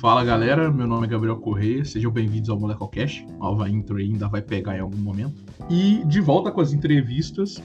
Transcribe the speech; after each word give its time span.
Fala 0.00 0.24
galera, 0.24 0.72
meu 0.72 0.86
nome 0.86 1.06
é 1.06 1.10
Gabriel 1.10 1.36
Correia, 1.36 1.84
sejam 1.84 2.10
bem-vindos 2.10 2.48
ao 2.48 2.58
Molecocast. 2.58 3.22
Nova 3.38 3.68
intro 3.68 3.98
ainda 3.98 4.28
vai 4.28 4.40
pegar 4.40 4.74
em 4.74 4.80
algum 4.80 4.96
momento. 4.96 5.34
E 5.68 6.02
de 6.06 6.22
volta 6.22 6.50
com 6.50 6.62
as 6.62 6.72
entrevistas. 6.72 7.62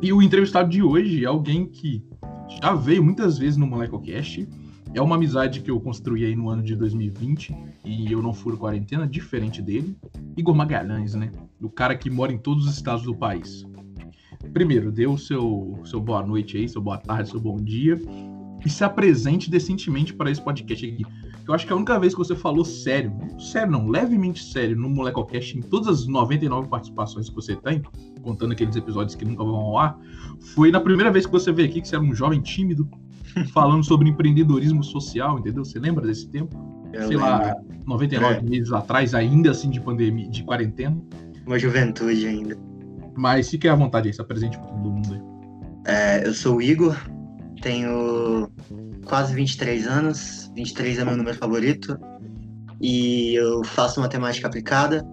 E 0.00 0.14
o 0.14 0.22
entrevistado 0.22 0.70
de 0.70 0.82
hoje 0.82 1.24
é 1.24 1.26
alguém 1.26 1.66
que 1.66 2.02
já 2.62 2.72
veio 2.72 3.04
muitas 3.04 3.36
vezes 3.36 3.58
no 3.58 3.66
Molecocast. 3.66 4.48
É 4.94 5.02
uma 5.02 5.16
amizade 5.16 5.60
que 5.60 5.70
eu 5.70 5.78
construí 5.78 6.24
aí 6.24 6.34
no 6.34 6.48
ano 6.48 6.62
de 6.62 6.74
2020 6.74 7.54
e 7.84 8.10
eu 8.10 8.22
não 8.22 8.32
furo 8.32 8.56
quarentena, 8.56 9.06
diferente 9.06 9.60
dele. 9.60 9.94
Igor 10.38 10.54
Magalhães, 10.54 11.14
né? 11.14 11.30
O 11.60 11.68
cara 11.68 11.94
que 11.94 12.08
mora 12.08 12.32
em 12.32 12.38
todos 12.38 12.64
os 12.64 12.74
estados 12.74 13.04
do 13.04 13.14
país. 13.14 13.62
Primeiro, 14.54 14.90
dê 14.90 15.06
o 15.06 15.18
seu, 15.18 15.78
seu 15.84 16.00
boa 16.00 16.24
noite 16.24 16.56
aí, 16.56 16.66
seu 16.66 16.80
boa 16.80 16.96
tarde, 16.96 17.28
seu 17.28 17.38
bom 17.38 17.56
dia. 17.56 18.00
E 18.64 18.70
se 18.70 18.82
apresente 18.82 19.50
decentemente 19.50 20.14
para 20.14 20.30
esse 20.30 20.40
podcast 20.40 20.86
aqui. 20.86 21.04
Eu 21.46 21.54
acho 21.54 21.66
que 21.66 21.72
a 21.72 21.76
única 21.76 21.98
vez 21.98 22.12
que 22.12 22.18
você 22.18 22.34
falou 22.34 22.64
sério, 22.64 23.12
sério 23.38 23.70
não, 23.70 23.88
levemente 23.88 24.42
sério, 24.42 24.76
no 24.76 24.88
Molecocast, 24.90 25.56
em 25.56 25.60
todas 25.62 26.00
as 26.00 26.06
99 26.06 26.68
participações 26.68 27.28
que 27.28 27.34
você 27.34 27.54
tem, 27.54 27.82
contando 28.20 28.52
aqueles 28.52 28.74
episódios 28.74 29.14
que 29.14 29.24
nunca 29.24 29.44
vão 29.44 29.54
ao 29.54 29.78
ar, 29.78 29.98
foi 30.54 30.72
na 30.72 30.80
primeira 30.80 31.10
vez 31.12 31.24
que 31.24 31.30
você 31.30 31.52
veio 31.52 31.68
aqui, 31.68 31.80
que 31.80 31.86
você 31.86 31.94
era 31.94 32.04
um 32.04 32.14
jovem 32.14 32.40
tímido, 32.40 32.88
falando 33.54 33.84
sobre 33.84 34.08
empreendedorismo 34.08 34.82
social, 34.82 35.38
entendeu? 35.38 35.64
Você 35.64 35.78
lembra 35.78 36.04
desse 36.04 36.28
tempo? 36.28 36.56
Eu 36.92 37.06
Sei 37.06 37.16
lembro. 37.16 37.24
lá, 37.24 37.54
99 37.86 38.34
é. 38.34 38.42
meses 38.42 38.72
atrás, 38.72 39.14
ainda 39.14 39.52
assim 39.52 39.70
de 39.70 39.80
pandemia, 39.80 40.28
de 40.28 40.42
quarentena. 40.42 41.00
Uma 41.46 41.58
juventude 41.58 42.26
ainda. 42.26 42.58
Mas 43.16 43.48
fique 43.48 43.68
à 43.68 43.74
vontade 43.74 44.08
aí, 44.08 44.14
se 44.14 44.20
apresente 44.20 44.58
para 44.58 44.66
todo 44.66 44.90
mundo 44.90 45.14
aí. 45.14 45.20
É, 45.86 46.26
eu 46.26 46.34
sou 46.34 46.56
o 46.56 46.62
Igor, 46.62 46.96
tenho 47.60 48.50
quase 49.04 49.34
23 49.34 49.86
anos, 49.86 50.50
23 50.54 50.98
é 50.98 51.04
meu 51.04 51.16
número 51.16 51.36
favorito, 51.36 51.98
e 52.80 53.34
eu 53.34 53.64
faço 53.64 54.00
matemática 54.00 54.46
aplicada. 54.46 55.06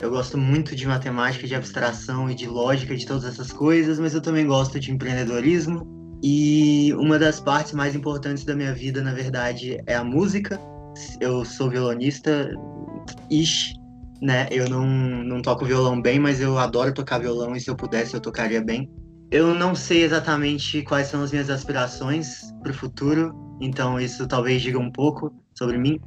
Eu 0.00 0.10
gosto 0.10 0.38
muito 0.38 0.74
de 0.74 0.86
matemática, 0.86 1.46
de 1.46 1.54
abstração 1.54 2.30
e 2.30 2.34
de 2.34 2.46
lógica, 2.46 2.96
de 2.96 3.06
todas 3.06 3.24
essas 3.24 3.52
coisas, 3.52 3.98
mas 3.98 4.14
eu 4.14 4.20
também 4.20 4.46
gosto 4.46 4.80
de 4.80 4.90
empreendedorismo. 4.90 5.86
E 6.22 6.92
uma 6.94 7.18
das 7.18 7.40
partes 7.40 7.72
mais 7.72 7.94
importantes 7.94 8.44
da 8.44 8.54
minha 8.54 8.72
vida, 8.74 9.02
na 9.02 9.12
verdade, 9.12 9.78
é 9.86 9.94
a 9.94 10.04
música. 10.04 10.58
Eu 11.20 11.44
sou 11.44 11.70
violonista, 11.70 12.50
ish, 13.30 13.74
né? 14.22 14.46
Eu 14.50 14.68
não, 14.68 14.86
não 14.86 15.42
toco 15.42 15.64
violão 15.64 16.00
bem, 16.00 16.18
mas 16.18 16.40
eu 16.40 16.58
adoro 16.58 16.92
tocar 16.92 17.18
violão 17.18 17.54
e 17.54 17.60
se 17.60 17.70
eu 17.70 17.76
pudesse 17.76 18.14
eu 18.14 18.20
tocaria 18.20 18.62
bem. 18.62 18.90
Eu 19.30 19.54
não 19.54 19.74
sei 19.74 20.02
exatamente 20.02 20.82
quais 20.82 21.06
são 21.06 21.22
as 21.22 21.30
minhas 21.30 21.48
aspirações 21.48 22.52
para 22.62 22.72
o 22.72 22.74
futuro, 22.74 23.32
então 23.60 24.00
isso 24.00 24.26
talvez 24.26 24.60
diga 24.60 24.78
um 24.78 24.90
pouco 24.90 25.32
sobre 25.54 25.78
mim, 25.78 26.00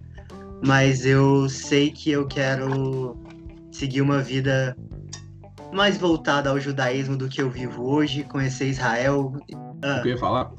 mas 0.66 1.06
eu 1.06 1.48
sei 1.48 1.90
que 1.90 2.12
eu 2.12 2.28
quero 2.28 3.18
seguir 3.72 4.02
uma 4.02 4.20
vida 4.20 4.76
mais 5.74 5.98
voltada 5.98 6.50
ao 6.50 6.60
judaísmo 6.60 7.16
do 7.16 7.30
que 7.30 7.42
eu 7.42 7.50
vivo 7.50 7.84
hoje, 7.84 8.24
conhecer 8.24 8.68
Israel. 8.68 9.34
Ah. 9.82 10.00
O 10.00 10.02
que 10.02 10.10
eu 10.10 10.14
ia 10.14 10.18
falar 10.18 10.52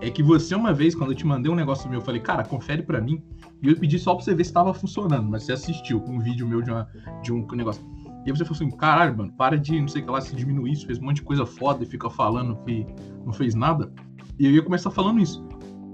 é 0.00 0.10
que 0.10 0.22
você, 0.22 0.54
uma 0.54 0.72
vez, 0.72 0.94
quando 0.94 1.12
eu 1.12 1.16
te 1.16 1.26
mandei 1.26 1.50
um 1.50 1.54
negócio 1.54 1.88
meu, 1.88 2.00
eu 2.00 2.04
falei, 2.04 2.20
cara, 2.20 2.44
confere 2.44 2.82
para 2.82 3.00
mim. 3.00 3.22
E 3.62 3.68
eu 3.68 3.76
pedi 3.76 3.98
só 3.98 4.14
pra 4.14 4.24
você 4.24 4.34
ver 4.34 4.44
se 4.44 4.52
tava 4.52 4.72
funcionando, 4.72 5.28
mas 5.28 5.42
você 5.44 5.52
assistiu 5.52 6.02
um 6.06 6.18
vídeo 6.18 6.46
meu 6.46 6.62
de, 6.62 6.70
uma, 6.70 6.88
de 7.22 7.32
um 7.32 7.46
negócio. 7.52 7.84
E 8.24 8.30
aí 8.30 8.36
você 8.36 8.44
falou 8.44 8.56
assim, 8.56 8.70
caralho, 8.76 9.16
mano, 9.16 9.32
para 9.32 9.58
de, 9.58 9.80
não 9.80 9.88
sei 9.88 10.02
o 10.02 10.04
que 10.04 10.10
lá, 10.10 10.20
se 10.20 10.36
diminuir 10.36 10.72
isso, 10.72 10.86
fez 10.86 10.98
um 10.98 11.04
monte 11.04 11.16
de 11.16 11.22
coisa 11.22 11.46
foda 11.46 11.82
e 11.82 11.86
fica 11.86 12.10
falando 12.10 12.56
que 12.64 12.86
não 13.24 13.32
fez 13.32 13.54
nada. 13.54 13.90
E 14.38 14.46
eu 14.46 14.52
ia 14.52 14.62
começar 14.62 14.90
falando 14.90 15.20
isso. 15.20 15.44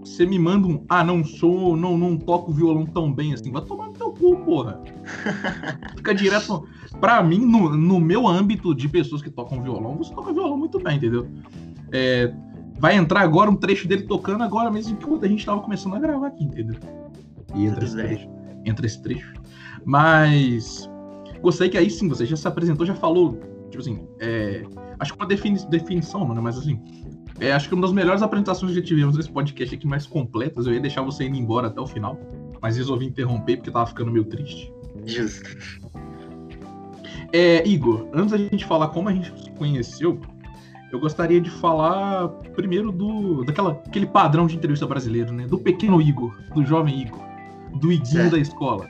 Você 0.04 0.24
me 0.24 0.38
manda 0.38 0.68
um, 0.68 0.84
ah, 0.88 1.02
não 1.02 1.24
sou, 1.24 1.76
não, 1.76 1.98
não 1.98 2.16
toco 2.16 2.52
violão 2.52 2.86
tão 2.86 3.12
bem 3.12 3.32
assim. 3.32 3.50
Vai 3.50 3.62
tomar 3.62 3.88
no 3.88 3.92
teu 3.92 4.12
cu, 4.12 4.36
porra. 4.44 4.80
fica 5.96 6.14
direto. 6.14 6.64
Pra 7.00 7.22
mim, 7.22 7.38
no, 7.38 7.76
no 7.76 7.98
meu 7.98 8.26
âmbito 8.26 8.74
de 8.74 8.88
pessoas 8.88 9.20
que 9.20 9.30
tocam 9.30 9.60
violão, 9.60 9.96
você 9.96 10.14
toca 10.14 10.32
violão 10.32 10.56
muito 10.56 10.78
bem, 10.78 10.96
entendeu? 10.96 11.28
É, 11.92 12.32
vai 12.78 12.96
entrar 12.96 13.20
agora 13.20 13.50
um 13.50 13.56
trecho 13.56 13.88
dele 13.88 14.02
tocando 14.02 14.44
agora 14.44 14.70
mesmo 14.70 14.96
enquanto 14.96 15.24
a 15.24 15.28
gente 15.28 15.44
tava 15.44 15.60
começando 15.60 15.94
a 15.94 15.98
gravar 15.98 16.28
aqui, 16.28 16.44
entendeu? 16.44 16.78
E 17.54 17.66
entra 17.66 17.84
esse 17.84 17.96
trecho. 17.96 18.28
Entra 18.64 18.86
esse 18.86 19.02
trecho. 19.02 19.32
Mas 19.84 20.88
Gostei 21.40 21.68
que 21.68 21.78
aí 21.78 21.90
sim, 21.90 22.08
você 22.08 22.24
já 22.26 22.36
se 22.36 22.46
apresentou, 22.48 22.86
já 22.86 22.94
falou, 22.94 23.38
tipo 23.70 23.80
assim, 23.80 24.06
é, 24.20 24.64
acho 24.98 25.12
que 25.12 25.18
uma 25.18 25.26
defini 25.26 25.58
definição, 25.68 26.24
mano, 26.24 26.42
mas 26.42 26.58
assim, 26.58 26.80
é, 27.38 27.52
acho 27.52 27.68
que 27.68 27.74
uma 27.74 27.82
das 27.82 27.92
melhores 27.92 28.22
apresentações 28.22 28.72
que 28.72 28.82
tivemos 28.82 29.16
nesse 29.16 29.30
podcast 29.30 29.74
aqui, 29.74 29.86
mais 29.86 30.06
completas, 30.06 30.66
eu 30.66 30.72
ia 30.72 30.80
deixar 30.80 31.02
você 31.02 31.24
indo 31.24 31.36
embora 31.36 31.68
até 31.68 31.80
o 31.80 31.86
final, 31.86 32.18
mas 32.60 32.76
resolvi 32.76 33.06
interromper 33.06 33.56
porque 33.56 33.70
tava 33.70 33.86
ficando 33.86 34.10
meio 34.10 34.24
triste. 34.24 34.72
Justo. 35.04 35.56
É, 37.32 37.66
Igor, 37.66 38.08
antes 38.14 38.30
da 38.30 38.38
gente 38.38 38.64
falar 38.64 38.88
como 38.88 39.08
a 39.08 39.12
gente 39.12 39.32
se 39.42 39.50
conheceu, 39.50 40.20
eu 40.92 41.00
gostaria 41.00 41.40
de 41.40 41.50
falar 41.50 42.28
primeiro 42.54 42.92
do 42.92 43.44
daquela 43.44 43.72
aquele 43.86 44.06
padrão 44.06 44.46
de 44.46 44.56
entrevista 44.56 44.86
brasileiro, 44.86 45.32
né? 45.32 45.46
Do 45.46 45.58
pequeno 45.58 46.00
Igor, 46.00 46.34
do 46.54 46.64
jovem 46.64 47.02
Igor, 47.02 47.22
do 47.74 47.92
Iguinho 47.92 48.30
da 48.30 48.38
escola. 48.38 48.88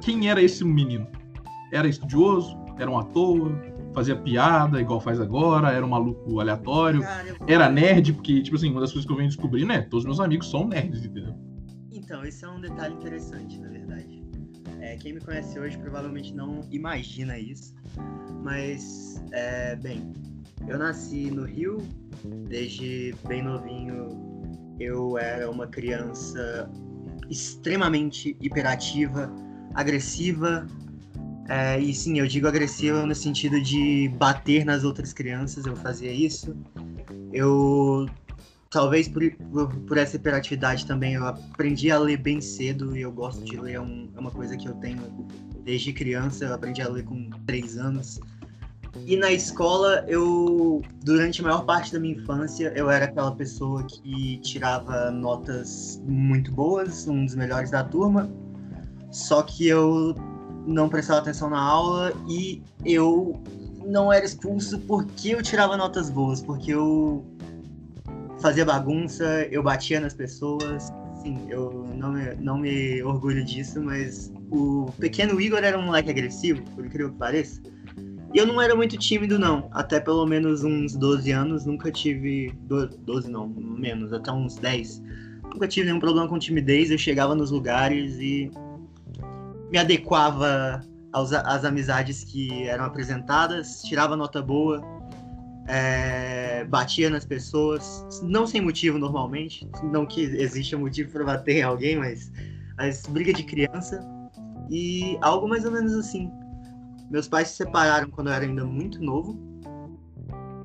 Quem 0.00 0.28
era 0.28 0.42
esse 0.42 0.64
menino? 0.64 1.06
Era 1.72 1.88
estudioso, 1.88 2.56
era 2.78 2.90
um 2.90 2.98
ator, 2.98 3.50
fazia 3.94 4.14
piada, 4.14 4.80
igual 4.80 5.00
faz 5.00 5.18
agora, 5.20 5.72
era 5.72 5.84
um 5.84 5.88
maluco 5.88 6.38
aleatório, 6.38 7.00
Cara, 7.00 7.36
era 7.46 7.68
nerd, 7.68 8.12
porque, 8.12 8.42
tipo 8.42 8.56
assim, 8.56 8.70
uma 8.70 8.80
das 8.80 8.92
coisas 8.92 9.06
que 9.06 9.12
eu 9.12 9.16
venho 9.16 9.28
descobrir, 9.28 9.64
né? 9.64 9.82
Todos 9.82 10.04
meus 10.04 10.20
amigos 10.20 10.50
são 10.50 10.68
nerds, 10.68 11.04
entendeu? 11.04 11.34
Então, 11.90 12.24
esse 12.24 12.44
é 12.44 12.48
um 12.48 12.60
detalhe 12.60 12.94
interessante, 12.94 13.58
na 13.58 13.68
verdade. 13.68 14.22
É, 14.80 14.96
quem 14.96 15.14
me 15.14 15.20
conhece 15.20 15.58
hoje 15.58 15.78
provavelmente 15.78 16.34
não 16.34 16.60
imagina 16.70 17.38
isso, 17.38 17.74
mas, 18.42 19.22
é, 19.32 19.76
bem, 19.76 20.12
eu 20.68 20.78
nasci 20.78 21.30
no 21.30 21.44
Rio, 21.44 21.78
desde 22.48 23.14
bem 23.26 23.42
novinho 23.42 24.08
eu 24.78 25.16
era 25.16 25.48
uma 25.50 25.66
criança 25.66 26.68
extremamente 27.30 28.36
hiperativa, 28.40 29.32
agressiva, 29.74 30.66
é, 31.52 31.78
e 31.78 31.92
sim, 31.92 32.18
eu 32.18 32.26
digo 32.26 32.48
agressiva 32.48 33.04
no 33.04 33.14
sentido 33.14 33.60
de 33.60 34.08
bater 34.16 34.64
nas 34.64 34.84
outras 34.84 35.12
crianças, 35.12 35.66
eu 35.66 35.76
fazia 35.76 36.10
isso. 36.10 36.56
Eu, 37.30 38.08
talvez 38.70 39.06
por, 39.06 39.22
por 39.86 39.98
essa 39.98 40.16
hiperatividade 40.16 40.86
também, 40.86 41.12
eu 41.12 41.26
aprendi 41.26 41.90
a 41.90 41.98
ler 41.98 42.16
bem 42.16 42.40
cedo 42.40 42.96
e 42.96 43.02
eu 43.02 43.12
gosto 43.12 43.44
de 43.44 43.60
ler, 43.60 43.74
é, 43.74 43.80
um, 43.82 44.08
é 44.16 44.18
uma 44.18 44.30
coisa 44.30 44.56
que 44.56 44.66
eu 44.66 44.72
tenho 44.76 45.02
desde 45.62 45.92
criança, 45.92 46.46
eu 46.46 46.54
aprendi 46.54 46.80
a 46.80 46.88
ler 46.88 47.04
com 47.04 47.28
três 47.46 47.76
anos. 47.76 48.18
E 49.06 49.14
na 49.18 49.30
escola, 49.30 50.06
eu, 50.08 50.80
durante 51.04 51.42
a 51.42 51.44
maior 51.44 51.66
parte 51.66 51.92
da 51.92 52.00
minha 52.00 52.14
infância, 52.14 52.72
eu 52.74 52.88
era 52.88 53.04
aquela 53.04 53.36
pessoa 53.36 53.86
que 53.86 54.38
tirava 54.38 55.10
notas 55.10 56.02
muito 56.08 56.50
boas, 56.50 57.06
um 57.06 57.26
dos 57.26 57.34
melhores 57.34 57.70
da 57.70 57.84
turma. 57.84 58.32
Só 59.10 59.42
que 59.42 59.68
eu 59.68 60.14
não 60.66 60.88
prestava 60.88 61.20
atenção 61.20 61.50
na 61.50 61.60
aula 61.60 62.12
e 62.28 62.62
eu 62.84 63.40
não 63.84 64.12
era 64.12 64.24
expulso 64.24 64.78
porque 64.80 65.30
eu 65.30 65.42
tirava 65.42 65.76
notas 65.76 66.08
boas, 66.08 66.40
porque 66.40 66.72
eu 66.72 67.24
fazia 68.40 68.64
bagunça, 68.64 69.46
eu 69.50 69.62
batia 69.62 70.00
nas 70.00 70.14
pessoas. 70.14 70.92
Sim, 71.22 71.46
eu 71.48 71.86
não 71.94 72.12
me, 72.12 72.34
não 72.34 72.58
me 72.58 73.02
orgulho 73.02 73.44
disso, 73.44 73.80
mas 73.80 74.32
o 74.50 74.90
pequeno 74.98 75.40
Igor 75.40 75.60
era 75.62 75.78
um 75.78 75.82
moleque 75.82 76.10
agressivo, 76.10 76.62
por 76.74 76.84
incrível 76.84 77.12
que 77.12 77.18
pareça. 77.18 77.60
E 78.34 78.38
eu 78.38 78.46
não 78.46 78.60
era 78.60 78.74
muito 78.74 78.96
tímido, 78.96 79.38
não. 79.38 79.68
Até 79.72 80.00
pelo 80.00 80.26
menos 80.26 80.64
uns 80.64 80.96
12 80.96 81.30
anos, 81.30 81.66
nunca 81.66 81.92
tive. 81.92 82.52
12 82.66 83.30
não, 83.30 83.46
menos, 83.48 84.12
até 84.12 84.32
uns 84.32 84.56
10. 84.56 85.02
Nunca 85.52 85.68
tive 85.68 85.86
nenhum 85.86 86.00
problema 86.00 86.26
com 86.26 86.38
timidez. 86.38 86.90
Eu 86.90 86.96
chegava 86.96 87.34
nos 87.34 87.50
lugares 87.50 88.16
e 88.18 88.50
me 89.72 89.78
adequava 89.78 90.84
aos, 91.12 91.32
às 91.32 91.64
amizades 91.64 92.22
que 92.24 92.68
eram 92.68 92.84
apresentadas, 92.84 93.80
tirava 93.82 94.14
nota 94.14 94.42
boa, 94.42 94.82
é, 95.66 96.64
batia 96.64 97.08
nas 97.08 97.24
pessoas, 97.24 98.06
não 98.22 98.46
sem 98.46 98.60
motivo 98.60 98.98
normalmente, 98.98 99.66
não 99.84 100.04
que 100.04 100.20
exista 100.20 100.76
motivo 100.76 101.10
para 101.10 101.24
bater 101.24 101.56
em 101.56 101.62
alguém, 101.62 101.96
mas, 101.96 102.30
mas 102.76 103.06
briga 103.06 103.32
de 103.32 103.44
criança 103.44 104.06
e 104.68 105.16
algo 105.22 105.48
mais 105.48 105.64
ou 105.64 105.70
menos 105.70 105.94
assim. 105.94 106.30
Meus 107.10 107.26
pais 107.26 107.48
se 107.48 107.56
separaram 107.56 108.10
quando 108.10 108.28
eu 108.28 108.34
era 108.34 108.44
ainda 108.44 108.66
muito 108.66 109.02
novo, 109.02 109.38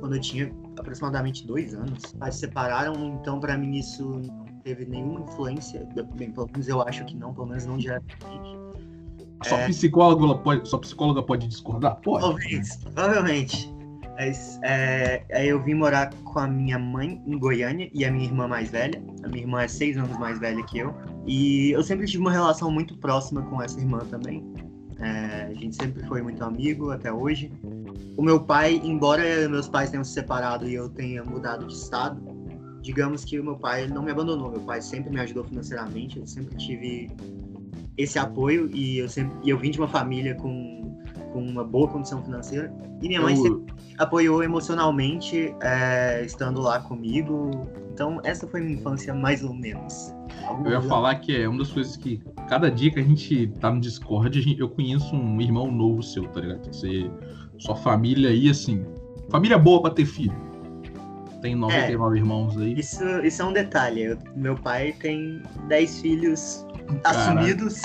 quando 0.01 0.15
eu 0.15 0.21
tinha 0.21 0.51
aproximadamente 0.77 1.47
dois 1.47 1.73
anos. 1.73 2.03
Os 2.03 2.13
pais 2.13 2.35
se 2.35 2.41
separaram, 2.41 2.93
então 3.21 3.39
para 3.39 3.57
mim 3.57 3.77
isso 3.77 4.03
não 4.03 4.45
teve 4.63 4.85
nenhuma 4.85 5.21
influência, 5.21 5.87
bem, 6.17 6.31
pelo 6.31 6.49
menos 6.51 6.67
eu 6.67 6.81
acho 6.81 7.05
que 7.05 7.15
não, 7.15 7.33
pelo 7.33 7.47
menos 7.47 7.65
não 7.65 7.77
diretamente. 7.77 8.66
Sua, 9.43 9.59
é... 9.59 9.67
psicóloga 9.67 10.35
pode, 10.39 10.67
sua 10.67 10.79
psicóloga 10.79 11.21
pode 11.23 11.47
discordar? 11.47 11.95
Pode. 12.01 12.21
Talvez, 12.21 12.77
provavelmente. 12.77 13.71
Mas, 14.17 14.59
é, 14.63 15.23
aí 15.31 15.49
eu 15.49 15.61
vim 15.61 15.75
morar 15.75 16.11
com 16.23 16.39
a 16.39 16.47
minha 16.47 16.79
mãe 16.79 17.21
em 17.25 17.37
Goiânia 17.37 17.87
e 17.93 18.03
a 18.03 18.11
minha 18.11 18.25
irmã 18.25 18.47
mais 18.47 18.71
velha. 18.71 19.01
A 19.23 19.27
minha 19.27 19.43
irmã 19.43 19.61
é 19.61 19.67
seis 19.67 19.95
anos 19.95 20.17
mais 20.17 20.39
velha 20.39 20.63
que 20.63 20.79
eu. 20.79 20.93
E 21.27 21.69
eu 21.69 21.83
sempre 21.83 22.07
tive 22.07 22.21
uma 22.21 22.31
relação 22.31 22.71
muito 22.71 22.97
próxima 22.97 23.43
com 23.43 23.61
essa 23.61 23.79
irmã 23.79 23.99
também. 24.09 24.43
É, 24.99 25.49
a 25.51 25.53
gente 25.53 25.75
sempre 25.75 26.03
foi 26.07 26.23
muito 26.23 26.43
amigo 26.43 26.89
até 26.89 27.13
hoje. 27.13 27.51
O 28.17 28.23
meu 28.23 28.39
pai, 28.39 28.81
embora 28.83 29.47
meus 29.47 29.69
pais 29.69 29.91
tenham 29.91 30.03
se 30.03 30.13
separado 30.13 30.67
e 30.67 30.73
eu 30.73 30.89
tenha 30.89 31.23
mudado 31.23 31.67
de 31.67 31.73
estado, 31.73 32.19
digamos 32.81 33.23
que 33.23 33.39
o 33.39 33.43
meu 33.43 33.55
pai 33.55 33.87
não 33.87 34.01
me 34.01 34.09
abandonou. 34.09 34.49
Meu 34.49 34.61
pai 34.61 34.81
sempre 34.81 35.11
me 35.11 35.19
ajudou 35.19 35.43
financeiramente. 35.43 36.17
Eu 36.17 36.25
sempre 36.25 36.57
tive 36.57 37.11
esse 37.97 38.19
apoio 38.19 38.69
e 38.73 38.99
eu 38.99 39.09
sempre 39.09 39.35
e 39.43 39.49
eu 39.49 39.57
vim 39.57 39.71
de 39.71 39.79
uma 39.79 39.87
família 39.87 40.35
com, 40.35 40.95
com 41.33 41.41
uma 41.41 41.63
boa 41.63 41.87
condição 41.87 42.23
financeira. 42.23 42.71
E 43.01 43.07
minha 43.07 43.21
mãe 43.21 43.35
eu... 43.35 43.43
sempre 43.43 43.73
apoiou 43.97 44.43
emocionalmente 44.43 45.53
é, 45.61 46.23
estando 46.23 46.61
lá 46.61 46.79
comigo. 46.79 47.51
Então 47.91 48.21
essa 48.23 48.47
foi 48.47 48.61
minha 48.61 48.77
infância 48.77 49.13
mais 49.13 49.43
ou 49.43 49.53
menos. 49.53 50.13
Eu 50.63 50.71
ia 50.71 50.81
falar 50.81 51.15
que 51.15 51.35
é 51.35 51.49
uma 51.49 51.57
das 51.57 51.71
coisas 51.71 51.97
que 51.97 52.21
cada 52.47 52.69
dia 52.69 52.91
que 52.91 52.99
a 52.99 53.03
gente 53.03 53.47
tá 53.59 53.71
no 53.71 53.81
Discord 53.81 54.55
eu 54.57 54.69
conheço 54.69 55.15
um 55.15 55.41
irmão 55.41 55.71
novo 55.71 56.03
seu 56.03 56.27
tá 56.27 56.39
ligado? 56.39 56.67
Você 56.67 57.09
sua 57.57 57.75
família 57.75 58.29
aí 58.29 58.49
assim 58.49 58.85
família 59.29 59.57
boa 59.57 59.81
para 59.81 59.95
ter 59.95 60.05
filho 60.05 60.46
tem 61.41 61.55
99 61.55 62.15
é, 62.15 62.19
irmãos 62.19 62.57
aí. 62.57 62.79
Isso, 62.79 63.03
isso 63.23 63.41
é 63.41 63.45
um 63.45 63.53
detalhe. 63.53 64.03
Eu, 64.03 64.17
meu 64.35 64.55
pai 64.55 64.93
tem 64.99 65.41
10 65.67 66.01
filhos 66.01 66.65
assumidos 67.03 67.81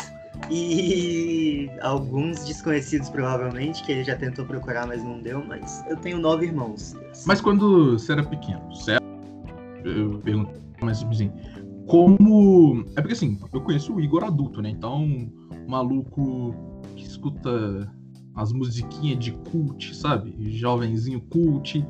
e 0.50 1.70
alguns 1.80 2.44
desconhecidos 2.44 3.08
provavelmente, 3.08 3.82
que 3.84 3.92
ele 3.92 4.04
já 4.04 4.16
tentou 4.16 4.44
procurar, 4.44 4.86
mas 4.86 5.02
não 5.02 5.20
deu, 5.20 5.44
mas 5.44 5.84
eu 5.88 5.96
tenho 5.96 6.18
nove 6.18 6.46
irmãos. 6.46 6.96
Mas 7.26 7.40
quando 7.40 7.98
você 7.98 8.12
era 8.12 8.22
pequeno, 8.22 8.74
certo? 8.74 9.02
Eu 9.84 10.18
pergunto, 10.18 10.60
mas 10.80 11.02
assim, 11.02 11.30
como. 11.86 12.84
É 12.96 13.00
porque 13.00 13.14
assim, 13.14 13.38
eu 13.52 13.60
conheço 13.60 13.94
o 13.94 14.00
Igor 14.00 14.24
adulto, 14.24 14.62
né? 14.62 14.70
Então, 14.70 15.02
um 15.02 15.30
maluco 15.68 16.54
que 16.96 17.04
escuta 17.04 17.90
as 18.34 18.52
musiquinhas 18.52 19.18
de 19.18 19.32
cult, 19.32 19.94
sabe? 19.94 20.34
Jovenzinho 20.58 21.20
cult. 21.20 21.86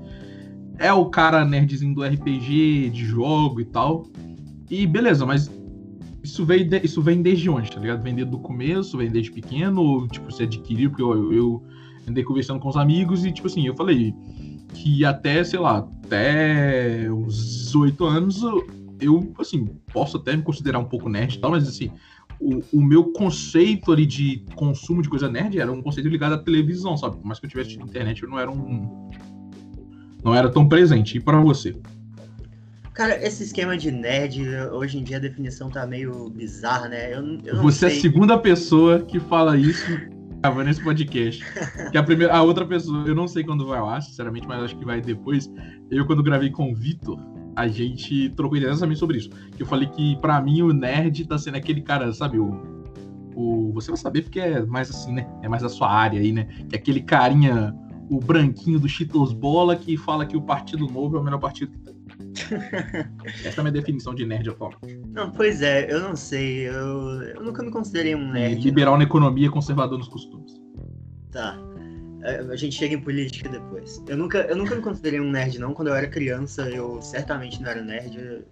É 0.83 0.93
o 0.93 1.07
cara 1.07 1.45
nerdzinho 1.45 1.95
do 1.95 2.03
RPG, 2.03 2.91
de 2.91 3.05
jogo 3.05 3.61
e 3.61 3.65
tal. 3.65 4.05
E 4.69 4.85
beleza, 4.85 5.25
mas 5.25 5.49
isso 6.25 6.45
vem, 6.45 6.69
de, 6.69 6.81
isso 6.85 7.01
vem 7.01 7.23
desde 7.23 7.49
onde, 7.49 7.71
tá 7.71 7.79
ligado? 7.79 8.03
Vem 8.03 8.17
desde 8.17 8.35
o 8.35 8.39
começo, 8.41 8.99
vem 8.99 9.09
desde 9.09 9.31
pequeno, 9.31 9.81
ou, 9.81 10.09
tipo, 10.09 10.29
você 10.29 10.43
adquiriu, 10.43 10.91
porque 10.91 11.03
eu, 11.05 11.33
eu 11.33 11.63
andei 12.09 12.25
conversando 12.25 12.59
com 12.59 12.69
os 12.69 12.77
amigos 12.77 13.25
e, 13.25 13.31
tipo 13.31 13.47
assim, 13.47 13.65
eu 13.65 13.77
falei 13.77 14.13
que 14.75 15.05
até, 15.05 15.45
sei 15.45 15.61
lá, 15.61 15.89
até 16.05 17.09
os 17.11 17.67
18 17.67 18.05
anos, 18.05 18.43
eu, 19.01 19.33
assim, 19.39 19.67
posso 19.93 20.17
até 20.17 20.37
me 20.37 20.43
considerar 20.43 20.81
um 20.81 20.85
pouco 20.85 21.09
nerd 21.09 21.37
e 21.37 21.39
tal, 21.39 21.53
mas, 21.53 21.69
assim, 21.69 21.93
o, 22.41 22.61
o, 22.73 22.83
meu 22.83 23.13
conceito 23.13 23.93
ali 23.93 24.05
de 24.05 24.45
consumo 24.57 25.01
de 25.01 25.09
coisa 25.09 25.29
nerd 25.29 25.61
era 25.61 25.71
um 25.71 25.81
conceito 25.81 26.09
ligado 26.09 26.33
à 26.33 26.39
televisão, 26.39 26.97
sabe? 26.97 27.19
Por 27.19 27.25
mais 27.25 27.39
que 27.39 27.47
eu 27.47 27.51
tivesse 27.51 27.71
tido 27.71 27.85
internet, 27.85 28.21
eu 28.21 28.29
não 28.29 28.37
era 28.37 28.51
um... 28.51 29.11
não 30.25 30.35
era 30.35 30.51
tão 30.51 30.69
presente. 30.69 31.19
E 31.19 31.21
para 31.21 31.41
você? 31.41 31.77
Cara, 32.95 33.25
esse 33.27 33.43
esquema 33.43 33.77
de 33.77 33.91
nerd, 33.91 34.43
hoje 34.71 34.99
em 34.99 35.03
dia 35.03 35.17
a 35.17 35.21
definição 35.21 35.71
tá 35.71 35.87
meio 35.87 36.29
bizarra, 36.29 36.89
né? 36.89 37.15
Eu, 37.15 37.39
eu 37.45 37.63
Você 37.63 37.89
sei. 37.89 37.97
é 37.97 37.99
a 37.99 38.01
segunda 38.03 38.39
pessoa 38.39 39.01
que 39.01 39.19
fala 39.19 39.57
isso 39.57 39.87
gravando 40.43 40.71
esse 40.71 40.83
podcast. 40.83 41.43
Que 41.91 41.97
a, 41.97 42.03
primeira, 42.03 42.35
a 42.35 42.43
outra 42.43 42.67
pessoa, 42.67 43.07
eu 43.07 43.15
não 43.15 43.29
sei 43.29 43.45
quando 43.45 43.67
vai 43.67 43.81
lá, 43.81 44.01
sinceramente, 44.01 44.47
mas 44.47 44.63
acho 44.63 44.77
que 44.77 44.85
vai 44.85 45.01
depois. 45.01 45.51
Eu, 45.91 46.05
quando 46.05 46.23
gravei 46.23 46.51
com 46.51 46.71
o 46.71 46.75
Vitor, 46.75 47.19
a 47.55 47.69
gente 47.69 48.31
trocou 48.31 48.57
ideia 48.59 48.71
exatamente 48.71 48.99
sobre 48.99 49.19
isso. 49.19 49.31
Que 49.57 49.63
eu 49.63 49.67
falei 49.67 49.89
que, 49.89 50.17
pra 50.17 50.41
mim, 50.41 50.63
o 50.63 50.73
nerd 50.73 51.27
tá 51.27 51.39
sendo 51.39 51.57
aquele 51.57 51.81
cara, 51.81 52.13
sabe, 52.13 52.39
o. 52.39 52.61
o 53.35 53.73
você 53.73 53.91
vai 53.91 53.99
saber 53.99 54.23
porque 54.23 54.41
é 54.41 54.65
mais 54.67 54.91
assim, 54.91 55.13
né? 55.15 55.27
É 55.43 55.49
mais 55.49 55.63
a 55.63 55.69
sua 55.69 55.91
área 55.91 56.21
aí, 56.21 56.33
né? 56.33 56.45
Que 56.69 56.77
é 56.77 56.79
aquele 56.79 57.01
carinha, 57.01 57.75
o 58.13 58.21
branquinho 58.21 58.79
do 58.79 58.87
Cheetos 58.87 59.33
Bola, 59.33 59.75
que 59.75 59.97
fala 59.97 60.27
que 60.27 60.37
o 60.37 60.43
Partido 60.43 60.87
Novo 60.87 61.17
é 61.17 61.21
o 61.21 61.25
melhor 61.25 61.39
partido 61.39 61.73
que 61.73 61.79
tem. 61.79 61.95
Essa 63.43 63.49
é 63.49 63.61
a 63.61 63.63
minha 63.63 63.73
definição 63.73 64.15
de 64.15 64.27
nerd 64.27 64.51
atualmente. 64.51 65.01
Não, 65.09 65.31
pois 65.31 65.63
é, 65.63 65.91
eu 65.91 65.99
não 66.01 66.15
sei. 66.15 66.69
Eu, 66.69 67.23
eu 67.23 67.43
nunca 67.43 67.63
me 67.63 67.71
considerei 67.71 68.15
um 68.15 68.31
nerd. 68.31 68.61
liberal 68.61 68.93
não. 68.93 68.99
na 68.99 69.05
economia, 69.05 69.51
conservador 69.51 69.97
nos 69.99 70.09
costumes. 70.09 70.61
Tá. 71.31 71.59
É, 72.23 72.41
a 72.41 72.57
gente 72.57 72.77
chega 72.77 72.95
em 72.95 73.01
política 73.01 73.49
depois. 73.49 74.05
Eu 74.07 74.19
nunca, 74.19 74.41
eu 74.41 74.57
nunca 74.57 74.75
me 74.75 74.83
considerei 74.83 75.19
um 75.19 75.31
nerd, 75.31 75.59
não. 75.59 75.73
Quando 75.73 75.89
eu 75.89 75.95
era 75.95 76.07
criança, 76.07 76.69
eu 76.69 77.01
certamente 77.01 77.63
não 77.63 77.71
era 77.71 77.83
nerd. 77.83 78.45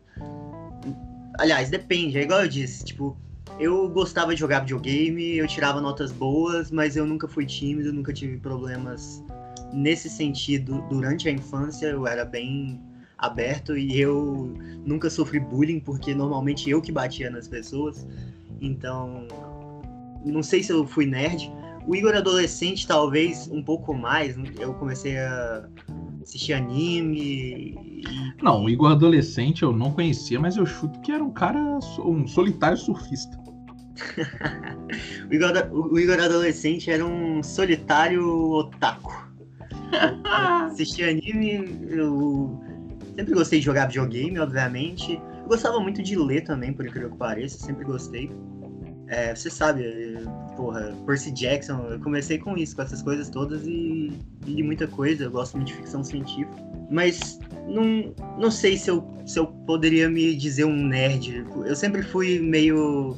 Aliás, 1.39 1.69
depende, 1.69 2.19
é 2.19 2.23
igual 2.23 2.43
eu 2.43 2.49
disse, 2.49 2.83
tipo, 2.83 3.15
eu 3.59 3.91
gostava 3.91 4.35
de 4.35 4.41
jogar 4.41 4.61
videogame, 4.61 5.37
eu 5.37 5.47
tirava 5.47 5.83
notas 5.83 6.11
boas, 6.11 6.71
mas 6.71 6.97
eu 6.97 7.05
nunca 7.05 7.29
fui 7.29 7.45
tímido, 7.45 7.93
nunca 7.93 8.13
tive 8.13 8.39
problemas 8.39 9.23
nesse 9.73 10.09
sentido 10.09 10.85
durante 10.89 11.29
a 11.29 11.33
infância. 11.33 11.87
Eu 11.87 12.07
era 12.07 12.25
bem 12.25 12.81
aberto 13.19 13.77
e 13.77 14.01
eu 14.01 14.55
nunca 14.85 15.11
sofri 15.11 15.39
bullying 15.39 15.81
porque 15.81 16.15
normalmente 16.15 16.69
eu 16.71 16.81
que 16.81 16.91
batia 16.91 17.31
nas 17.31 17.47
pessoas. 17.47 18.07
Então, 18.61 19.27
não 20.25 20.43
sei 20.43 20.63
se 20.63 20.73
eu 20.73 20.87
fui 20.87 21.07
nerd. 21.07 21.51
O 21.87 21.95
Igor 21.95 22.15
adolescente 22.15 22.87
talvez 22.87 23.49
um 23.49 23.63
pouco 23.63 23.95
mais. 23.95 24.37
Eu 24.59 24.75
comecei 24.75 25.19
a 25.19 25.67
assistir 26.23 26.53
anime. 26.53 27.19
E... 27.19 28.43
Não, 28.43 28.65
o 28.65 28.71
Igor 28.71 28.93
adolescente 28.93 29.63
eu 29.63 29.73
não 29.73 29.93
conhecia, 29.93 30.39
mas 30.39 30.57
eu 30.57 30.67
chuto 30.67 31.01
que 31.01 31.13
era 31.13 31.25
um 31.25 31.31
cara, 31.31 31.79
um 31.99 32.27
solitário 32.27 32.77
surfista. 32.77 33.39
o, 35.31 35.35
Igor, 35.35 35.53
o 35.73 35.99
Igor 35.99 36.21
adolescente 36.21 36.91
era 36.91 37.05
um 37.05 37.43
solitário 37.43 38.27
otaku. 38.53 39.30
assistia 40.71 41.11
anime, 41.11 41.79
eu 41.89 42.61
Sempre 43.21 43.35
gostei 43.35 43.59
de 43.59 43.67
jogar 43.67 43.87
videogame, 43.87 44.39
obviamente. 44.39 45.21
Eu 45.43 45.49
gostava 45.49 45.79
muito 45.79 46.03
de 46.03 46.17
ler 46.17 46.43
também, 46.43 46.73
por 46.73 46.87
incrível 46.87 47.11
que 47.11 47.17
pareça, 47.17 47.59
sempre 47.59 47.85
gostei. 47.85 48.31
É, 49.09 49.35
você 49.35 49.51
sabe, 49.51 49.85
porra, 50.57 50.95
Percy 51.05 51.33
Jackson, 51.33 51.87
eu 51.91 52.01
comecei 52.01 52.39
com 52.39 52.57
isso, 52.57 52.77
com 52.77 52.81
essas 52.81 53.03
coisas 53.03 53.29
todas 53.29 53.67
e 53.67 54.13
li 54.47 54.63
muita 54.63 54.87
coisa, 54.87 55.25
eu 55.25 55.31
gosto 55.31 55.57
muito 55.57 55.69
de 55.69 55.75
ficção 55.75 56.05
científica. 56.05 56.51
Mas 56.91 57.39
não, 57.69 58.15
não 58.39 58.51
sei 58.51 58.79
se 58.79 58.89
eu, 58.89 59.07
se 59.27 59.39
eu 59.39 59.49
poderia 59.49 60.09
me 60.09 60.35
dizer 60.35 60.65
um 60.65 60.77
nerd. 60.77 61.45
Eu 61.67 61.75
sempre 61.75 62.03
fui 62.03 62.39
meio 62.39 63.17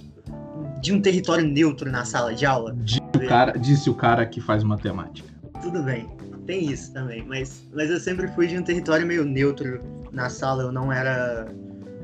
de 0.81 0.93
um 0.93 1.01
território 1.01 1.47
neutro 1.47 1.93
na 1.93 2.05
sala 2.05 2.35
de 2.35 2.45
aula. 2.45 2.75
Disse 2.83 3.01
o 3.15 3.29
cara, 3.29 3.53
disse 3.53 3.91
o 3.91 3.95
cara 3.95 4.27
que 4.27 4.41
faz 4.41 4.65
matemática. 4.65 5.29
Tudo 5.61 5.83
bem 5.85 6.22
tem 6.47 6.71
isso 6.71 6.93
também, 6.93 7.25
mas, 7.25 7.69
mas 7.73 7.91
eu 7.91 8.01
sempre 8.01 8.29
fui 8.29 8.47
de 8.47 8.59
um 8.59 8.63
território 8.63 9.07
meio 9.07 9.25
neutro 9.25 9.81
na 10.13 10.29
sala, 10.29 10.65
eu 10.65 10.73
não 10.73 10.93
era. 10.93 11.47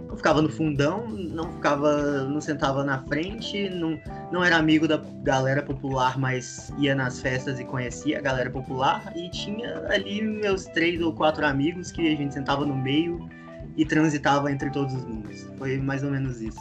Eu 0.09 0.17
ficava 0.17 0.41
no 0.41 0.49
fundão, 0.49 1.07
não 1.09 1.53
ficava. 1.53 2.25
não 2.25 2.41
sentava 2.41 2.83
na 2.85 2.99
frente, 3.05 3.69
não, 3.69 4.01
não 4.33 4.43
era 4.43 4.57
amigo 4.57 4.89
da 4.89 5.03
galera 5.23 5.63
popular, 5.63 6.19
mas 6.19 6.73
ia 6.79 6.95
nas 6.95 7.21
festas 7.21 7.61
e 7.61 7.65
conhecia 7.65 8.19
a 8.19 8.23
galera 8.23 8.51
popular, 8.51 9.13
e 9.17 9.29
tinha 9.31 9.87
ali 9.89 10.23
meus 10.23 10.65
três 10.67 11.01
ou 11.03 11.13
quatro 11.13 11.45
amigos 11.45 11.91
que 11.91 12.13
a 12.13 12.17
gente 12.17 12.33
sentava 12.33 12.65
no 12.65 12.75
meio 12.75 13.29
e 13.77 13.85
transitava 13.85 14.51
entre 14.51 14.71
todos 14.71 14.95
os 14.95 15.05
mundos. 15.05 15.47
Foi 15.59 15.79
mais 15.79 16.03
ou 16.03 16.11
menos 16.11 16.41
isso. 16.41 16.61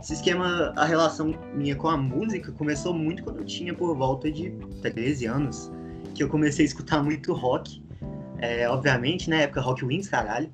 Esse 0.00 0.14
esquema, 0.14 0.72
a 0.76 0.84
relação 0.84 1.34
minha 1.54 1.74
com 1.74 1.88
a 1.88 1.96
música 1.96 2.52
começou 2.52 2.92
muito 2.92 3.24
quando 3.24 3.38
eu 3.38 3.44
tinha 3.44 3.72
por 3.72 3.96
volta 3.96 4.30
de 4.30 4.50
13 4.82 5.26
anos 5.26 5.72
que 6.14 6.22
eu 6.22 6.28
comecei 6.28 6.64
a 6.64 6.68
escutar 6.68 7.02
muito 7.02 7.32
rock. 7.32 7.82
É, 8.38 8.68
obviamente, 8.68 9.28
na 9.28 9.36
né, 9.36 9.42
época 9.44 9.60
Rock 9.60 9.84
Wings, 9.84 10.08
caralho. 10.08 10.50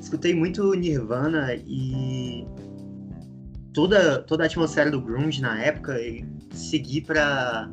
Escutei 0.00 0.34
muito 0.34 0.74
Nirvana 0.74 1.54
e 1.66 2.46
toda, 3.72 4.22
toda 4.22 4.44
a 4.44 4.46
atmosfera 4.46 4.90
do 4.90 5.00
grunge 5.00 5.40
na 5.40 5.60
época 5.60 6.00
e 6.00 6.24
segui 6.50 7.00
pra 7.00 7.70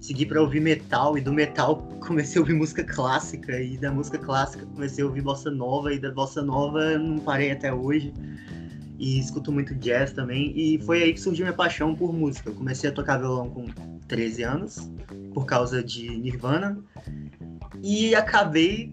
segui 0.00 0.24
para 0.24 0.40
ouvir 0.40 0.60
metal 0.60 1.18
e 1.18 1.20
do 1.20 1.32
metal 1.32 1.82
comecei 2.06 2.38
a 2.38 2.42
ouvir 2.42 2.54
música 2.54 2.84
clássica 2.84 3.60
e 3.60 3.76
da 3.76 3.90
música 3.90 4.16
clássica 4.16 4.64
comecei 4.66 5.02
a 5.02 5.06
ouvir 5.06 5.22
bossa 5.22 5.50
nova 5.50 5.92
e 5.92 5.98
da 5.98 6.10
bossa 6.12 6.40
nova 6.40 6.96
não 6.96 7.18
parei 7.18 7.50
até 7.50 7.74
hoje 7.74 8.14
e 8.98 9.18
escuto 9.18 9.52
muito 9.52 9.74
jazz 9.76 10.12
também 10.12 10.52
e 10.56 10.78
foi 10.80 11.02
aí 11.02 11.14
que 11.14 11.20
surgiu 11.20 11.46
minha 11.46 11.56
paixão 11.56 11.94
por 11.94 12.12
música. 12.12 12.50
Eu 12.50 12.54
comecei 12.54 12.90
a 12.90 12.92
tocar 12.92 13.18
violão 13.18 13.48
com 13.48 13.66
13 14.08 14.42
anos 14.42 14.90
por 15.32 15.46
causa 15.46 15.82
de 15.82 16.18
Nirvana 16.18 16.78
e 17.82 18.14
acabei 18.14 18.90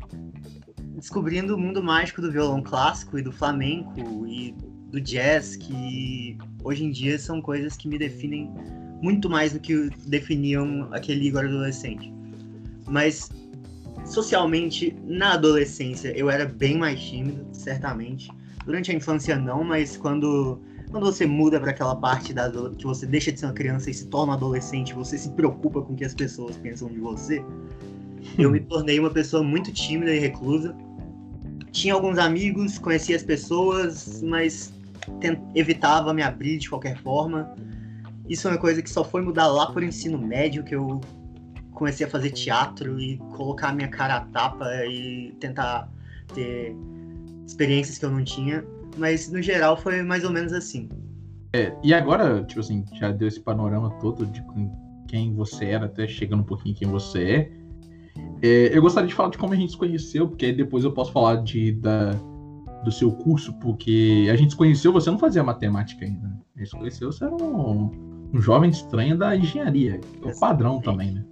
descobrindo 0.95 1.55
o 1.55 1.57
mundo 1.57 1.83
mágico 1.83 2.21
do 2.21 2.31
violão 2.31 2.61
clássico 2.61 3.17
e 3.17 3.21
do 3.21 3.31
flamenco 3.31 4.27
e 4.27 4.53
do 4.91 5.01
jazz, 5.01 5.55
que 5.55 6.37
hoje 6.63 6.85
em 6.85 6.91
dia 6.91 7.17
são 7.17 7.41
coisas 7.41 7.75
que 7.75 7.87
me 7.87 7.97
definem 7.97 8.49
muito 9.01 9.29
mais 9.29 9.53
do 9.53 9.59
que 9.59 9.89
definiam 10.07 10.87
aquele 10.93 11.27
Igor 11.27 11.45
adolescente. 11.45 12.13
Mas 12.87 13.29
socialmente, 14.05 14.95
na 15.03 15.33
adolescência, 15.33 16.15
eu 16.17 16.29
era 16.29 16.45
bem 16.45 16.77
mais 16.77 17.01
tímido, 17.01 17.47
certamente. 17.51 18.29
Durante 18.65 18.91
a 18.91 18.95
infância, 18.95 19.35
não, 19.37 19.63
mas 19.63 19.95
quando, 19.95 20.59
quando 20.89 21.05
você 21.05 21.25
muda 21.25 21.59
para 21.59 21.69
aquela 21.71 21.95
parte 21.95 22.33
da 22.33 22.49
que 22.77 22.85
você 22.85 23.05
deixa 23.05 23.31
de 23.31 23.39
ser 23.39 23.45
uma 23.45 23.53
criança 23.53 23.89
e 23.89 23.93
se 23.93 24.07
torna 24.07 24.33
um 24.33 24.35
adolescente, 24.35 24.93
você 24.93 25.17
se 25.17 25.29
preocupa 25.31 25.81
com 25.81 25.93
o 25.93 25.95
que 25.95 26.03
as 26.03 26.15
pessoas 26.15 26.57
pensam 26.57 26.89
de 26.89 26.99
você. 26.99 27.45
Eu 28.37 28.49
me 28.49 28.59
tornei 28.65 28.99
uma 28.99 29.11
pessoa 29.11 29.43
muito 29.43 29.71
tímida 29.71 30.13
e 30.13 30.19
reclusa. 30.19 30.75
Tinha 31.71 31.93
alguns 31.93 32.17
amigos, 32.17 32.79
conhecia 32.79 33.15
as 33.15 33.23
pessoas, 33.23 34.23
mas 34.23 34.73
evitava 35.53 36.13
me 36.13 36.23
abrir 36.23 36.57
de 36.57 36.69
qualquer 36.69 36.97
forma. 37.01 37.53
Isso 38.27 38.47
é 38.47 38.51
uma 38.51 38.57
coisa 38.57 38.81
que 38.81 38.89
só 38.89 39.03
foi 39.03 39.21
mudar 39.21 39.47
lá 39.47 39.71
por 39.71 39.83
ensino 39.83 40.17
médio, 40.17 40.63
que 40.63 40.73
eu 40.73 40.99
comecei 41.71 42.07
a 42.07 42.09
fazer 42.09 42.31
teatro 42.31 42.99
e 42.99 43.17
colocar 43.35 43.69
a 43.69 43.73
minha 43.73 43.89
cara 43.89 44.15
a 44.15 44.21
tapa 44.21 44.65
e 44.85 45.35
tentar 45.39 45.89
ter 46.33 46.75
experiências 47.45 47.97
que 47.97 48.05
eu 48.05 48.11
não 48.11 48.23
tinha. 48.23 48.63
Mas 48.97 49.31
no 49.31 49.41
geral 49.41 49.77
foi 49.77 50.01
mais 50.01 50.23
ou 50.23 50.31
menos 50.31 50.53
assim. 50.53 50.89
É, 51.53 51.73
e 51.83 51.93
agora, 51.93 52.43
tipo 52.43 52.59
assim, 52.59 52.83
já 52.93 53.11
deu 53.11 53.27
esse 53.27 53.39
panorama 53.39 53.89
todo 54.01 54.25
de 54.25 54.43
quem 55.07 55.33
você 55.33 55.65
era, 55.65 55.85
até 55.85 56.07
chegando 56.07 56.41
um 56.41 56.45
pouquinho 56.45 56.75
quem 56.75 56.87
você 56.87 57.23
é. 57.23 57.51
é 58.41 58.77
eu 58.77 58.81
gostaria 58.81 59.07
de 59.07 59.15
falar 59.15 59.29
de 59.29 59.37
como 59.37 59.53
a 59.53 59.55
gente 59.55 59.71
se 59.71 59.77
conheceu, 59.77 60.27
porque 60.27 60.47
aí 60.47 60.53
depois 60.53 60.83
eu 60.83 60.91
posso 60.91 61.11
falar 61.11 61.37
de, 61.37 61.71
da, 61.73 62.11
do 62.83 62.91
seu 62.91 63.11
curso, 63.11 63.53
porque 63.59 64.27
a 64.29 64.35
gente 64.35 64.51
se 64.51 64.57
conheceu, 64.57 64.91
você 64.91 65.09
não 65.09 65.17
fazia 65.17 65.43
matemática 65.43 66.03
ainda. 66.03 66.27
Né? 66.27 66.37
A 66.55 66.59
gente 66.59 66.69
se 66.69 66.77
conheceu, 66.77 67.11
você 67.11 67.23
era 67.23 67.33
um, 67.33 67.91
um 68.33 68.41
jovem 68.41 68.69
estranho 68.69 69.17
da 69.17 69.35
engenharia. 69.35 70.01
É 70.23 70.27
o 70.27 70.37
padrão 70.37 70.81
também, 70.81 71.11
né? 71.11 71.25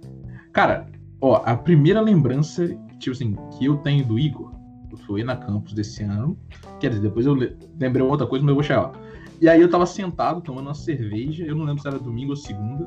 Cara, 0.52 0.86
ó, 1.20 1.42
a 1.44 1.54
primeira 1.54 2.00
lembrança, 2.00 2.66
tipo 2.98 3.10
assim, 3.10 3.36
que 3.58 3.66
eu 3.66 3.76
tenho 3.78 4.06
do 4.06 4.18
Igor 4.18 4.53
foi 4.96 5.22
na 5.22 5.36
campus 5.36 5.72
desse 5.72 6.02
ano. 6.02 6.38
Quer 6.80 6.90
dizer, 6.90 7.02
depois 7.02 7.26
eu 7.26 7.34
lembrei 7.78 8.02
outra 8.02 8.26
coisa, 8.26 8.44
mas 8.44 8.50
eu 8.50 8.54
vou 8.54 8.64
chegar 8.64 8.82
lá. 8.82 8.92
E 9.40 9.48
aí 9.48 9.60
eu 9.60 9.68
tava 9.68 9.86
sentado 9.86 10.40
tomando 10.40 10.66
uma 10.66 10.74
cerveja, 10.74 11.44
eu 11.44 11.56
não 11.56 11.64
lembro 11.64 11.82
se 11.82 11.88
era 11.88 11.98
domingo 11.98 12.30
ou 12.30 12.36
segunda. 12.36 12.86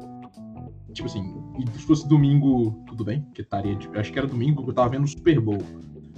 Tipo 0.93 1.07
assim, 1.07 1.35
se 1.73 1.85
fosse 1.85 2.07
domingo, 2.07 2.83
tudo 2.87 3.03
bem, 3.03 3.21
porque 3.21 3.41
estaria, 3.41 3.75
tipo, 3.75 3.97
acho 3.99 4.11
que 4.11 4.17
era 4.17 4.27
domingo, 4.27 4.63
eu 4.65 4.73
tava 4.73 4.89
vendo 4.89 5.03
o 5.03 5.07
Super 5.07 5.39
Bowl. 5.39 5.61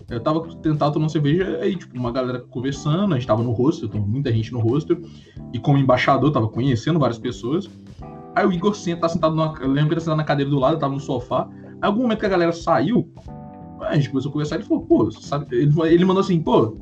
Eu 0.09 0.19
tava 0.21 0.41
tentando 0.55 0.93
tomar 0.93 1.09
cerveja, 1.09 1.59
aí, 1.61 1.75
tipo, 1.75 1.97
uma 1.97 2.11
galera 2.11 2.39
conversando, 2.39 3.13
a 3.13 3.17
gente 3.17 3.27
tava 3.27 3.43
no 3.43 3.51
hostel, 3.51 3.89
então 3.89 4.01
muita 4.01 4.31
gente 4.31 4.51
no 4.51 4.59
hostel, 4.59 4.97
e 5.53 5.59
como 5.59 5.77
embaixador, 5.77 6.31
tava 6.31 6.47
conhecendo 6.47 6.99
várias 6.99 7.19
pessoas. 7.19 7.69
Aí 8.35 8.45
o 8.45 8.51
Igor 8.51 8.75
senta, 8.75 9.01
tá 9.01 9.09
sentado 9.09 9.35
numa. 9.35 9.53
Eu 9.59 9.67
lembro 9.67 9.89
que 9.89 9.93
ele 9.95 10.01
sentado 10.01 10.17
na 10.17 10.23
cadeira 10.23 10.49
do 10.49 10.59
lado, 10.59 10.75
eu 10.75 10.79
tava 10.79 10.93
no 10.93 10.99
sofá. 10.99 11.49
Aí, 11.51 11.77
algum 11.81 12.03
momento 12.03 12.19
que 12.19 12.25
a 12.25 12.29
galera 12.29 12.51
saiu, 12.51 13.11
a 13.81 13.95
gente 13.95 14.09
começou 14.09 14.29
a 14.29 14.33
conversar 14.33 14.55
ele 14.55 14.65
falou, 14.65 14.83
pô, 14.85 15.11
sabe? 15.11 15.55
Ele, 15.55 15.73
ele 15.87 16.05
mandou 16.05 16.21
assim, 16.21 16.41
pô, 16.41 16.77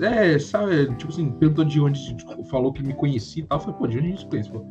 é, 0.00 0.38
sabe, 0.38 0.86
tipo 0.96 1.12
assim, 1.12 1.30
perguntou 1.32 1.64
de 1.64 1.80
onde, 1.80 2.16
tipo, 2.16 2.44
falou 2.44 2.72
que 2.72 2.82
me 2.82 2.94
conhecia 2.94 3.42
e 3.42 3.46
tal. 3.46 3.60
Falei, 3.60 3.76
pô, 3.76 3.86
de 3.86 3.98
onde 3.98 4.06
a 4.06 4.10
gente 4.10 4.20
se 4.20 4.26
conhece? 4.26 4.50
Pô? 4.50 4.64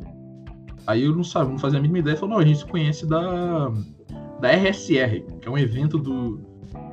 Aí 0.86 1.04
eu 1.04 1.14
não 1.14 1.22
sabia, 1.22 1.50
não 1.50 1.58
fazia 1.58 1.78
a 1.78 1.82
mínima 1.82 2.00
ideia. 2.00 2.16
Falou, 2.16 2.36
não, 2.36 2.42
a 2.42 2.46
gente 2.46 2.58
se 2.58 2.66
conhece 2.66 3.06
da, 3.06 3.70
da 4.40 4.50
RSR, 4.50 5.22
que 5.40 5.48
é 5.48 5.50
um 5.50 5.58
evento 5.58 5.98
do, 5.98 6.40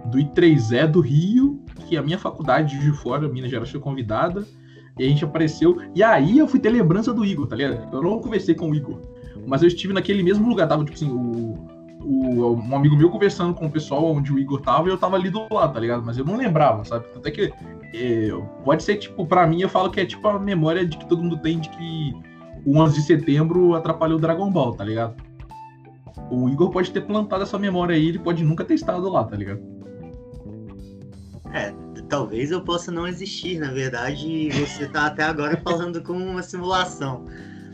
do 0.06 0.18
I3E 0.18 0.88
do 0.88 1.02
Rio, 1.02 1.64
que 1.88 1.98
a 1.98 2.04
minha 2.04 2.20
faculdade 2.20 2.78
de 2.80 2.92
fora, 2.92 3.28
Minas 3.28 3.50
Gerais, 3.50 3.70
foi 3.70 3.80
convidada. 3.80 4.46
E 4.98 5.06
a 5.06 5.08
gente 5.08 5.24
apareceu. 5.24 5.78
E 5.96 6.04
aí 6.04 6.38
eu 6.38 6.48
fui 6.48 6.60
ter 6.60 6.70
lembrança 6.70 7.14
do 7.14 7.26
Igor, 7.26 7.48
tá 7.48 7.56
ligado? 7.56 7.96
Eu 7.96 8.04
não 8.04 8.20
conversei 8.20 8.54
com 8.54 8.70
o 8.70 8.76
Igor. 8.76 9.00
Mas 9.48 9.62
eu 9.62 9.68
estive 9.70 9.94
naquele 9.94 10.22
mesmo 10.22 10.48
lugar. 10.48 10.68
Tava, 10.68 10.84
tipo 10.84 10.96
assim, 10.96 11.10
o, 11.10 11.68
o, 12.00 12.56
um 12.56 12.76
amigo 12.76 12.96
meu 12.96 13.10
conversando 13.10 13.54
com 13.54 13.66
o 13.66 13.72
pessoal 13.72 14.14
onde 14.14 14.32
o 14.32 14.40
Igor 14.40 14.62
tava 14.62 14.88
e 14.88 14.92
eu 14.92 14.98
tava 14.98 15.16
ali 15.16 15.30
do 15.30 15.48
lado, 15.54 15.74
tá 15.74 15.80
ligado? 15.80 16.04
Mas 16.06 16.18
eu 16.18 16.26
não 16.26 16.38
lembrava, 16.38 16.84
sabe? 16.86 17.06
Até 17.16 17.32
que. 17.32 17.54
É, 17.94 18.30
pode 18.64 18.84
ser, 18.84 18.98
tipo, 18.98 19.26
pra 19.26 19.48
mim, 19.48 19.62
eu 19.62 19.70
falo 19.70 19.90
que 19.90 20.00
é 20.00 20.06
tipo 20.06 20.28
a 20.28 20.38
memória 20.38 20.86
de 20.86 20.96
que 20.98 21.08
todo 21.08 21.24
mundo 21.24 21.38
tem 21.38 21.60
de 21.60 21.70
que 21.70 22.14
o 22.66 22.78
11 22.78 22.96
de 22.96 23.02
setembro 23.06 23.74
atrapalhou 23.74 24.18
o 24.18 24.22
Dragon 24.22 24.52
Ball, 24.52 24.74
tá 24.74 24.84
ligado? 24.84 25.16
O 26.30 26.48
Igor 26.50 26.70
pode 26.70 26.92
ter 26.92 27.02
plantado 27.02 27.44
essa 27.44 27.58
memória 27.58 27.96
aí, 27.96 28.10
ele 28.10 28.20
pode 28.20 28.44
nunca 28.44 28.64
ter 28.64 28.76
estado 28.76 29.10
lá, 29.10 29.24
tá 29.24 29.36
ligado? 29.36 29.62
É, 31.52 31.74
talvez 32.08 32.52
eu 32.52 32.62
possa 32.62 32.92
não 32.92 33.08
existir, 33.08 33.60
na 33.60 33.72
verdade, 33.72 34.50
você 34.52 34.88
tá 34.88 35.08
até 35.08 35.24
agora 35.24 35.60
falando 35.64 36.02
com 36.04 36.14
uma 36.14 36.44
simulação. 36.44 37.26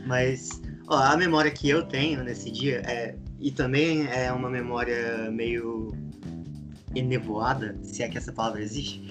Mas 0.05 0.61
ó, 0.87 0.97
a 0.97 1.17
memória 1.17 1.51
que 1.51 1.69
eu 1.69 1.83
tenho 1.83 2.23
nesse 2.23 2.51
dia 2.51 2.81
é. 2.85 3.15
E 3.39 3.51
também 3.51 4.07
é 4.07 4.31
uma 4.31 4.49
memória 4.49 5.29
meio 5.31 5.93
enevoada, 6.95 7.77
se 7.83 8.01
é 8.01 8.07
que 8.07 8.17
essa 8.17 8.31
palavra 8.31 8.61
existe. 8.61 9.03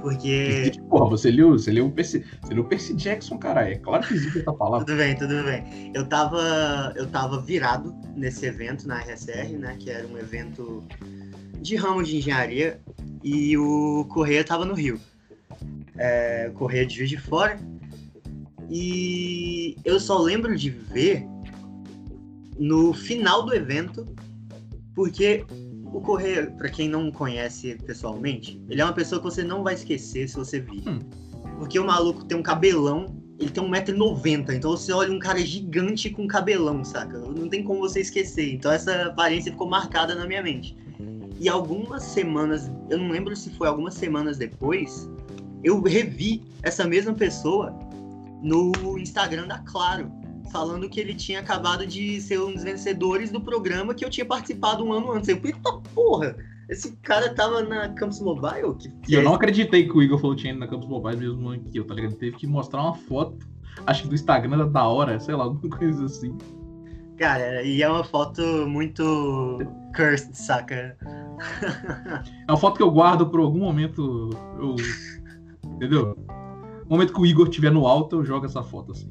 Porque. 0.00 0.72
Porra, 0.88 1.10
você 1.10 1.30
leu, 1.30 1.52
você 1.52 1.70
leu 1.70 1.86
o 1.86 1.90
Percy, 1.90 2.24
você 2.42 2.62
Percy 2.62 2.94
Jackson, 2.94 3.38
cara. 3.38 3.68
É 3.70 3.76
claro 3.76 4.06
que 4.06 4.14
existe 4.14 4.40
essa 4.40 4.52
palavra. 4.52 4.86
tudo 4.86 4.96
bem, 4.96 5.14
tudo 5.16 5.42
bem. 5.44 5.92
Eu 5.94 6.06
tava, 6.06 6.92
eu 6.96 7.06
tava 7.06 7.40
virado 7.40 7.94
nesse 8.14 8.46
evento 8.46 8.86
na 8.86 9.00
RSR, 9.00 9.56
né? 9.58 9.76
Que 9.78 9.90
era 9.90 10.06
um 10.06 10.18
evento 10.18 10.82
de 11.60 11.76
ramo 11.76 12.02
de 12.02 12.16
engenharia 12.16 12.80
e 13.22 13.56
o 13.56 14.06
Correia 14.08 14.40
estava 14.40 14.64
no 14.64 14.74
Rio. 14.74 14.98
É, 15.96 16.50
Correia 16.54 16.86
de 16.86 16.96
Juiz 16.96 17.10
de 17.10 17.18
Fora. 17.18 17.58
E 18.70 19.76
eu 19.84 19.98
só 19.98 20.18
lembro 20.18 20.56
de 20.56 20.70
ver 20.70 21.26
no 22.60 22.92
final 22.92 23.42
do 23.42 23.54
evento, 23.54 24.06
porque 24.94 25.44
o 25.86 26.00
Correia, 26.02 26.50
para 26.50 26.68
quem 26.68 26.88
não 26.88 27.10
conhece 27.10 27.74
pessoalmente, 27.86 28.62
ele 28.68 28.82
é 28.82 28.84
uma 28.84 28.92
pessoa 28.92 29.18
que 29.18 29.24
você 29.24 29.42
não 29.42 29.64
vai 29.64 29.74
esquecer 29.74 30.28
se 30.28 30.36
você 30.36 30.60
vir. 30.60 30.86
Hum. 30.86 31.00
Porque 31.58 31.78
o 31.78 31.86
maluco 31.86 32.24
tem 32.24 32.36
um 32.36 32.42
cabelão, 32.42 33.06
ele 33.38 33.50
tem 33.50 33.64
1,90m, 33.64 34.54
então 34.54 34.72
você 34.72 34.92
olha 34.92 35.10
um 35.10 35.18
cara 35.18 35.40
gigante 35.40 36.10
com 36.10 36.28
cabelão, 36.28 36.84
saca? 36.84 37.18
Não 37.18 37.48
tem 37.48 37.64
como 37.64 37.80
você 37.80 38.00
esquecer. 38.00 38.52
Então 38.52 38.70
essa 38.70 39.06
aparência 39.06 39.50
ficou 39.50 39.66
marcada 39.66 40.14
na 40.14 40.26
minha 40.26 40.42
mente. 40.42 40.76
E 41.38 41.48
algumas 41.48 42.02
semanas, 42.02 42.70
eu 42.90 42.98
não 42.98 43.08
lembro 43.08 43.34
se 43.34 43.48
foi 43.50 43.66
algumas 43.66 43.94
semanas 43.94 44.36
depois, 44.36 45.08
eu 45.64 45.80
revi 45.80 46.42
essa 46.62 46.86
mesma 46.86 47.14
pessoa 47.14 47.74
no 48.42 48.98
Instagram 48.98 49.46
da 49.46 49.58
Claro, 49.60 50.12
falando 50.50 50.88
que 50.88 51.00
ele 51.00 51.14
tinha 51.14 51.40
acabado 51.40 51.86
de 51.86 52.20
ser 52.20 52.40
um 52.40 52.52
dos 52.52 52.62
vencedores 52.62 53.30
do 53.30 53.40
programa 53.40 53.94
que 53.94 54.04
eu 54.04 54.10
tinha 54.10 54.24
participado 54.24 54.84
um 54.84 54.92
ano 54.92 55.12
antes. 55.12 55.28
Eu 55.28 55.36
eita 55.36 55.72
porra! 55.94 56.36
Esse 56.68 56.92
cara 56.98 57.34
tava 57.34 57.62
na 57.62 57.88
Campus 57.88 58.20
Mobile? 58.20 58.74
Que, 58.78 58.88
que 58.88 59.12
e 59.12 59.14
eu 59.14 59.20
é 59.20 59.24
não 59.24 59.34
acreditei 59.34 59.88
que 59.88 59.96
o 59.96 60.02
Igor 60.02 60.20
falou 60.20 60.36
que 60.36 60.42
tinha 60.42 60.52
ido 60.52 60.60
na 60.60 60.68
Campus 60.68 60.88
Mobile 60.88 61.16
mesmo 61.16 61.70
que 61.70 61.78
eu, 61.78 61.84
tá 61.84 61.94
ligado? 61.94 62.14
Teve 62.14 62.36
que 62.36 62.46
mostrar 62.46 62.82
uma 62.82 62.94
foto, 62.94 63.38
acho 63.86 64.02
que 64.02 64.08
do 64.08 64.14
Instagram 64.14 64.68
da 64.68 64.86
hora, 64.86 65.18
sei 65.18 65.34
lá, 65.34 65.44
alguma 65.44 65.76
coisa 65.76 66.04
assim. 66.04 66.36
Cara, 67.18 67.62
e 67.62 67.82
é 67.82 67.88
uma 67.88 68.04
foto 68.04 68.42
muito 68.68 69.58
cursed, 69.94 70.34
saca? 70.36 70.96
É 72.46 72.52
uma 72.52 72.58
foto 72.58 72.76
que 72.76 72.82
eu 72.82 72.90
guardo 72.90 73.26
por 73.30 73.40
algum 73.40 73.60
momento. 73.60 74.28
Eu... 74.58 74.76
Entendeu? 75.64 76.14
No 76.84 76.90
momento 76.90 77.14
que 77.14 77.20
o 77.20 77.24
Igor 77.24 77.48
estiver 77.48 77.70
no 77.70 77.86
alto, 77.86 78.16
eu 78.16 78.24
jogo 78.24 78.44
essa 78.44 78.62
foto 78.62 78.92
assim. 78.92 79.10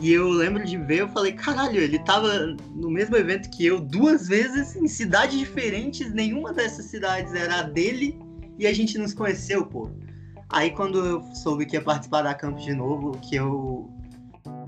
E 0.00 0.12
eu 0.12 0.28
lembro 0.28 0.64
de 0.64 0.76
ver, 0.76 1.00
eu 1.00 1.08
falei, 1.08 1.32
caralho, 1.32 1.80
ele 1.80 1.98
tava 1.98 2.54
no 2.74 2.90
mesmo 2.90 3.16
evento 3.16 3.48
que 3.50 3.64
eu 3.64 3.80
duas 3.80 4.28
vezes 4.28 4.76
em 4.76 4.86
cidades 4.86 5.38
diferentes, 5.38 6.12
nenhuma 6.12 6.52
dessas 6.52 6.86
cidades 6.86 7.34
era 7.34 7.60
a 7.60 7.62
dele 7.62 8.18
e 8.58 8.66
a 8.66 8.72
gente 8.74 8.98
nos 8.98 9.14
conheceu, 9.14 9.64
pô. 9.64 9.90
Aí 10.50 10.70
quando 10.70 11.04
eu 11.04 11.22
soube 11.34 11.64
que 11.64 11.76
ia 11.76 11.82
participar 11.82 12.22
da 12.22 12.34
Campus 12.34 12.64
de 12.64 12.74
novo, 12.74 13.12
que 13.18 13.36
eu 13.36 13.90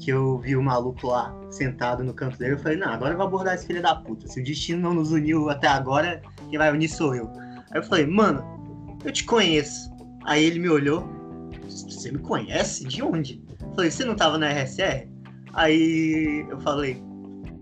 que 0.01 0.11
eu 0.11 0.39
vi 0.39 0.57
o 0.57 0.63
maluco 0.63 1.09
lá 1.09 1.35
sentado 1.51 2.05
no 2.05 2.15
canto 2.15 2.39
dele, 2.39 2.55
eu 2.55 2.59
falei, 2.59 2.79
não, 2.79 2.89
agora 2.89 3.13
eu 3.13 3.17
vou 3.17 3.27
abordar 3.27 3.55
esse 3.55 3.67
filho 3.67 3.83
da 3.83 3.95
puta. 3.97 4.29
Se 4.29 4.41
o 4.41 4.45
destino 4.45 4.81
não 4.81 4.95
nos 4.95 5.11
uniu 5.11 5.51
até 5.51 5.67
agora, 5.67 6.23
quem 6.49 6.59
vai 6.59 6.73
unir 6.73 6.89
sou 6.89 7.15
eu. 7.15 7.31
Aí 7.71 7.79
eu 7.79 7.83
falei, 7.83 8.07
mano, 8.07 8.45
eu 9.05 9.13
te 9.13 9.25
conheço. 9.25 9.91
Aí 10.25 10.45
ele 10.45 10.61
me 10.61 10.69
olhou, 10.69 11.09
você 11.69 12.13
me 12.13 12.19
conhece? 12.19 12.85
De 12.87 13.03
onde? 13.03 13.43
Eu 13.61 13.75
falei, 13.75 13.91
você 13.91 14.05
não 14.05 14.15
tava 14.15 14.39
na 14.39 14.49
RSR? 14.51 15.09
Aí 15.59 16.47
eu 16.49 16.61
falei, 16.61 17.03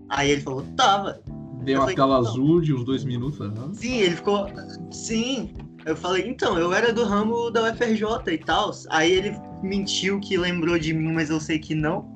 aí 0.09 0.29
ele 0.29 0.41
falou, 0.41 0.63
tava. 0.77 1.19
Deu 1.63 1.81
uma 1.81 1.93
tela 1.95 2.19
azul 2.19 2.61
de 2.61 2.71
uns 2.71 2.83
dois 2.83 3.03
minutos, 3.03 3.39
né? 3.39 3.69
Sim, 3.73 3.97
ele 3.97 4.15
ficou, 4.15 4.47
sim. 4.91 5.51
Eu 5.83 5.95
falei, 5.95 6.29
então, 6.29 6.59
eu 6.59 6.71
era 6.71 6.93
do 6.93 7.03
ramo 7.03 7.49
da 7.49 7.71
UFRJ 7.71 8.05
e 8.33 8.37
tal. 8.37 8.69
Aí 8.91 9.11
ele 9.11 9.35
mentiu 9.63 10.19
que 10.19 10.37
lembrou 10.37 10.77
de 10.77 10.93
mim, 10.93 11.11
mas 11.11 11.31
eu 11.31 11.39
sei 11.39 11.57
que 11.57 11.73
não. 11.73 12.13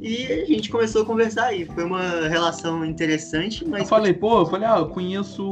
E 0.00 0.24
a 0.26 0.46
gente 0.46 0.70
começou 0.70 1.02
a 1.02 1.04
conversar 1.04 1.48
aí. 1.48 1.66
Foi 1.66 1.84
uma 1.84 2.26
relação 2.26 2.82
interessante, 2.82 3.68
mas. 3.68 3.82
Eu 3.82 3.88
falei, 3.88 4.14
pô, 4.14 4.38
eu 4.38 4.46
falei, 4.46 4.66
ah, 4.66 4.78
eu 4.78 4.88
conheço 4.88 5.44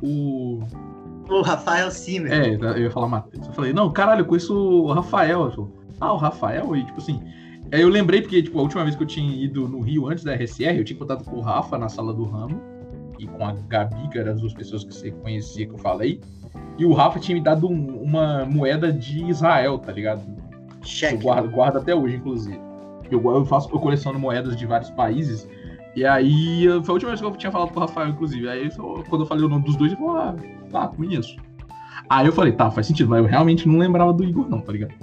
o. 0.00 0.60
O 1.28 1.42
Rafael 1.42 1.90
Simer. 1.90 2.32
É, 2.32 2.54
eu 2.54 2.78
ia 2.78 2.90
falar 2.90 3.08
Matheus. 3.08 3.46
Eu 3.46 3.52
falei, 3.52 3.74
não, 3.74 3.92
caralho, 3.92 4.22
eu 4.22 4.26
conheço 4.26 4.54
o 4.54 4.90
Rafael. 4.90 5.50
Falei, 5.50 5.70
ah, 6.00 6.12
o 6.14 6.16
Rafael? 6.16 6.74
E 6.74 6.86
tipo 6.86 6.98
assim. 6.98 7.20
Aí 7.72 7.80
eu 7.80 7.88
lembrei, 7.88 8.22
porque, 8.22 8.42
tipo, 8.42 8.58
a 8.58 8.62
última 8.62 8.84
vez 8.84 8.94
que 8.94 9.02
eu 9.02 9.06
tinha 9.06 9.44
ido 9.44 9.68
no 9.68 9.80
Rio 9.80 10.08
antes 10.08 10.22
da 10.22 10.34
RSR, 10.34 10.78
eu 10.78 10.84
tinha 10.84 10.98
contado 10.98 11.24
com 11.24 11.36
o 11.36 11.40
Rafa 11.40 11.76
na 11.76 11.88
sala 11.88 12.12
do 12.12 12.24
ramo. 12.24 12.60
e 13.18 13.26
com 13.26 13.46
a 13.46 13.52
Gabi, 13.52 14.08
que 14.10 14.18
eram 14.18 14.32
as 14.32 14.40
duas 14.40 14.52
pessoas 14.52 14.84
que 14.84 14.94
você 14.94 15.10
conhecia 15.10 15.66
que 15.66 15.72
eu 15.72 15.78
falei. 15.78 16.20
E 16.78 16.84
o 16.84 16.92
Rafa 16.92 17.18
tinha 17.18 17.34
me 17.34 17.42
dado 17.42 17.66
um, 17.66 18.02
uma 18.02 18.44
moeda 18.44 18.92
de 18.92 19.24
Israel, 19.24 19.78
tá 19.78 19.90
ligado? 19.90 20.22
Cheque. 20.82 21.14
Eu 21.14 21.20
guardo, 21.20 21.50
guardo 21.50 21.76
até 21.78 21.94
hoje, 21.94 22.16
inclusive. 22.16 22.60
Eu, 23.10 23.22
eu 23.24 23.44
faço, 23.46 23.70
eu 23.72 23.80
coleciono 23.80 24.18
moedas 24.18 24.54
de 24.56 24.66
vários 24.66 24.90
países. 24.90 25.48
E 25.94 26.04
aí, 26.04 26.66
foi 26.84 26.90
a 26.90 26.92
última 26.92 27.10
vez 27.10 27.20
que 27.20 27.26
eu 27.26 27.30
tinha 27.32 27.50
falado 27.50 27.70
com 27.70 27.78
o 27.78 27.80
Rafael, 27.80 28.10
inclusive. 28.10 28.48
Aí, 28.48 28.70
quando 29.08 29.22
eu 29.22 29.26
falei 29.26 29.44
o 29.44 29.48
nome 29.48 29.64
dos 29.64 29.76
dois, 29.76 29.92
ele 29.92 30.00
falou, 30.00 30.18
ah, 30.18 30.36
tá, 30.70 30.88
conheço. 30.88 31.36
Aí 32.08 32.26
eu 32.26 32.32
falei, 32.32 32.52
tá, 32.52 32.70
faz 32.70 32.86
sentido, 32.86 33.08
mas 33.08 33.20
eu 33.20 33.24
realmente 33.24 33.66
não 33.66 33.78
lembrava 33.78 34.12
do 34.12 34.22
Igor, 34.22 34.46
não, 34.48 34.60
tá 34.60 34.72
ligado? 34.72 34.94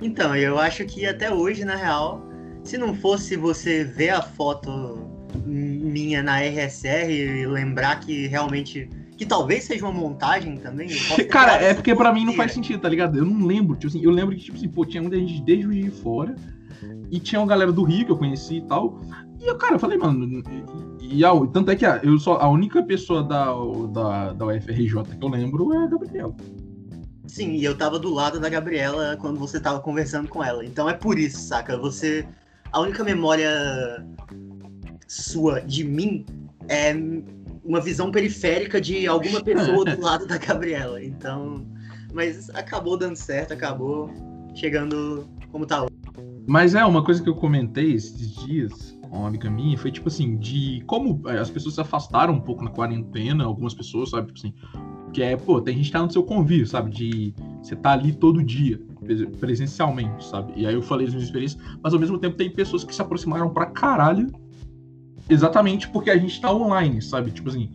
Então, 0.00 0.34
eu 0.34 0.58
acho 0.58 0.84
que 0.84 1.06
até 1.06 1.32
hoje, 1.32 1.64
na 1.64 1.76
real, 1.76 2.26
se 2.64 2.78
não 2.78 2.94
fosse 2.94 3.36
você 3.36 3.84
ver 3.84 4.10
a 4.10 4.22
foto 4.22 5.10
minha 5.44 6.22
na 6.22 6.40
RSR 6.40 7.10
e 7.10 7.46
lembrar 7.46 8.00
que 8.00 8.26
realmente. 8.26 8.88
Que 9.16 9.26
talvez 9.26 9.64
seja 9.64 9.84
uma 9.84 9.92
montagem 9.92 10.56
também. 10.56 10.88
Cara, 11.28 11.62
é 11.62 11.74
porque 11.74 11.94
pra 11.94 12.12
mim 12.12 12.24
não 12.24 12.32
faz 12.32 12.52
sentido, 12.52 12.80
tá 12.80 12.88
ligado? 12.88 13.18
Eu 13.18 13.26
não 13.26 13.46
lembro. 13.46 13.76
Tipo 13.76 13.88
assim, 13.88 14.02
eu 14.02 14.10
lembro 14.10 14.34
que, 14.34 14.42
tipo 14.42 14.56
assim, 14.56 14.68
pô, 14.68 14.84
tinha 14.86 15.02
muita 15.02 15.18
gente 15.18 15.42
desde 15.42 15.66
o 15.66 15.70
de 15.70 15.90
fora. 15.90 16.34
E 17.10 17.20
tinha 17.20 17.40
uma 17.40 17.46
galera 17.46 17.70
do 17.70 17.82
Rio 17.82 18.06
que 18.06 18.12
eu 18.12 18.16
conheci 18.16 18.56
e 18.58 18.62
tal. 18.62 18.98
E 19.38 19.46
eu, 19.46 19.58
cara, 19.58 19.74
eu 19.74 19.78
falei, 19.78 19.98
mano. 19.98 20.42
E, 21.00 21.18
e, 21.18 21.24
e 21.24 21.48
tanto 21.52 21.70
é 21.70 21.76
que 21.76 21.84
eu 21.84 22.18
só, 22.18 22.36
a 22.36 22.48
única 22.48 22.82
pessoa 22.82 23.22
da, 23.22 23.52
da, 23.92 24.32
da 24.32 24.46
UFRJ 24.46 25.16
que 25.18 25.24
eu 25.24 25.28
lembro 25.28 25.74
é 25.74 25.84
a 25.84 25.86
Gabriela. 25.86 26.34
Sim, 27.30 27.52
e 27.52 27.64
eu 27.64 27.78
tava 27.78 27.96
do 27.96 28.12
lado 28.12 28.40
da 28.40 28.48
Gabriela 28.48 29.16
quando 29.20 29.38
você 29.38 29.60
tava 29.60 29.78
conversando 29.78 30.28
com 30.28 30.42
ela. 30.42 30.64
Então 30.64 30.90
é 30.90 30.94
por 30.94 31.16
isso, 31.16 31.38
saca? 31.38 31.78
Você. 31.78 32.26
A 32.72 32.80
única 32.80 33.04
memória 33.04 34.04
sua 35.06 35.60
de 35.60 35.84
mim 35.84 36.26
é 36.68 36.92
uma 37.64 37.80
visão 37.80 38.10
periférica 38.10 38.80
de 38.80 39.06
alguma 39.06 39.40
pessoa 39.44 39.84
do 39.84 40.00
lado 40.00 40.26
da 40.26 40.38
Gabriela. 40.38 41.02
Então. 41.02 41.64
Mas 42.12 42.50
acabou 42.50 42.96
dando 42.96 43.14
certo, 43.14 43.52
acabou 43.52 44.10
chegando 44.52 45.28
como 45.52 45.64
tá 45.64 45.82
hoje. 45.84 45.94
Mas 46.48 46.74
é, 46.74 46.84
uma 46.84 47.04
coisa 47.04 47.22
que 47.22 47.28
eu 47.28 47.36
comentei 47.36 47.94
esses 47.94 48.34
dias 48.44 48.98
com 49.08 49.18
uma 49.18 49.28
amiga 49.28 49.48
minha 49.48 49.78
foi 49.78 49.92
tipo 49.92 50.08
assim, 50.08 50.36
de 50.36 50.82
como 50.84 51.22
as 51.28 51.48
pessoas 51.48 51.76
se 51.76 51.80
afastaram 51.80 52.34
um 52.34 52.40
pouco 52.40 52.64
na 52.64 52.70
quarentena, 52.70 53.44
algumas 53.44 53.72
pessoas, 53.72 54.10
sabe, 54.10 54.32
tipo 54.32 54.38
assim, 54.40 54.52
que 55.12 55.22
é, 55.22 55.36
pô, 55.36 55.60
tem 55.60 55.76
gente 55.76 55.86
que 55.86 55.92
tá 55.92 56.02
no 56.02 56.10
seu 56.10 56.22
convívio, 56.22 56.66
sabe? 56.66 56.90
De 56.90 57.34
você 57.62 57.76
tá 57.76 57.92
ali 57.92 58.12
todo 58.12 58.42
dia, 58.42 58.80
presencialmente, 59.38 60.24
sabe? 60.24 60.52
E 60.56 60.66
aí 60.66 60.74
eu 60.74 60.82
falei 60.82 61.06
das 61.06 61.14
minhas 61.14 61.26
experiências, 61.26 61.62
mas 61.82 61.92
ao 61.92 62.00
mesmo 62.00 62.18
tempo 62.18 62.36
tem 62.36 62.50
pessoas 62.50 62.84
que 62.84 62.94
se 62.94 63.02
aproximaram 63.02 63.50
pra 63.50 63.66
caralho 63.66 64.28
exatamente 65.28 65.88
porque 65.88 66.10
a 66.10 66.18
gente 66.18 66.40
tá 66.40 66.52
online, 66.52 67.00
sabe? 67.00 67.30
Tipo 67.30 67.48
assim, 67.48 67.70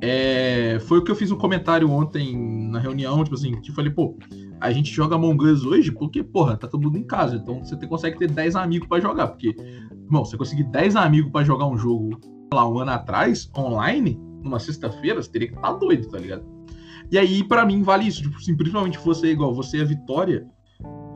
é... 0.00 0.78
foi 0.80 0.98
o 0.98 1.04
que 1.04 1.10
eu 1.10 1.16
fiz 1.16 1.30
um 1.30 1.36
comentário 1.36 1.90
ontem 1.90 2.36
na 2.68 2.78
reunião, 2.78 3.22
tipo 3.22 3.36
assim, 3.36 3.60
que 3.60 3.70
eu 3.70 3.74
falei, 3.74 3.90
pô, 3.90 4.16
a 4.60 4.72
gente 4.72 4.92
joga 4.92 5.14
Among 5.14 5.44
Us 5.44 5.64
hoje 5.64 5.92
porque, 5.92 6.22
porra, 6.22 6.56
tá 6.56 6.66
todo 6.66 6.82
mundo 6.82 6.98
em 6.98 7.04
casa, 7.04 7.36
então 7.36 7.64
você 7.64 7.76
consegue 7.86 8.18
ter 8.18 8.30
10 8.30 8.56
amigos 8.56 8.88
para 8.88 9.00
jogar, 9.00 9.28
porque, 9.28 9.54
irmão, 10.04 10.24
você 10.24 10.36
conseguir 10.36 10.64
10 10.64 10.96
amigos 10.96 11.30
para 11.30 11.44
jogar 11.44 11.66
um 11.66 11.76
jogo, 11.76 12.18
lá, 12.52 12.68
um 12.68 12.78
ano 12.78 12.92
atrás, 12.92 13.50
online, 13.56 14.18
numa 14.42 14.58
sexta-feira, 14.58 15.22
você 15.22 15.30
teria 15.30 15.48
que 15.48 15.54
estar 15.54 15.72
tá 15.72 15.78
doido, 15.78 16.08
tá 16.08 16.18
ligado? 16.18 16.55
E 17.10 17.18
aí, 17.18 17.44
para 17.44 17.64
mim, 17.64 17.82
vale 17.82 18.06
isso. 18.06 18.22
Tipo, 18.22 18.36
assim, 18.36 18.56
principalmente 18.56 18.98
você, 18.98 19.30
igual 19.30 19.54
você 19.54 19.78
e 19.78 19.80
a 19.80 19.84
Vitória, 19.84 20.46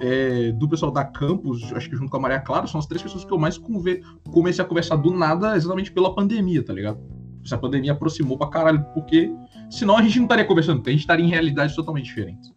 é, 0.01 0.53
do 0.53 0.69
pessoal 0.69 0.91
da 0.91 1.05
Campus, 1.05 1.73
acho 1.73 1.91
que 1.91 1.97
junto 1.97 2.11
com 2.11 2.17
a 2.17 2.21
Maria 2.21 2.41
Clara, 2.41 2.67
são 2.67 2.79
as 2.79 2.87
três 2.87 3.03
pessoas 3.03 3.25
que 3.25 3.33
eu 3.33 3.39
mais 3.39 3.59
conver... 3.59 4.03
comecei 4.31 4.65
a 4.65 4.67
conversar 4.67 4.97
do 4.97 5.13
nada, 5.13 5.57
exatamente 5.57 5.93
pela 5.93 6.15
pandemia, 6.15 6.65
tá 6.65 6.73
ligado? 6.73 7.01
Se 7.45 7.55
a 7.55 7.59
pandemia 7.59 7.93
aproximou 7.93 8.39
pra 8.39 8.49
caralho, 8.49 8.85
porque 8.95 9.31
senão 9.71 9.97
a 9.97 10.03
gente 10.03 10.17
não 10.17 10.25
estaria 10.25 10.45
conversando, 10.45 10.79
porque 10.79 10.91
a 10.91 10.93
gente 10.93 11.03
estaria 11.03 11.25
em 11.25 11.29
realidades 11.29 11.75
totalmente 11.75 12.07
diferentes. 12.07 12.53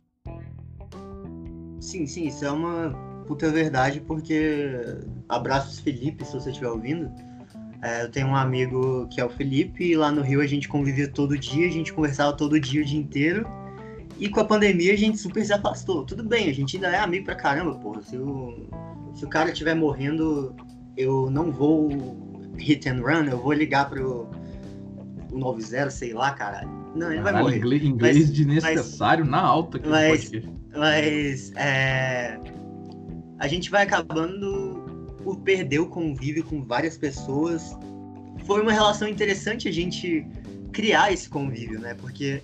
Sim, 1.80 2.06
sim, 2.06 2.28
isso 2.28 2.46
é 2.46 2.52
uma 2.52 2.92
puta 3.28 3.50
verdade, 3.52 4.02
porque 4.02 4.80
abraços 5.28 5.80
Felipe, 5.80 6.26
se 6.26 6.34
você 6.34 6.50
estiver 6.50 6.69
ouvindo. 6.69 7.12
É, 7.84 8.04
eu 8.04 8.10
tenho 8.10 8.28
um 8.28 8.36
amigo 8.36 9.08
que 9.10 9.19
é 9.19 9.26
o 9.26 9.30
Felipe, 9.30 9.84
e 9.84 9.96
lá 9.96 10.10
no 10.10 10.22
Rio 10.22 10.39
a 10.39 10.48
gente 10.48 10.69
convivia 10.69 11.06
todo 11.06 11.38
dia, 11.38 11.67
a 11.67 11.72
gente 11.72 11.91
conversava 11.91 12.32
todo 12.32 12.58
dia 12.58 12.82
o 12.82 12.86
dia 12.86 12.98
inteiro. 12.98 13.46
E 14.17 14.30
com 14.30 14.39
a 14.39 14.46
pandemia 14.46 14.93
a 14.93 14.98
gente 14.98 15.17
super 15.17 15.46
se 15.46 15.52
afastou. 15.52 16.06
Tudo 16.06 16.24
bem, 16.24 16.50
a 16.50 16.54
gente 16.54 16.78
ainda 16.78 16.88
é 16.88 17.00
amigo 17.00 17.26
pra 17.26 17.36
caramba, 17.36 17.76
porra. 17.76 18.02
Se 18.02 18.15
o, 18.15 18.69
se 19.13 19.26
o 19.26 19.28
cara 19.28 19.52
estiver 19.52 19.76
morrendo, 19.76 20.56
eu 20.96 21.30
não 21.30 21.52
vou 21.52 21.89
hit 22.58 22.88
and 22.88 23.02
run, 23.02 23.26
eu 23.26 23.38
vou 23.38 23.52
ligar 23.52 23.89
pro 23.89 24.30
o 25.30 25.38
90, 25.38 25.89
sei 25.89 26.13
lá, 26.13 26.32
caralho. 26.32 26.69
Não, 26.96 27.12
ele 27.12 27.22
caralho, 27.22 27.24
vai 27.24 27.43
morrer. 27.43 27.58
Inglês, 27.58 27.84
inglês 27.84 28.17
mas, 28.17 28.32
desnecessário 28.32 29.26
mas, 29.26 29.32
na 29.32 29.41
alta 29.41 29.78
aqui 29.78 29.89
mas, 29.89 30.32
mas 30.74 31.52
é, 31.58 32.39
a 33.39 33.48
gente 33.48 33.69
vai 33.69 33.84
acabando 33.84 34.72
por 35.23 35.38
perder 35.39 35.79
o 35.79 35.88
convívio 35.88 36.43
com 36.43 36.62
várias 36.62 36.97
pessoas. 36.97 37.77
Foi 38.45 38.62
uma 38.62 38.71
relação 38.71 39.07
interessante 39.07 39.67
a 39.67 39.71
gente 39.71 40.25
criar 40.71 41.13
esse 41.13 41.29
convívio, 41.29 41.79
né? 41.79 41.93
Porque 41.93 42.41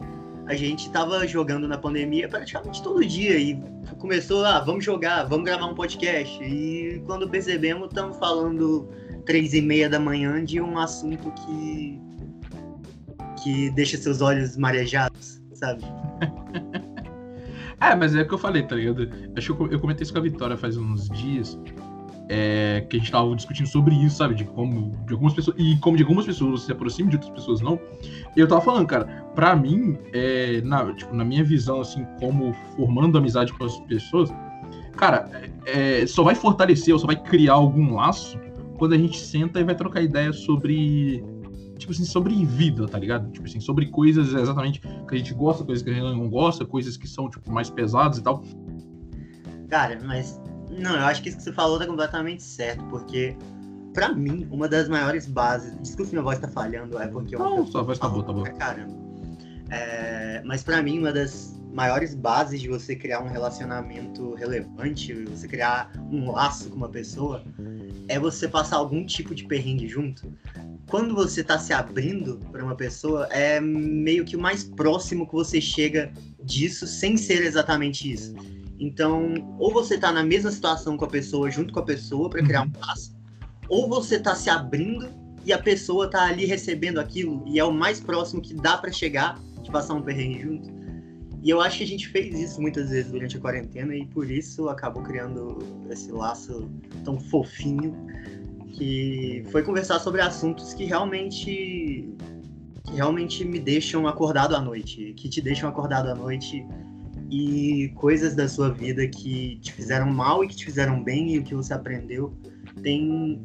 a 0.48 0.56
gente 0.56 0.90
tava 0.90 1.28
jogando 1.28 1.68
na 1.68 1.78
pandemia 1.78 2.28
praticamente 2.28 2.82
todo 2.82 3.06
dia 3.06 3.38
e 3.38 3.62
começou, 4.00 4.44
ah, 4.46 4.60
vamos 4.60 4.84
jogar, 4.84 5.24
vamos 5.26 5.46
gravar 5.46 5.66
um 5.66 5.76
podcast. 5.76 6.42
E 6.44 7.02
quando 7.06 7.30
percebemos, 7.30 7.90
estamos 7.90 8.18
falando 8.18 8.90
três 9.26 9.54
e 9.54 9.62
meia 9.62 9.90
da 9.90 10.00
manhã 10.00 10.44
de 10.44 10.60
um 10.60 10.78
assunto 10.78 11.32
que 11.32 12.02
que 13.44 13.70
deixa 13.72 13.98
seus 13.98 14.22
olhos 14.22 14.58
marejados, 14.58 15.42
sabe? 15.54 15.84
é, 17.80 17.96
mas 17.96 18.14
é 18.14 18.22
o 18.22 18.28
que 18.28 18.34
eu 18.34 18.38
falei, 18.38 18.64
tá 18.64 18.76
ligado? 18.76 19.10
Acho 19.38 19.56
que 19.56 19.74
eu 19.74 19.80
comentei 19.80 20.04
isso 20.04 20.12
com 20.12 20.20
a 20.20 20.24
Vitória 20.24 20.58
faz 20.58 20.76
uns 20.76 21.08
dias 21.10 21.58
é, 22.30 22.86
que 22.88 22.96
a 22.96 23.00
gente 23.00 23.12
tava 23.12 23.36
discutindo 23.36 23.68
sobre 23.68 23.96
isso, 23.96 24.18
sabe? 24.18 24.36
De 24.36 24.46
como 24.46 24.96
de 25.08 25.14
algumas 25.14 25.34
pessoas. 25.34 25.58
E 25.60 25.76
como 25.78 25.98
de 25.98 26.04
algumas 26.04 26.26
pessoas 26.26 26.62
se 26.62 26.72
aproximam, 26.72 27.10
de 27.10 27.16
outras 27.16 27.34
pessoas 27.34 27.60
não. 27.60 27.80
Eu 28.38 28.48
tava 28.48 28.62
falando, 28.62 28.86
cara, 28.86 29.06
pra 29.34 29.56
mim, 29.56 29.98
é, 30.14 30.62
na, 30.62 30.94
tipo, 30.94 31.14
na 31.14 31.26
minha 31.26 31.44
visão, 31.44 31.82
assim, 31.82 32.06
como 32.20 32.54
formando 32.76 33.18
amizade 33.18 33.52
com 33.52 33.66
as 33.66 33.80
pessoas, 33.82 34.32
cara, 34.96 35.28
é, 35.66 36.06
só 36.06 36.24
vai 36.24 36.36
fortalecer 36.36 36.94
ou 36.94 37.00
só 37.00 37.08
vai 37.08 37.16
criar 37.16 37.54
algum 37.54 37.96
laço 37.96 38.40
quando 38.78 38.94
a 38.94 38.98
gente 38.98 39.20
senta 39.20 39.60
e 39.60 39.64
vai 39.64 39.76
trocar 39.76 40.02
ideia 40.02 40.32
sobre. 40.32 41.24
Tipo 41.80 41.94
assim, 41.94 42.04
sobre 42.04 42.46
vida, 42.46 42.88
tá 42.88 43.00
ligado? 43.00 43.32
Tipo 43.32 43.48
assim, 43.48 43.60
sobre 43.60 43.88
coisas 43.88 44.34
exatamente 44.34 44.82
que 44.82 45.16
a 45.16 45.18
gente 45.18 45.34
gosta, 45.34 45.64
coisas 45.64 45.82
que 45.82 45.90
a 45.90 45.94
gente 45.94 46.04
não 46.04 46.30
gosta, 46.30 46.66
coisas 46.66 46.96
que 46.96 47.08
são, 47.08 47.30
tipo, 47.30 47.50
mais 47.52 47.70
pesadas 47.70 48.18
e 48.18 48.22
tal. 48.22 48.44
Cara, 49.70 49.98
mas 50.06 50.42
não, 50.70 50.96
eu 50.96 51.06
acho 51.06 51.22
que 51.22 51.30
isso 51.30 51.38
que 51.38 51.44
você 51.44 51.54
falou 51.54 51.80
tá 51.80 51.86
completamente 51.86 52.44
certo, 52.44 52.84
porque 52.86 53.36
para 53.94 54.14
mim, 54.14 54.48
uma 54.52 54.68
das 54.68 54.88
maiores 54.88 55.26
bases. 55.26 55.76
Desculpa 55.82 56.06
se 56.06 56.12
minha 56.14 56.24
voz 56.24 56.40
tá 56.40 56.48
falhando, 56.48 57.00
é 57.00 57.08
porque 57.08 57.36
eu. 57.36 57.40
Não, 57.40 57.66
sua 57.66 57.84
voz 57.84 58.00
tá 58.00 58.08
boa, 58.08 58.24
tá 58.24 58.34
boa. 58.34 58.50
Caramba. 58.52 58.98
É, 59.70 60.42
mas 60.46 60.64
para 60.64 60.82
mim, 60.82 61.00
uma 61.00 61.12
das 61.12 61.60
maiores 61.72 62.16
bases 62.16 62.60
de 62.60 62.68
você 62.68 62.96
criar 62.96 63.22
um 63.22 63.28
relacionamento 63.28 64.34
relevante, 64.34 65.14
você 65.26 65.48
criar 65.48 65.92
um 66.12 66.32
laço 66.32 66.70
com 66.70 66.76
uma 66.76 66.90
pessoa, 66.90 67.44
é 68.08 68.20
você 68.20 68.48
passar 68.48 68.78
algum 68.78 69.06
tipo 69.06 69.36
de 69.36 69.46
perrengue 69.46 69.88
junto. 69.88 70.32
Quando 70.88 71.14
você 71.14 71.44
tá 71.44 71.60
se 71.60 71.72
abrindo 71.72 72.40
para 72.52 72.64
uma 72.64 72.76
pessoa, 72.76 73.28
é 73.28 73.60
meio 73.60 74.26
que 74.26 74.36
o 74.36 74.40
mais 74.40 74.64
próximo 74.64 75.28
que 75.28 75.34
você 75.34 75.62
chega 75.62 76.12
disso 76.44 76.88
sem 76.88 77.16
ser 77.16 77.44
exatamente 77.44 78.12
isso. 78.12 78.34
Então, 78.80 79.34
ou 79.60 79.74
você 79.74 79.98
tá 79.98 80.12
na 80.12 80.24
mesma 80.24 80.52
situação 80.52 80.96
com 80.96 81.06
a 81.06 81.10
pessoa, 81.10 81.52
junto 81.52 81.74
com 81.74 81.80
a 81.80 81.86
pessoa, 81.86 82.30
para 82.30 82.42
criar 82.42 82.62
um 82.62 82.66
uhum. 82.66 82.72
laço, 82.80 83.16
ou 83.68 83.90
você 83.90 84.20
tá 84.20 84.34
se 84.34 84.50
abrindo 84.50 85.10
e 85.46 85.52
a 85.52 85.60
pessoa 85.60 86.10
tá 86.10 86.26
ali 86.26 86.46
recebendo 86.46 87.00
aquilo, 87.00 87.44
e 87.46 87.60
é 87.60 87.64
o 87.64 87.72
mais 87.72 88.00
próximo 88.00 88.42
que 88.42 88.54
dá 88.54 88.78
para 88.78 88.92
chegar 88.92 89.38
de 89.62 89.70
passar 89.70 89.94
um 89.96 90.02
perrengue 90.02 90.42
junto. 90.42 90.80
E 91.42 91.50
eu 91.50 91.62
acho 91.62 91.78
que 91.78 91.84
a 91.84 91.88
gente 91.88 92.08
fez 92.10 92.38
isso 92.38 92.62
muitas 92.62 92.90
vezes 92.90 93.12
durante 93.12 93.38
a 93.38 93.40
quarentena 93.40 93.96
e 93.96 94.06
por 94.06 94.30
isso 94.30 94.68
acabou 94.68 95.02
criando 95.04 95.60
esse 95.90 96.12
laço 96.12 96.70
tão 97.06 97.18
fofinho 97.18 97.96
que 98.74 99.44
foi 99.50 99.64
conversar 99.64 100.00
sobre 100.00 100.22
assuntos 100.22 100.74
que 100.74 100.84
realmente 100.84 102.10
que 102.84 102.96
realmente 102.96 103.46
me 103.46 103.60
deixam 103.60 104.08
acordado 104.08 104.56
à 104.56 104.60
noite, 104.60 105.14
que 105.16 105.30
te 105.30 105.42
deixam 105.42 105.70
acordado 105.70 106.10
à 106.10 106.16
noite 106.16 106.66
e 107.30 107.90
coisas 107.96 108.36
da 108.36 108.48
sua 108.48 108.72
vida 108.72 109.08
que 109.08 109.58
te 109.62 109.72
fizeram 109.74 110.12
mal 110.12 110.44
e 110.44 110.48
que 110.48 110.56
te 110.56 110.66
fizeram 110.66 111.04
bem 111.04 111.34
e 111.34 111.40
o 111.40 111.44
que 111.44 111.54
você 111.54 111.74
aprendeu. 111.74 112.34
Tem, 112.82 113.42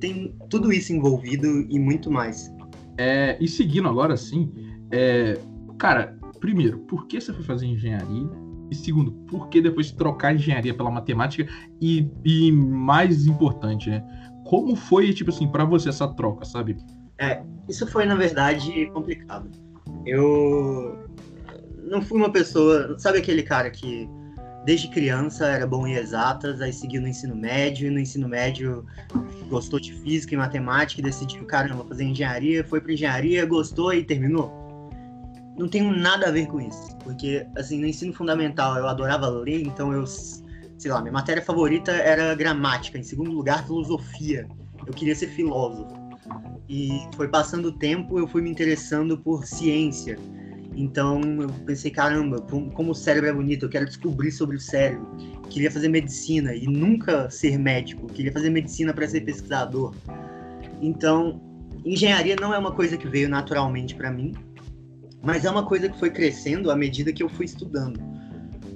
tem 0.00 0.34
tudo 0.48 0.72
isso 0.72 0.92
envolvido 0.92 1.46
e 1.68 1.78
muito 1.78 2.10
mais. 2.10 2.52
É, 2.96 3.36
e 3.40 3.46
seguindo 3.46 3.88
agora, 3.88 4.14
assim, 4.14 4.52
é, 4.90 5.38
cara, 5.78 6.18
primeiro, 6.40 6.78
por 6.80 7.06
que 7.06 7.20
você 7.20 7.32
foi 7.32 7.44
fazer 7.44 7.66
engenharia? 7.66 8.28
E 8.70 8.74
segundo, 8.74 9.12
por 9.28 9.48
que 9.48 9.60
depois 9.60 9.90
trocar 9.90 10.34
engenharia 10.34 10.74
pela 10.74 10.90
matemática? 10.90 11.50
E, 11.80 12.10
e 12.24 12.52
mais 12.52 13.26
importante, 13.26 13.88
né? 13.88 14.02
Como 14.44 14.74
foi, 14.76 15.12
tipo 15.12 15.30
assim, 15.30 15.46
para 15.48 15.64
você 15.64 15.88
essa 15.88 16.08
troca, 16.08 16.44
sabe? 16.44 16.76
É, 17.18 17.42
isso 17.68 17.86
foi, 17.86 18.04
na 18.04 18.14
verdade, 18.14 18.86
complicado. 18.92 19.50
Eu 20.04 21.07
não 21.88 22.02
fui 22.02 22.18
uma 22.18 22.30
pessoa. 22.30 22.98
Sabe 22.98 23.18
aquele 23.18 23.42
cara 23.42 23.70
que 23.70 24.08
desde 24.64 24.88
criança 24.88 25.46
era 25.46 25.66
bom 25.66 25.86
em 25.86 25.94
exatas, 25.94 26.60
aí 26.60 26.72
seguiu 26.72 27.00
no 27.00 27.08
ensino 27.08 27.34
médio, 27.34 27.86
e 27.86 27.90
no 27.90 27.98
ensino 27.98 28.28
médio 28.28 28.84
gostou 29.48 29.80
de 29.80 29.92
física 29.94 30.34
e 30.34 30.36
matemática 30.36 31.00
e 31.00 31.04
decidiu, 31.04 31.44
caramba, 31.46 31.84
fazer 31.86 32.04
engenharia, 32.04 32.62
foi 32.64 32.80
para 32.80 32.92
engenharia, 32.92 33.46
gostou 33.46 33.94
e 33.94 34.04
terminou? 34.04 34.52
Não 35.58 35.68
tenho 35.68 35.90
nada 35.90 36.28
a 36.28 36.30
ver 36.30 36.46
com 36.46 36.60
isso, 36.60 36.96
porque 37.02 37.46
assim, 37.56 37.80
no 37.80 37.86
ensino 37.86 38.12
fundamental 38.12 38.76
eu 38.76 38.86
adorava 38.86 39.28
ler, 39.28 39.62
então 39.62 39.92
eu, 39.92 40.06
sei 40.06 40.90
lá, 40.90 41.00
minha 41.00 41.12
matéria 41.12 41.42
favorita 41.42 41.90
era 41.92 42.34
gramática, 42.34 42.98
em 42.98 43.02
segundo 43.02 43.30
lugar, 43.30 43.64
filosofia. 43.64 44.46
Eu 44.86 44.92
queria 44.92 45.14
ser 45.14 45.28
filósofo. 45.28 45.92
E 46.68 47.00
foi 47.16 47.28
passando 47.28 47.66
o 47.66 47.72
tempo, 47.72 48.18
eu 48.18 48.28
fui 48.28 48.42
me 48.42 48.50
interessando 48.50 49.16
por 49.16 49.46
ciência. 49.46 50.18
Então 50.78 51.20
eu 51.42 51.48
pensei, 51.66 51.90
caramba, 51.90 52.40
como 52.40 52.92
o 52.92 52.94
cérebro 52.94 53.28
é 53.28 53.32
bonito, 53.32 53.64
eu 53.64 53.68
quero 53.68 53.84
descobrir 53.84 54.30
sobre 54.30 54.56
o 54.56 54.60
cérebro. 54.60 55.10
Queria 55.50 55.72
fazer 55.72 55.88
medicina 55.88 56.54
e 56.54 56.66
nunca 56.66 57.28
ser 57.30 57.58
médico, 57.58 58.06
queria 58.06 58.32
fazer 58.32 58.48
medicina 58.48 58.94
para 58.94 59.08
ser 59.08 59.22
pesquisador. 59.22 59.92
Então, 60.80 61.42
engenharia 61.84 62.36
não 62.40 62.54
é 62.54 62.58
uma 62.58 62.70
coisa 62.70 62.96
que 62.96 63.08
veio 63.08 63.28
naturalmente 63.28 63.96
para 63.96 64.12
mim, 64.12 64.34
mas 65.20 65.44
é 65.44 65.50
uma 65.50 65.66
coisa 65.66 65.88
que 65.88 65.98
foi 65.98 66.10
crescendo 66.10 66.70
à 66.70 66.76
medida 66.76 67.12
que 67.12 67.24
eu 67.24 67.28
fui 67.28 67.46
estudando. 67.46 67.98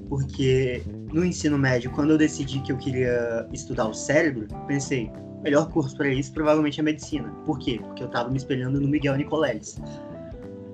Porque 0.09 0.83
no 1.13 1.25
ensino 1.25 1.57
médio, 1.57 1.89
quando 1.93 2.11
eu 2.11 2.19
decidi 2.19 2.61
que 2.63 2.73
eu 2.73 2.77
queria 2.79 3.47
estudar 3.53 3.87
o 3.87 3.95
cérebro, 3.95 4.49
pensei, 4.67 5.09
melhor 5.41 5.71
curso 5.71 5.97
para 5.97 6.09
isso 6.09 6.33
provavelmente 6.33 6.81
é 6.81 6.83
medicina. 6.83 7.29
Por 7.47 7.61
quê? 7.61 7.79
Porque 7.81 8.03
eu 8.03 8.09
estava 8.09 8.29
me 8.29 8.39
espelhando 8.39 8.81
no 8.81 8.89
Miguel 8.89 9.17
Nicoleles. 9.17 9.81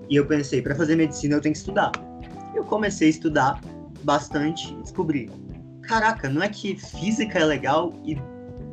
E 0.09 0.17
eu 0.17 0.27
pensei, 0.27 0.63
para 0.63 0.75
fazer 0.75 0.97
medicina 0.97 1.35
eu 1.35 1.41
tenho 1.41 1.53
que 1.53 1.59
estudar. 1.59 1.93
Eu 2.55 2.65
comecei 2.65 3.09
a 3.09 3.11
estudar 3.11 3.61
bastante 4.03 4.73
e 4.73 4.83
descobri, 4.83 5.31
caraca, 5.83 6.29
não 6.29 6.43
é 6.43 6.49
que 6.49 6.77
física 6.77 7.39
é 7.39 7.45
legal 7.45 7.93
e 8.05 8.17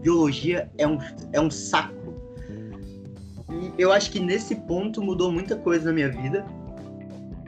biologia 0.02 0.70
é 0.78 0.88
um, 0.88 0.98
é 1.34 1.42
um 1.42 1.50
saco. 1.50 1.94
E 3.50 3.74
eu 3.78 3.92
acho 3.92 4.12
que 4.12 4.20
nesse 4.20 4.56
ponto 4.56 5.02
mudou 5.02 5.32
muita 5.32 5.56
coisa 5.56 5.86
na 5.86 5.94
minha 5.94 6.10
vida, 6.10 6.46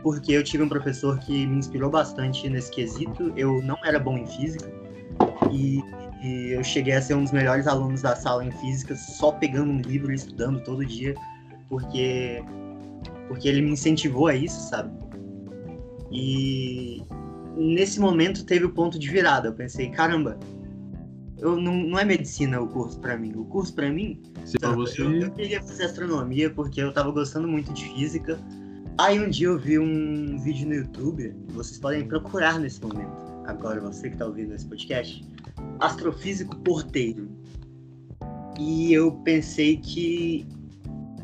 porque 0.02 0.32
eu 0.32 0.44
tive 0.44 0.64
um 0.64 0.70
professor 0.70 1.20
que 1.20 1.46
me 1.46 1.58
inspirou 1.58 1.90
bastante 1.90 2.50
nesse 2.50 2.72
quesito. 2.72 3.34
Eu 3.36 3.62
não 3.62 3.78
era 3.86 4.00
bom 4.00 4.18
em 4.18 4.26
física 4.26 4.72
e, 5.52 5.84
e 6.24 6.52
eu 6.54 6.64
cheguei 6.64 6.94
a 6.94 7.02
ser 7.02 7.16
um 7.16 7.24
dos 7.24 7.32
melhores 7.32 7.68
alunos 7.68 8.02
da 8.02 8.16
sala 8.16 8.46
em 8.46 8.52
física, 8.52 8.96
só 8.96 9.32
pegando 9.32 9.72
um 9.72 9.82
livro 9.82 10.12
e 10.12 10.16
estudando 10.16 10.64
todo 10.64 10.86
dia, 10.86 11.16
porque 11.70 12.44
porque 13.28 13.48
ele 13.48 13.62
me 13.62 13.72
incentivou 13.72 14.28
a 14.28 14.36
isso, 14.36 14.70
sabe? 14.70 14.92
E 16.12 17.04
nesse 17.56 18.00
momento 18.00 18.46
teve 18.46 18.66
o 18.66 18.70
ponto 18.70 18.98
de 18.98 19.10
virada. 19.10 19.50
Eu 19.50 19.54
pensei, 19.54 19.90
caramba, 19.90 20.40
eu 21.38 21.56
não, 21.56 21.76
não 21.76 22.00
é 22.00 22.06
medicina 22.06 22.60
o 22.62 22.68
curso 22.68 23.00
para 23.00 23.18
mim. 23.18 23.34
O 23.36 23.46
curso 23.46 23.74
para 23.74 23.90
mim, 23.92 24.22
sabe, 24.46 24.76
você... 24.76 25.02
eu, 25.02 25.16
eu, 25.16 25.32
queria 25.32 25.62
fazer 25.62 25.86
astronomia 25.86 26.50
porque 26.50 26.82
eu 26.82 26.92
tava 26.94 27.12
gostando 27.12 27.48
muito 27.48 27.74
de 27.74 27.86
física. 27.94 28.40
Aí 28.98 29.20
um 29.20 29.30
dia 29.30 29.48
eu 29.48 29.60
vi 29.60 29.78
um 29.78 30.40
vídeo 30.40 30.68
no 30.68 30.74
YouTube, 30.74 31.36
vocês 31.50 31.78
podem 31.78 32.08
procurar 32.08 32.60
nesse 32.60 32.82
momento. 32.82 33.28
Agora 33.46 33.80
você 33.80 34.10
que 34.10 34.18
tá 34.18 34.26
ouvindo 34.26 34.54
esse 34.54 34.66
podcast, 34.66 35.24
astrofísico 35.80 36.56
porteiro. 36.58 37.30
E 38.60 38.92
eu 38.92 39.12
pensei 39.24 39.78
que 39.78 40.48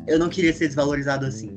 eu 0.06 0.18
não 0.18 0.28
queria 0.28 0.52
ser 0.52 0.68
desvalorizado 0.68 1.26
assim. 1.26 1.50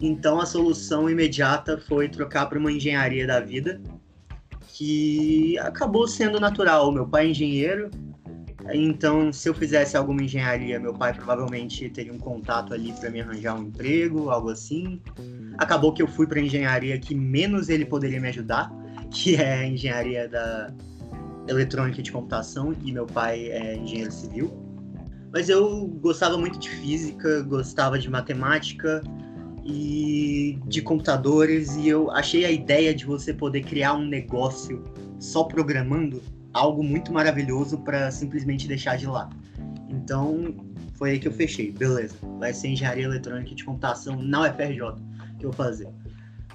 Então 0.00 0.40
a 0.40 0.46
solução 0.46 1.10
imediata 1.10 1.76
foi 1.76 2.08
trocar 2.08 2.46
para 2.46 2.58
uma 2.58 2.72
engenharia 2.72 3.26
da 3.26 3.38
vida, 3.38 3.80
que 4.68 5.58
acabou 5.58 6.08
sendo 6.08 6.40
natural. 6.40 6.90
Meu 6.90 7.06
pai 7.06 7.26
é 7.26 7.30
engenheiro, 7.30 7.90
então 8.72 9.32
se 9.32 9.48
eu 9.48 9.54
fizesse 9.54 9.96
alguma 9.96 10.22
engenharia, 10.22 10.78
meu 10.80 10.94
pai 10.94 11.12
provavelmente 11.12 11.88
teria 11.90 12.12
um 12.12 12.18
contato 12.18 12.72
ali 12.72 12.92
para 12.92 13.10
me 13.10 13.20
arranjar 13.20 13.58
um 13.58 13.64
emprego, 13.64 14.30
algo 14.30 14.50
assim. 14.50 15.00
Acabou 15.58 15.92
que 15.92 16.02
eu 16.02 16.08
fui 16.08 16.26
para 16.26 16.40
engenharia 16.40 16.98
que 16.98 17.14
menos 17.14 17.68
ele 17.68 17.84
poderia 17.84 18.20
me 18.20 18.28
ajudar, 18.28 18.70
que 19.12 19.36
é 19.36 19.54
a 19.54 19.66
engenharia 19.66 20.28
da 20.28 20.72
eletrônica 21.48 22.02
de 22.02 22.12
computação, 22.12 22.74
e 22.84 22.92
meu 22.92 23.06
pai 23.06 23.50
é 23.50 23.76
engenheiro 23.76 24.12
civil. 24.12 24.50
Mas 25.32 25.48
eu 25.48 25.86
gostava 25.86 26.36
muito 26.36 26.58
de 26.58 26.68
física, 26.68 27.42
gostava 27.42 27.98
de 27.98 28.10
matemática, 28.10 29.02
e 29.64 30.58
de 30.66 30.80
computadores 30.82 31.76
e 31.76 31.88
eu 31.88 32.10
achei 32.10 32.44
a 32.44 32.50
ideia 32.50 32.94
de 32.94 33.04
você 33.04 33.32
poder 33.32 33.62
criar 33.62 33.94
um 33.94 34.06
negócio 34.06 34.84
só 35.18 35.44
programando 35.44 36.22
algo 36.52 36.82
muito 36.82 37.12
maravilhoso 37.12 37.78
para 37.78 38.10
simplesmente 38.10 38.66
deixar 38.66 38.96
de 38.96 39.06
lado. 39.06 39.36
Então 39.88 40.54
foi 40.94 41.12
aí 41.12 41.18
que 41.18 41.28
eu 41.28 41.32
fechei, 41.32 41.72
beleza. 41.72 42.14
Vai 42.38 42.52
ser 42.52 42.68
engenharia 42.68 43.04
eletrônica 43.04 43.54
de 43.54 43.64
computação 43.64 44.20
na 44.22 44.42
UFRJ 44.42 44.80
que 45.38 45.46
eu 45.46 45.50
vou 45.50 45.52
fazer. 45.52 45.88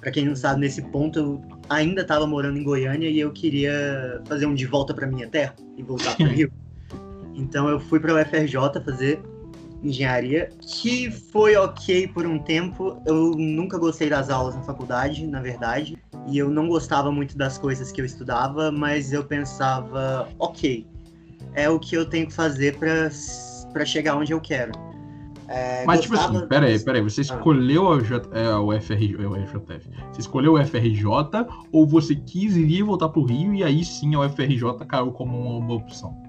Para 0.00 0.10
quem 0.10 0.24
não 0.24 0.36
sabe, 0.36 0.60
nesse 0.60 0.82
ponto 0.82 1.18
eu 1.18 1.44
ainda 1.68 2.02
estava 2.02 2.26
morando 2.26 2.58
em 2.58 2.62
Goiânia 2.62 3.08
e 3.08 3.18
eu 3.18 3.32
queria 3.32 4.22
fazer 4.26 4.46
um 4.46 4.54
de 4.54 4.66
volta 4.66 4.94
para 4.94 5.06
minha 5.06 5.28
terra 5.28 5.54
e 5.76 5.82
voltar 5.82 6.16
para 6.16 6.26
o 6.26 6.28
Rio. 6.30 6.52
Então 7.34 7.68
eu 7.68 7.80
fui 7.80 7.98
para 7.98 8.12
a 8.12 8.22
UFRJ 8.22 8.82
fazer 8.84 9.20
engenharia, 9.88 10.50
que 10.60 11.10
foi 11.10 11.56
ok 11.56 12.08
por 12.08 12.26
um 12.26 12.38
tempo. 12.38 13.00
Eu 13.06 13.32
nunca 13.36 13.78
gostei 13.78 14.08
das 14.08 14.30
aulas 14.30 14.54
na 14.54 14.62
faculdade, 14.62 15.26
na 15.26 15.40
verdade, 15.40 15.96
e 16.26 16.38
eu 16.38 16.50
não 16.50 16.68
gostava 16.68 17.10
muito 17.10 17.36
das 17.36 17.58
coisas 17.58 17.92
que 17.92 18.00
eu 18.00 18.04
estudava, 18.04 18.70
mas 18.70 19.12
eu 19.12 19.24
pensava, 19.24 20.28
ok, 20.38 20.86
é 21.54 21.68
o 21.68 21.78
que 21.78 21.96
eu 21.96 22.04
tenho 22.04 22.26
que 22.26 22.34
fazer 22.34 22.76
para 22.76 23.84
chegar 23.84 24.16
onde 24.16 24.32
eu 24.32 24.40
quero. 24.40 24.72
É, 25.48 25.84
Mas, 25.84 26.00
tipo 26.00 26.14
assim, 26.14 26.46
peraí, 26.48 26.78
peraí, 26.80 27.00
você 27.00 27.20
ah. 27.20 27.24
escolheu 27.24 27.92
a, 27.92 28.00
J, 28.00 28.28
é, 28.36 28.56
o 28.56 28.72
FRJ, 28.80 29.14
o 29.26 29.46
FJF, 29.46 29.88
você 30.10 30.20
escolheu 30.20 30.54
o 30.54 30.64
FRJ 30.64 31.04
ou 31.70 31.86
você 31.86 32.16
quis 32.16 32.56
ir 32.56 32.82
voltar 32.82 33.08
pro 33.10 33.22
Rio 33.22 33.54
e 33.54 33.62
aí 33.62 33.84
sim 33.84 34.14
a 34.16 34.20
UFRJ 34.20 34.84
caiu 34.88 35.12
como 35.12 35.38
uma, 35.38 35.58
uma 35.58 35.74
opção? 35.74 36.20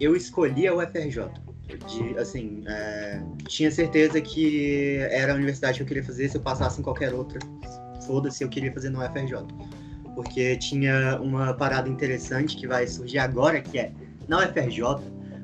Eu 0.00 0.16
escolhi 0.16 0.66
a 0.66 0.74
UFRJ 0.74 1.51
de, 1.78 2.18
assim, 2.18 2.62
é, 2.66 3.22
tinha 3.46 3.70
certeza 3.70 4.20
que 4.20 4.96
era 5.10 5.32
a 5.32 5.34
universidade 5.34 5.78
que 5.78 5.82
eu 5.82 5.86
queria 5.86 6.04
fazer 6.04 6.28
se 6.28 6.36
eu 6.36 6.40
passasse 6.40 6.80
em 6.80 6.82
qualquer 6.82 7.12
outra. 7.12 7.38
Foda-se, 8.06 8.42
eu 8.42 8.48
queria 8.48 8.72
fazer 8.72 8.90
no 8.90 9.04
UFRJ. 9.04 9.46
Porque 10.14 10.56
tinha 10.56 11.18
uma 11.20 11.54
parada 11.54 11.88
interessante 11.88 12.56
que 12.56 12.66
vai 12.66 12.86
surgir 12.86 13.18
agora, 13.18 13.60
que 13.60 13.78
é, 13.78 13.92
na 14.28 14.38
UFRJ, 14.38 14.82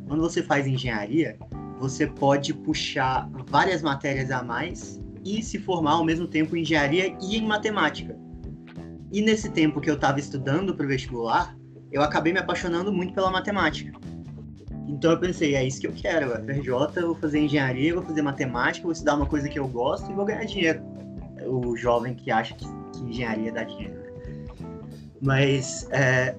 quando 0.06 0.20
você 0.20 0.42
faz 0.42 0.66
engenharia, 0.66 1.36
você 1.78 2.06
pode 2.06 2.52
puxar 2.52 3.28
várias 3.46 3.82
matérias 3.82 4.30
a 4.30 4.42
mais 4.42 5.00
e 5.24 5.42
se 5.42 5.58
formar 5.58 5.92
ao 5.92 6.04
mesmo 6.04 6.26
tempo 6.26 6.56
em 6.56 6.62
engenharia 6.62 7.16
e 7.20 7.36
em 7.36 7.46
matemática. 7.46 8.16
E 9.10 9.22
nesse 9.22 9.48
tempo 9.50 9.80
que 9.80 9.88
eu 9.88 9.94
estava 9.94 10.18
estudando 10.18 10.74
para 10.74 10.84
o 10.84 10.88
vestibular, 10.88 11.56
eu 11.90 12.02
acabei 12.02 12.32
me 12.32 12.38
apaixonando 12.38 12.92
muito 12.92 13.14
pela 13.14 13.30
matemática. 13.30 13.98
Então 14.88 15.12
eu 15.12 15.20
pensei, 15.20 15.54
é 15.54 15.64
isso 15.64 15.80
que 15.80 15.86
eu 15.86 15.92
quero, 15.92 16.30
FRJ, 16.44 17.02
vou 17.02 17.14
fazer 17.16 17.40
engenharia, 17.40 17.94
vou 17.94 18.02
fazer 18.02 18.22
matemática, 18.22 18.84
vou 18.84 18.92
estudar 18.92 19.16
uma 19.16 19.26
coisa 19.26 19.46
que 19.46 19.58
eu 19.58 19.68
gosto 19.68 20.10
e 20.10 20.14
vou 20.14 20.24
ganhar 20.24 20.44
dinheiro. 20.44 20.82
O 21.46 21.76
jovem 21.76 22.14
que 22.14 22.30
acha 22.30 22.54
que, 22.54 22.64
que 22.64 23.04
engenharia 23.04 23.52
dá 23.52 23.64
dinheiro. 23.64 23.98
Mas 25.20 25.86
é, 25.90 26.34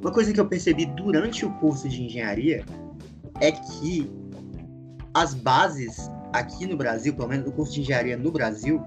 uma 0.00 0.10
coisa 0.10 0.32
que 0.32 0.40
eu 0.40 0.46
percebi 0.46 0.86
durante 0.86 1.46
o 1.46 1.50
curso 1.58 1.88
de 1.88 2.02
engenharia 2.02 2.64
é 3.40 3.52
que 3.52 4.10
as 5.14 5.34
bases 5.34 6.10
aqui 6.32 6.66
no 6.66 6.76
Brasil, 6.76 7.14
pelo 7.14 7.28
menos 7.28 7.46
no 7.46 7.52
curso 7.52 7.74
de 7.74 7.82
engenharia 7.82 8.16
no 8.16 8.32
Brasil, 8.32 8.82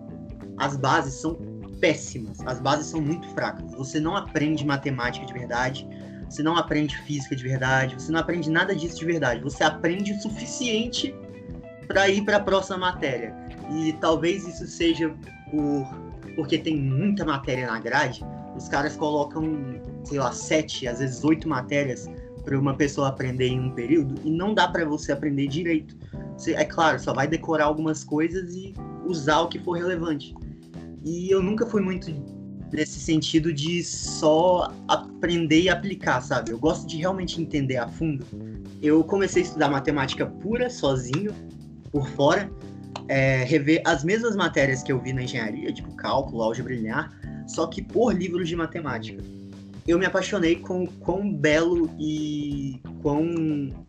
as 0.57 0.75
bases 0.75 1.13
são 1.13 1.37
péssimas. 1.79 2.39
As 2.45 2.59
bases 2.59 2.87
são 2.87 3.01
muito 3.01 3.27
fracas. 3.29 3.71
Você 3.75 3.99
não 3.99 4.15
aprende 4.15 4.65
matemática 4.65 5.25
de 5.25 5.33
verdade, 5.33 5.87
você 6.33 6.41
não 6.41 6.57
aprende 6.57 6.97
física 7.03 7.35
de 7.35 7.43
verdade, 7.43 7.93
você 7.93 8.11
não 8.11 8.19
aprende 8.19 8.49
nada 8.49 8.75
disso 8.75 8.97
de 8.97 9.05
verdade. 9.05 9.39
Você 9.43 9.63
aprende 9.63 10.13
o 10.13 10.19
suficiente 10.19 11.13
para 11.87 12.09
ir 12.09 12.25
para 12.25 12.37
a 12.37 12.39
próxima 12.39 12.77
matéria. 12.77 13.35
E 13.71 13.93
talvez 13.93 14.47
isso 14.47 14.65
seja 14.65 15.13
por 15.51 15.87
porque 16.35 16.57
tem 16.57 16.75
muita 16.75 17.23
matéria 17.23 17.67
na 17.67 17.79
grade. 17.79 18.25
Os 18.55 18.67
caras 18.67 18.95
colocam, 18.95 19.79
sei 20.03 20.17
lá, 20.17 20.31
sete, 20.31 20.87
às 20.87 20.97
vezes 20.97 21.23
oito 21.23 21.47
matérias 21.47 22.09
para 22.43 22.59
uma 22.59 22.73
pessoa 22.73 23.09
aprender 23.09 23.49
em 23.49 23.59
um 23.59 23.71
período 23.71 24.19
e 24.23 24.31
não 24.31 24.55
dá 24.55 24.67
para 24.67 24.83
você 24.83 25.11
aprender 25.11 25.47
direito. 25.47 25.95
Você, 26.35 26.55
é 26.55 26.65
claro, 26.65 26.99
só 26.99 27.13
vai 27.13 27.27
decorar 27.27 27.65
algumas 27.65 28.03
coisas 28.03 28.55
e 28.55 28.73
usar 29.05 29.41
o 29.41 29.47
que 29.47 29.59
for 29.59 29.73
relevante. 29.73 30.33
E 31.05 31.29
eu 31.29 31.43
nunca 31.43 31.67
fui 31.67 31.83
muito 31.83 32.09
nesse 32.73 32.99
sentido 32.99 33.53
de 33.53 33.83
só 33.83 34.73
aprender 34.87 35.61
e 35.61 35.69
aplicar, 35.69 36.21
sabe? 36.21 36.51
Eu 36.51 36.59
gosto 36.59 36.87
de 36.87 36.97
realmente 36.97 37.39
entender 37.39 37.77
a 37.77 37.87
fundo. 37.87 38.25
Eu 38.81 39.03
comecei 39.03 39.43
a 39.43 39.45
estudar 39.45 39.69
matemática 39.69 40.25
pura, 40.25 40.69
sozinho, 40.69 41.33
por 41.91 42.07
fora, 42.09 42.51
é, 43.07 43.43
rever 43.43 43.81
as 43.85 44.03
mesmas 44.03 44.35
matérias 44.35 44.81
que 44.81 44.91
eu 44.91 44.99
vi 44.99 45.13
na 45.13 45.23
engenharia, 45.23 45.71
tipo 45.71 45.93
cálculo, 45.95 46.41
álgebra 46.41 46.73
linear, 46.73 47.11
só 47.47 47.67
que 47.67 47.81
por 47.81 48.13
livros 48.13 48.49
de 48.49 48.55
matemática. 48.55 49.23
Eu 49.87 49.99
me 49.99 50.05
apaixonei 50.05 50.55
com 50.55 50.87
quão 50.87 51.31
belo 51.33 51.89
e 51.99 52.81
quão 53.01 53.85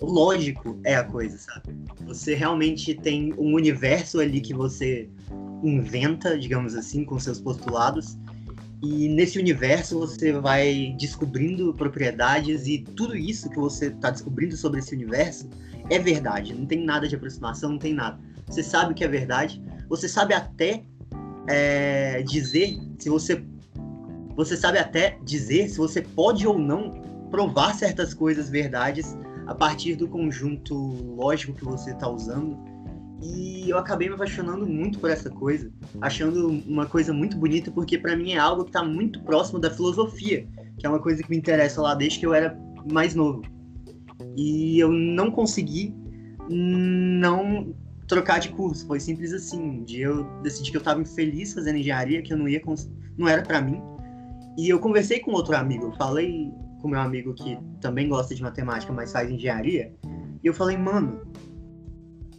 lógico 0.00 0.78
é 0.84 0.96
a 0.96 1.04
coisa, 1.04 1.36
sabe? 1.38 1.76
Você 2.06 2.34
realmente 2.34 2.94
tem 2.94 3.32
um 3.34 3.54
universo 3.54 4.20
ali 4.20 4.40
que 4.40 4.54
você 4.54 5.08
inventa, 5.62 6.38
digamos 6.38 6.74
assim, 6.74 7.04
com 7.04 7.18
seus 7.18 7.40
postulados. 7.40 8.18
E 8.82 9.08
nesse 9.08 9.38
universo 9.38 9.98
você 9.98 10.32
vai 10.32 10.94
descobrindo 10.98 11.74
propriedades 11.74 12.66
e 12.66 12.78
tudo 12.78 13.14
isso 13.14 13.50
que 13.50 13.58
você 13.58 13.88
está 13.88 14.10
descobrindo 14.10 14.56
sobre 14.56 14.80
esse 14.80 14.94
universo 14.94 15.50
é 15.90 15.98
verdade. 15.98 16.54
Não 16.54 16.64
tem 16.64 16.82
nada 16.82 17.06
de 17.06 17.14
aproximação, 17.14 17.72
não 17.72 17.78
tem 17.78 17.92
nada. 17.92 18.18
Você 18.46 18.62
sabe 18.62 18.94
que 18.94 19.04
é 19.04 19.08
verdade. 19.08 19.62
Você 19.88 20.08
sabe 20.08 20.32
até 20.32 20.82
é, 21.46 22.22
dizer 22.22 22.78
se 22.98 23.10
você 23.10 23.44
você 24.36 24.56
sabe 24.56 24.78
até 24.78 25.18
dizer 25.22 25.68
se 25.68 25.76
você 25.76 26.00
pode 26.00 26.46
ou 26.46 26.58
não 26.58 27.02
provar 27.30 27.74
certas 27.74 28.14
coisas 28.14 28.48
verdades 28.48 29.14
a 29.50 29.54
partir 29.54 29.96
do 29.96 30.06
conjunto 30.06 30.72
lógico 31.16 31.52
que 31.52 31.64
você 31.64 31.90
está 31.90 32.08
usando. 32.08 32.56
E 33.20 33.68
eu 33.68 33.76
acabei 33.76 34.08
me 34.08 34.14
apaixonando 34.14 34.64
muito 34.64 35.00
por 35.00 35.10
essa 35.10 35.28
coisa, 35.28 35.72
achando 36.00 36.62
uma 36.68 36.86
coisa 36.86 37.12
muito 37.12 37.36
bonita, 37.36 37.68
porque 37.68 37.98
para 37.98 38.16
mim 38.16 38.30
é 38.30 38.38
algo 38.38 38.62
que 38.62 38.68
está 38.68 38.84
muito 38.84 39.20
próximo 39.24 39.58
da 39.58 39.68
filosofia, 39.68 40.46
que 40.78 40.86
é 40.86 40.88
uma 40.88 41.00
coisa 41.00 41.20
que 41.20 41.28
me 41.28 41.36
interessa 41.36 41.82
lá 41.82 41.96
desde 41.96 42.20
que 42.20 42.26
eu 42.26 42.32
era 42.32 42.56
mais 42.92 43.16
novo. 43.16 43.42
E 44.36 44.78
eu 44.78 44.92
não 44.92 45.32
consegui 45.32 45.92
não 46.48 47.74
trocar 48.06 48.38
de 48.38 48.50
curso, 48.50 48.86
foi 48.86 49.00
simples 49.00 49.32
assim. 49.32 49.60
Um 49.60 49.82
dia 49.82 50.06
eu 50.06 50.22
decidi 50.42 50.70
que 50.70 50.76
eu 50.76 50.80
estava 50.80 51.00
infeliz 51.00 51.52
fazendo 51.52 51.76
engenharia, 51.76 52.22
que 52.22 52.32
eu 52.32 52.36
não 52.36 52.48
ia 52.48 52.62
não 53.18 53.26
era 53.26 53.42
para 53.42 53.60
mim. 53.60 53.82
E 54.56 54.68
eu 54.68 54.78
conversei 54.78 55.18
com 55.18 55.32
outro 55.32 55.56
amigo, 55.56 55.86
eu 55.86 55.92
falei 55.96 56.54
com 56.80 56.88
meu 56.88 57.00
amigo 57.00 57.34
que 57.34 57.58
também 57.80 58.08
gosta 58.08 58.34
de 58.34 58.42
matemática, 58.42 58.92
mas 58.92 59.12
faz 59.12 59.30
engenharia, 59.30 59.92
e 60.42 60.46
eu 60.46 60.54
falei, 60.54 60.76
mano, 60.76 61.20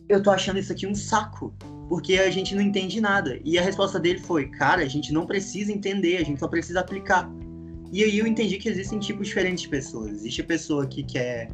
eu 0.09 0.21
tô 0.21 0.31
achando 0.31 0.59
isso 0.59 0.71
aqui 0.71 0.87
um 0.87 0.95
saco, 0.95 1.53
porque 1.87 2.15
a 2.15 2.31
gente 2.31 2.55
não 2.55 2.61
entende 2.61 2.99
nada. 2.99 3.39
E 3.45 3.57
a 3.57 3.61
resposta 3.61 3.99
dele 3.99 4.19
foi, 4.19 4.49
cara, 4.49 4.81
a 4.81 4.87
gente 4.87 5.13
não 5.13 5.25
precisa 5.25 5.71
entender, 5.71 6.17
a 6.17 6.23
gente 6.23 6.39
só 6.39 6.47
precisa 6.47 6.79
aplicar. 6.79 7.29
E 7.91 8.03
aí 8.03 8.17
eu 8.17 8.25
entendi 8.25 8.57
que 8.57 8.69
existem 8.69 8.99
tipos 8.99 9.27
diferentes 9.27 9.63
de 9.63 9.69
pessoas. 9.69 10.11
Existe 10.11 10.41
a 10.41 10.45
pessoa 10.45 10.87
que 10.87 11.03
quer 11.03 11.51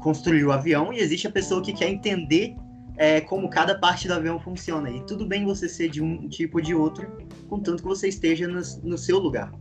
construir 0.00 0.44
o 0.44 0.52
avião 0.52 0.92
e 0.92 0.98
existe 0.98 1.26
a 1.26 1.30
pessoa 1.30 1.62
que 1.62 1.72
quer 1.72 1.88
entender 1.88 2.54
é, 2.96 3.20
como 3.20 3.48
cada 3.48 3.78
parte 3.78 4.06
do 4.06 4.14
avião 4.14 4.38
funciona. 4.38 4.90
E 4.90 5.04
tudo 5.06 5.26
bem 5.26 5.44
você 5.44 5.68
ser 5.68 5.88
de 5.88 6.02
um 6.02 6.28
tipo 6.28 6.58
ou 6.58 6.62
de 6.62 6.74
outro, 6.74 7.10
contanto 7.48 7.82
que 7.82 7.88
você 7.88 8.08
esteja 8.08 8.46
no, 8.46 8.60
no 8.82 8.96
seu 8.96 9.18
lugar. 9.18 9.52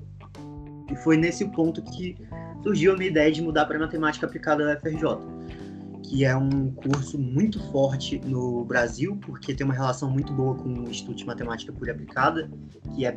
E 0.92 0.96
foi 0.98 1.18
nesse 1.18 1.46
ponto 1.46 1.82
que 1.82 2.16
surgiu 2.64 2.94
a 2.94 2.98
minha 2.98 3.10
ideia 3.10 3.32
de 3.32 3.42
mudar 3.42 3.66
para 3.66 3.78
matemática 3.80 4.26
aplicada 4.26 4.66
da 4.66 4.76
UFRJ, 4.76 5.04
que 6.04 6.24
é 6.26 6.36
um 6.36 6.72
curso 6.72 7.18
muito 7.18 7.60
forte 7.72 8.20
no 8.26 8.64
Brasil, 8.66 9.18
porque 9.26 9.54
tem 9.54 9.66
uma 9.66 9.74
relação 9.74 10.10
muito 10.10 10.34
boa 10.34 10.56
com 10.56 10.70
o 10.70 10.90
Instituto 10.90 11.18
de 11.18 11.26
Matemática 11.26 11.74
Pura 11.74 11.92
Aplicada, 11.92 12.50
que 12.96 13.06
é 13.06 13.10
a 13.10 13.16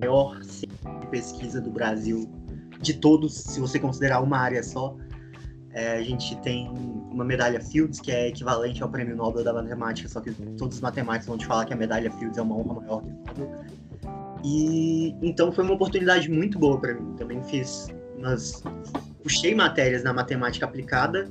maior 0.00 0.38
pesquisa 1.10 1.60
do 1.60 1.70
Brasil 1.70 2.30
de 2.80 2.94
todos, 2.94 3.34
se 3.34 3.60
você 3.60 3.78
considerar 3.78 4.20
uma 4.20 4.38
área 4.38 4.62
só. 4.62 4.96
É, 5.72 5.98
a 5.98 6.02
gente 6.02 6.36
tem 6.40 6.68
uma 7.10 7.24
medalha 7.24 7.60
Fields, 7.60 8.00
que 8.00 8.10
é 8.10 8.28
equivalente 8.28 8.82
ao 8.82 8.88
prêmio 8.88 9.14
Nobel 9.16 9.44
da 9.44 9.52
matemática, 9.52 10.08
só 10.08 10.20
que 10.20 10.32
todos 10.56 10.76
os 10.76 10.82
matemáticos 10.82 11.28
vão 11.28 11.38
te 11.38 11.46
falar 11.46 11.64
que 11.64 11.72
a 11.72 11.76
medalha 11.76 12.10
Fields 12.10 12.38
é 12.38 12.42
uma 12.42 12.56
honra 12.56 12.74
maior 12.74 13.02
que 13.02 13.40
o. 13.40 13.79
E 14.44 15.14
então 15.22 15.52
foi 15.52 15.64
uma 15.64 15.74
oportunidade 15.74 16.30
muito 16.30 16.58
boa 16.58 16.80
para 16.80 16.94
mim. 16.94 17.14
Também 17.16 17.42
fiz 17.44 17.88
umas 18.16 18.62
puxei 19.22 19.54
matérias 19.54 20.02
na 20.02 20.12
matemática 20.12 20.64
aplicada 20.64 21.28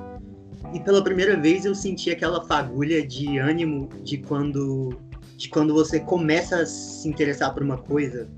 e 0.74 0.80
pela 0.80 1.04
primeira 1.04 1.36
vez 1.36 1.66
eu 1.66 1.74
senti 1.74 2.12
aquela 2.12 2.46
fagulha 2.46 3.06
de 3.06 3.38
ânimo 3.38 3.90
de 4.04 4.18
quando 4.18 4.90
de 5.38 5.50
quando 5.50 5.74
você 5.74 6.00
começa 6.00 6.58
a 6.58 6.66
se 6.66 7.08
interessar 7.08 7.54
por 7.54 7.64
uma 7.64 7.78
coisa 7.78 8.30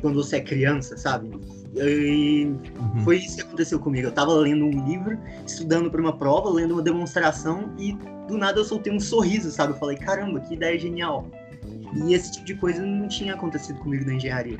quando 0.00 0.22
você 0.22 0.36
é 0.36 0.40
criança, 0.40 0.96
sabe? 0.96 1.30
E 1.74 2.44
uhum. 2.46 3.04
foi 3.04 3.18
isso 3.18 3.36
que 3.36 3.42
aconteceu 3.42 3.78
comigo. 3.78 4.08
Eu 4.08 4.12
tava 4.12 4.32
lendo 4.32 4.64
um 4.64 4.86
livro, 4.86 5.18
estudando 5.46 5.90
para 5.90 6.00
uma 6.00 6.16
prova, 6.16 6.50
lendo 6.50 6.72
uma 6.72 6.82
demonstração 6.82 7.74
e 7.78 7.92
do 8.26 8.38
nada 8.38 8.58
eu 8.58 8.64
soltei 8.64 8.92
um 8.92 9.00
sorriso, 9.00 9.50
sabe? 9.50 9.72
Eu 9.72 9.76
falei, 9.76 9.96
caramba, 9.96 10.40
que 10.40 10.54
ideia 10.54 10.78
genial. 10.78 11.28
E 11.94 12.14
esse 12.14 12.32
tipo 12.32 12.46
de 12.46 12.54
coisa 12.54 12.84
não 12.84 13.08
tinha 13.08 13.34
acontecido 13.34 13.78
comigo 13.80 14.04
na 14.04 14.14
engenharia. 14.14 14.58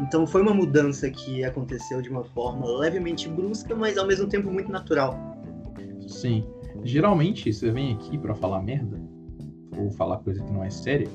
Então 0.00 0.26
foi 0.26 0.42
uma 0.42 0.54
mudança 0.54 1.10
que 1.10 1.42
aconteceu 1.44 2.02
de 2.02 2.08
uma 2.08 2.24
forma 2.24 2.66
levemente 2.78 3.28
brusca, 3.28 3.74
mas 3.74 3.96
ao 3.96 4.06
mesmo 4.06 4.28
tempo 4.28 4.50
muito 4.50 4.70
natural. 4.70 5.18
Sim. 6.06 6.44
Geralmente 6.84 7.52
você 7.52 7.70
vem 7.70 7.94
aqui 7.94 8.18
para 8.18 8.34
falar 8.34 8.62
merda 8.62 9.00
ou 9.76 9.90
falar 9.90 10.18
coisa 10.18 10.42
que 10.42 10.52
não 10.52 10.62
é 10.62 10.70
séria, 10.70 11.08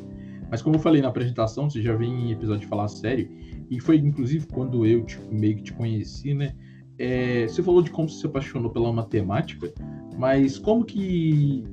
mas 0.50 0.62
como 0.62 0.76
eu 0.76 0.80
falei 0.80 1.02
na 1.02 1.08
apresentação, 1.08 1.70
você 1.70 1.82
já 1.82 1.96
vem 1.96 2.28
em 2.28 2.32
episódio 2.32 2.62
de 2.62 2.68
falar 2.68 2.88
sério, 2.88 3.30
e 3.70 3.80
foi 3.80 3.98
inclusive 3.98 4.46
quando 4.48 4.86
eu 4.86 5.06
tipo, 5.06 5.34
meio 5.34 5.56
que 5.56 5.64
te 5.64 5.74
conheci, 5.74 6.34
né? 6.34 6.54
É, 6.98 7.48
você 7.48 7.64
falou 7.64 7.82
de 7.82 7.90
como 7.90 8.10
você 8.10 8.20
se 8.20 8.26
apaixonou 8.28 8.70
pela 8.70 8.92
matemática, 8.92 9.72
mas 10.18 10.60
como 10.60 10.84
que 10.84 11.64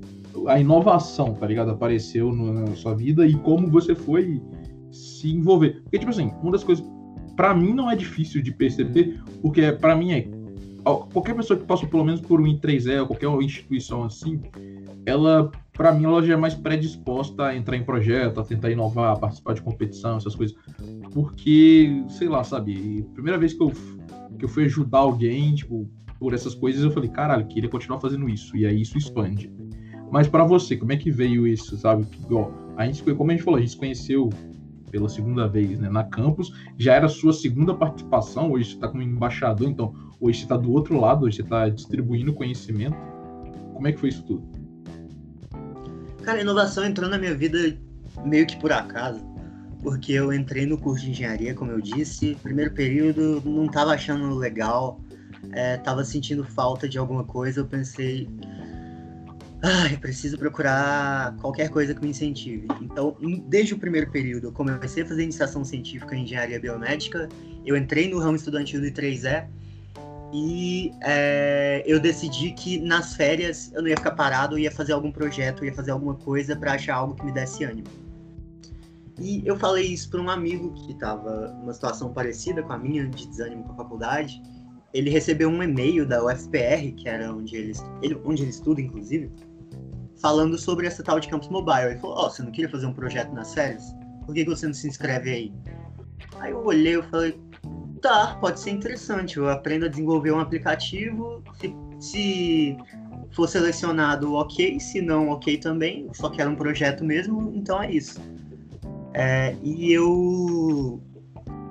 a 0.46 0.58
inovação, 0.60 1.34
tá 1.34 1.46
ligado? 1.46 1.70
Apareceu 1.70 2.32
na 2.32 2.74
sua 2.76 2.94
vida 2.94 3.26
e 3.26 3.34
como 3.34 3.68
você 3.68 3.94
foi 3.94 4.40
se 4.90 5.30
envolver. 5.30 5.82
Porque, 5.82 5.98
tipo 5.98 6.10
assim, 6.10 6.32
uma 6.42 6.52
das 6.52 6.64
coisas, 6.64 6.84
para 7.36 7.54
mim, 7.54 7.72
não 7.72 7.90
é 7.90 7.96
difícil 7.96 8.42
de 8.42 8.52
perceber, 8.52 9.20
porque 9.42 9.72
para 9.72 9.96
mim 9.96 10.12
é. 10.12 10.28
Qualquer 11.12 11.34
pessoa 11.34 11.58
que 11.58 11.66
passou 11.66 11.86
pelo 11.86 12.04
menos 12.04 12.20
por 12.20 12.40
um 12.40 12.44
I3E, 12.44 13.06
qualquer 13.06 13.28
instituição 13.44 14.04
assim, 14.04 14.40
ela, 15.04 15.50
para 15.74 15.92
mim, 15.92 16.04
ela 16.04 16.22
já 16.22 16.32
é 16.32 16.36
mais 16.36 16.54
predisposta 16.54 17.46
a 17.46 17.56
entrar 17.56 17.76
em 17.76 17.84
projeto, 17.84 18.40
a 18.40 18.44
tentar 18.44 18.70
inovar, 18.70 19.12
a 19.12 19.16
participar 19.18 19.52
de 19.52 19.60
competição, 19.60 20.16
essas 20.16 20.34
coisas. 20.34 20.56
Porque, 21.12 22.02
sei 22.08 22.28
lá, 22.28 22.42
sabe, 22.42 23.04
primeira 23.12 23.36
vez 23.36 23.52
que 23.52 23.62
eu, 23.62 23.70
que 24.38 24.44
eu 24.46 24.48
fui 24.48 24.64
ajudar 24.64 25.00
alguém, 25.00 25.54
tipo, 25.54 25.86
por 26.18 26.32
essas 26.32 26.54
coisas, 26.54 26.82
eu 26.82 26.90
falei, 26.90 27.10
caralho, 27.10 27.46
queria 27.46 27.68
continuar 27.68 28.00
fazendo 28.00 28.28
isso. 28.28 28.56
E 28.56 28.64
aí 28.64 28.80
isso 28.80 28.96
expande. 28.96 29.52
Mas 30.10 30.26
para 30.26 30.44
você, 30.44 30.76
como 30.76 30.92
é 30.92 30.96
que 30.96 31.10
veio 31.10 31.46
isso, 31.46 31.76
sabe? 31.76 32.06
Ó, 32.30 32.50
a 32.76 32.86
gente, 32.86 33.02
como 33.14 33.30
a 33.30 33.34
gente 33.34 33.44
falou, 33.44 33.58
a 33.58 33.60
gente 33.60 33.72
se 33.72 33.76
conheceu 33.76 34.30
pela 34.90 35.08
segunda 35.08 35.46
vez 35.46 35.78
né, 35.78 35.90
na 35.90 36.04
campus, 36.04 36.52
já 36.78 36.94
era 36.94 37.08
sua 37.08 37.32
segunda 37.32 37.74
participação, 37.74 38.50
hoje 38.50 38.70
você 38.70 38.74
está 38.74 38.88
como 38.88 39.02
embaixador, 39.02 39.68
então 39.68 39.94
hoje 40.20 40.38
você 40.38 40.44
está 40.44 40.56
do 40.56 40.72
outro 40.72 40.98
lado, 40.98 41.26
hoje 41.26 41.36
você 41.36 41.42
está 41.42 41.68
distribuindo 41.68 42.32
conhecimento. 42.32 42.96
Como 43.74 43.86
é 43.86 43.92
que 43.92 44.00
foi 44.00 44.08
isso 44.08 44.24
tudo? 44.24 44.42
Cara, 46.22 46.38
a 46.38 46.42
inovação 46.42 46.84
entrou 46.84 47.08
na 47.08 47.18
minha 47.18 47.34
vida 47.34 47.76
meio 48.24 48.46
que 48.46 48.58
por 48.58 48.72
acaso, 48.72 49.20
porque 49.82 50.12
eu 50.12 50.32
entrei 50.32 50.66
no 50.66 50.76
curso 50.78 51.04
de 51.04 51.10
engenharia, 51.10 51.54
como 51.54 51.70
eu 51.70 51.80
disse, 51.80 52.36
primeiro 52.42 52.72
período 52.72 53.42
não 53.44 53.66
estava 53.66 53.92
achando 53.92 54.34
legal, 54.34 55.00
estava 55.76 56.02
é, 56.02 56.04
sentindo 56.04 56.44
falta 56.44 56.88
de 56.88 56.98
alguma 56.98 57.24
coisa, 57.24 57.60
eu 57.60 57.66
pensei, 57.66 58.28
eu 59.92 59.98
preciso 59.98 60.38
procurar 60.38 61.36
qualquer 61.38 61.68
coisa 61.68 61.94
que 61.94 62.00
me 62.00 62.10
incentive. 62.10 62.68
Então, 62.80 63.16
desde 63.46 63.74
o 63.74 63.78
primeiro 63.78 64.10
período, 64.10 64.48
eu 64.48 64.52
comecei 64.52 65.02
a 65.02 65.06
fazer 65.06 65.24
iniciação 65.24 65.64
científica 65.64 66.14
em 66.14 66.22
engenharia 66.22 66.60
biomédica, 66.60 67.28
eu 67.66 67.76
entrei 67.76 68.08
no 68.08 68.18
ramo 68.18 68.36
estudantil 68.36 68.80
do 68.80 68.86
I3E 68.86 69.48
e 70.32 70.92
é, 71.02 71.82
eu 71.86 71.98
decidi 71.98 72.52
que 72.52 72.78
nas 72.78 73.16
férias 73.16 73.72
eu 73.72 73.82
não 73.82 73.88
ia 73.88 73.96
ficar 73.96 74.12
parado, 74.12 74.54
eu 74.54 74.58
ia 74.58 74.70
fazer 74.70 74.92
algum 74.92 75.10
projeto, 75.10 75.64
ia 75.64 75.74
fazer 75.74 75.90
alguma 75.90 76.14
coisa 76.14 76.54
para 76.54 76.74
achar 76.74 76.96
algo 76.96 77.14
que 77.14 77.24
me 77.24 77.32
desse 77.32 77.64
ânimo. 77.64 77.88
E 79.18 79.42
eu 79.44 79.56
falei 79.58 79.86
isso 79.86 80.08
para 80.10 80.20
um 80.20 80.30
amigo 80.30 80.72
que 80.74 80.92
estava 80.92 81.48
numa 81.60 81.72
situação 81.72 82.12
parecida 82.12 82.62
com 82.62 82.72
a 82.72 82.78
minha, 82.78 83.08
de 83.08 83.26
desânimo 83.26 83.64
com 83.64 83.72
a 83.72 83.76
faculdade. 83.76 84.40
Ele 84.94 85.10
recebeu 85.10 85.48
um 85.48 85.62
e-mail 85.62 86.06
da 86.06 86.24
UFPR, 86.24 86.92
que 86.96 87.08
era 87.08 87.34
onde 87.34 87.56
ele, 87.56 87.72
onde 88.24 88.42
ele 88.42 88.50
estuda, 88.50 88.80
inclusive, 88.80 89.30
falando 90.20 90.58
sobre 90.58 90.86
essa 90.86 91.02
tal 91.02 91.20
de 91.20 91.28
Campus 91.28 91.48
Mobile. 91.48 91.90
Ele 91.90 91.98
falou, 91.98 92.16
ó, 92.16 92.26
oh, 92.26 92.30
você 92.30 92.42
não 92.42 92.50
queria 92.50 92.70
fazer 92.70 92.86
um 92.86 92.92
projeto 92.92 93.32
nas 93.32 93.54
férias? 93.54 93.94
Por 94.24 94.34
que, 94.34 94.44
você 94.44 94.66
não 94.66 94.74
se 94.74 94.86
inscreve 94.86 95.30
aí? 95.30 95.52
Aí 96.40 96.50
eu 96.52 96.64
olhei 96.64 96.98
e 96.98 97.02
falei, 97.02 97.40
tá, 98.02 98.36
pode 98.40 98.60
ser 98.60 98.70
interessante. 98.70 99.36
Eu 99.36 99.48
aprendo 99.48 99.86
a 99.86 99.88
desenvolver 99.88 100.32
um 100.32 100.40
aplicativo. 100.40 101.42
Se, 101.58 101.74
se 102.00 102.76
for 103.32 103.48
selecionado, 103.48 104.34
ok. 104.34 104.78
Se 104.80 105.00
não, 105.00 105.30
ok 105.30 105.58
também. 105.58 106.08
Só 106.12 106.28
quero 106.28 106.50
um 106.50 106.56
projeto 106.56 107.04
mesmo, 107.04 107.52
então 107.54 107.82
é 107.82 107.90
isso. 107.90 108.20
É, 109.14 109.56
e 109.62 109.92
eu, 109.92 111.02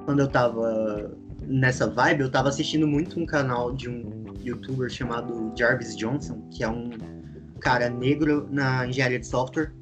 quando 0.06 0.22
eu 0.22 0.28
tava 0.28 1.16
nessa 1.42 1.88
vibe, 1.88 2.22
eu 2.22 2.32
tava 2.32 2.50
assistindo 2.50 2.88
muito 2.88 3.20
um 3.20 3.26
canal 3.26 3.72
de 3.72 3.90
um 3.90 4.26
youtuber 4.44 4.90
chamado 4.90 5.54
Jarvis 5.56 5.96
Johnson, 5.96 6.42
que 6.52 6.64
é 6.64 6.70
um 6.70 6.90
cara 7.58 7.89
negro 7.89 8.48
na 8.52 8.88
engenharia 8.88 9.20
de 9.20 9.28
software. 9.28 9.74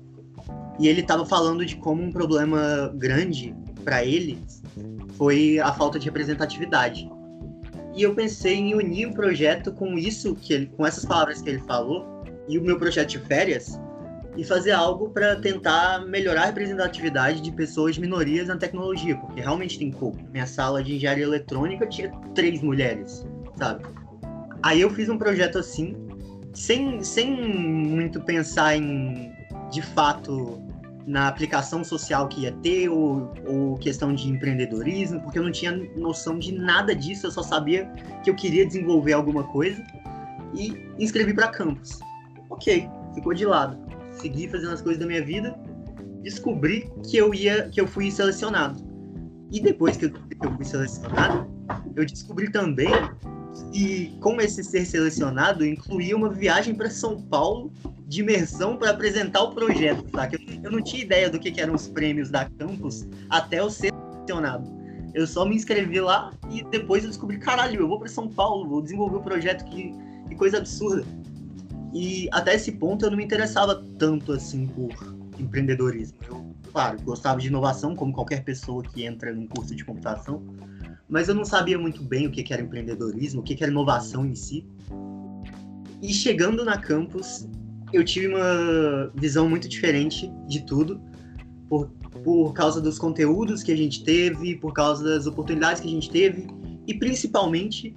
E 0.79 0.88
ele 0.88 1.01
estava 1.01 1.25
falando 1.25 1.65
de 1.65 1.75
como 1.77 2.03
um 2.03 2.11
problema 2.11 2.91
grande 2.95 3.55
para 3.83 4.03
ele 4.03 4.39
foi 5.17 5.59
a 5.59 5.71
falta 5.71 5.97
de 5.97 6.05
representatividade. 6.05 7.09
E 7.95 8.03
eu 8.03 8.13
pensei 8.13 8.55
em 8.55 8.75
unir 8.75 9.07
o 9.07 9.13
projeto 9.13 9.71
com 9.71 9.97
isso 9.97 10.35
que 10.35 10.53
ele, 10.53 10.65
com 10.67 10.85
essas 10.85 11.05
palavras 11.05 11.41
que 11.41 11.49
ele 11.49 11.59
falou 11.59 12.23
e 12.47 12.59
o 12.59 12.63
meu 12.63 12.77
projeto 12.77 13.09
de 13.09 13.19
férias 13.19 13.79
e 14.35 14.43
fazer 14.43 14.71
algo 14.71 15.09
para 15.09 15.38
tentar 15.38 16.05
melhorar 16.05 16.43
a 16.43 16.45
representatividade 16.47 17.39
de 17.39 17.51
pessoas 17.51 17.95
de 17.95 18.01
minorias 18.01 18.49
na 18.49 18.57
tecnologia, 18.57 19.15
porque 19.15 19.39
realmente 19.39 19.79
tem 19.79 19.91
pouco. 19.91 20.19
Minha 20.31 20.45
sala 20.45 20.83
de 20.83 20.95
engenharia 20.95 21.23
eletrônica 21.23 21.88
tinha 21.88 22.11
três 22.33 22.61
mulheres, 22.61 23.25
sabe? 23.55 23.85
Aí 24.61 24.81
eu 24.81 24.89
fiz 24.89 25.07
um 25.07 25.17
projeto 25.17 25.57
assim, 25.57 25.95
sem, 26.55 27.03
sem 27.03 27.35
muito 27.35 28.19
pensar 28.21 28.75
em, 28.75 29.31
de 29.71 29.81
fato, 29.81 30.61
na 31.05 31.27
aplicação 31.27 31.83
social 31.83 32.27
que 32.27 32.41
ia 32.41 32.51
ter, 32.51 32.89
ou, 32.89 33.31
ou 33.45 33.77
questão 33.77 34.15
de 34.15 34.29
empreendedorismo, 34.29 35.19
porque 35.21 35.37
eu 35.37 35.43
não 35.43 35.51
tinha 35.51 35.73
noção 35.95 36.39
de 36.39 36.51
nada 36.51 36.95
disso, 36.95 37.27
eu 37.27 37.31
só 37.31 37.43
sabia 37.43 37.85
que 38.23 38.29
eu 38.29 38.35
queria 38.35 38.65
desenvolver 38.65 39.13
alguma 39.13 39.43
coisa 39.43 39.85
e 40.53 40.73
inscrevi 40.97 41.33
para 41.33 41.49
campus. 41.49 41.99
Ok, 42.49 42.89
ficou 43.13 43.33
de 43.33 43.45
lado. 43.45 43.77
Segui 44.13 44.47
fazendo 44.47 44.73
as 44.73 44.81
coisas 44.81 44.99
da 44.99 45.05
minha 45.05 45.23
vida, 45.23 45.59
descobri 46.23 46.89
que 47.03 47.17
eu 47.17 47.33
ia, 47.33 47.69
que 47.69 47.79
eu 47.79 47.87
fui 47.87 48.09
selecionado. 48.09 48.81
E 49.51 49.59
depois 49.59 49.97
que 49.97 50.05
eu, 50.05 50.11
que 50.11 50.47
eu 50.47 50.55
fui 50.55 50.65
selecionado, 50.65 51.47
eu 51.95 52.05
descobri 52.05 52.49
também 52.49 52.89
que, 53.71 54.15
como 54.19 54.41
esse 54.41 54.63
ser 54.63 54.85
selecionado, 54.85 55.65
incluía 55.65 56.15
uma 56.15 56.29
viagem 56.29 56.75
para 56.75 56.89
São 56.89 57.21
Paulo 57.21 57.71
de 58.07 58.21
imersão 58.21 58.77
para 58.77 58.91
apresentar 58.91 59.43
o 59.43 59.51
projeto? 59.51 60.05
Eu, 60.31 60.63
eu 60.63 60.71
não 60.71 60.81
tinha 60.81 61.03
ideia 61.03 61.29
do 61.29 61.39
que, 61.39 61.51
que, 61.51 61.61
eram 61.61 61.75
os 61.75 61.87
prêmios 61.87 62.29
da 62.29 62.45
campus 62.45 63.07
até 63.29 63.59
eu 63.59 63.69
ser 63.69 63.91
selecionado. 63.91 64.73
Eu 65.13 65.25
só 65.25 65.45
me 65.45 65.55
inscrevi 65.55 66.01
lá 66.01 66.33
e 66.51 66.63
depois 66.63 67.03
eu 67.03 67.09
descobri, 67.09 67.37
caralho, 67.37 67.81
eu 67.81 67.87
vou 67.87 67.99
para 67.99 68.09
São 68.09 68.27
Paulo, 68.27 68.67
vou 68.67 68.81
desenvolver 68.81 69.15
o 69.15 69.19
um 69.19 69.23
projeto, 69.23 69.63
que, 69.65 69.93
que 70.27 70.35
coisa 70.35 70.57
absurda. 70.57 71.05
E 71.93 72.27
até 72.33 72.55
esse 72.55 72.73
ponto 72.73 73.05
eu 73.05 73.09
não 73.09 73.17
me 73.17 73.23
interessava 73.23 73.81
tanto 73.97 74.33
assim 74.33 74.67
por 74.67 75.15
empreendedorismo. 75.39 76.17
Eu, 76.27 76.45
claro, 76.71 77.01
gostava 77.01 77.39
de 77.39 77.47
inovação, 77.47 77.95
como 77.95 78.11
qualquer 78.11 78.43
pessoa 78.43 78.83
que 78.83 79.05
entra 79.05 79.33
num 79.33 79.47
curso 79.47 79.73
de 79.73 79.85
computação, 79.85 80.43
mas 81.07 81.29
eu 81.29 81.35
não 81.35 81.45
sabia 81.45 81.77
muito 81.77 82.01
bem 82.03 82.27
o 82.27 82.31
que, 82.31 82.51
era 82.51 82.61
empreendedorismo, 82.61 83.41
o 83.41 83.43
que, 83.43 83.55
que 83.55 83.63
era 83.63 83.71
inovação 83.71 84.25
em 84.25 84.35
si. 84.35 84.65
E 86.01 86.13
chegando 86.13 86.65
na 86.65 86.77
campus, 86.77 87.47
eu 87.93 88.03
tive 88.03 88.27
uma 88.27 89.11
visão 89.15 89.47
muito 89.47 89.67
diferente 89.67 90.31
de 90.47 90.65
tudo, 90.65 90.99
por, 91.69 91.89
por 92.23 92.53
causa 92.53 92.81
dos 92.81 92.97
conteúdos 92.97 93.63
que 93.63 93.71
a 93.71 93.77
gente 93.77 94.03
teve, 94.03 94.55
por 94.55 94.73
causa 94.73 95.03
das 95.03 95.27
oportunidades 95.27 95.81
que 95.81 95.87
a 95.87 95.91
gente 95.91 96.09
teve, 96.09 96.47
e 96.87 96.93
principalmente 96.93 97.93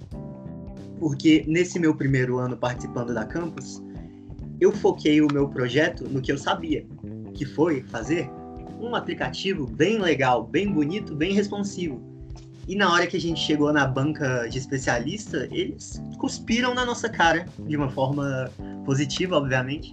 porque 0.99 1.45
nesse 1.47 1.79
meu 1.79 1.95
primeiro 1.95 2.37
ano 2.37 2.57
participando 2.57 3.13
da 3.13 3.25
campus, 3.25 3.81
eu 4.59 4.71
foquei 4.71 5.21
o 5.21 5.27
meu 5.31 5.47
projeto 5.47 6.03
no 6.09 6.21
que 6.21 6.31
eu 6.31 6.37
sabia, 6.37 6.85
que 7.33 7.45
foi 7.45 7.81
fazer 7.83 8.29
um 8.79 8.93
aplicativo 8.95 9.65
bem 9.65 9.97
legal, 9.99 10.45
bem 10.45 10.71
bonito, 10.71 11.15
bem 11.15 11.33
responsivo. 11.33 12.08
E 12.69 12.75
na 12.75 12.93
hora 12.93 13.07
que 13.07 13.17
a 13.17 13.19
gente 13.19 13.39
chegou 13.39 13.73
na 13.73 13.87
banca 13.87 14.47
de 14.47 14.59
especialista, 14.59 15.47
eles 15.51 15.99
cuspiram 16.19 16.75
na 16.75 16.85
nossa 16.85 17.09
cara, 17.09 17.47
de 17.67 17.75
uma 17.75 17.89
forma 17.89 18.51
positiva, 18.85 19.37
obviamente, 19.37 19.91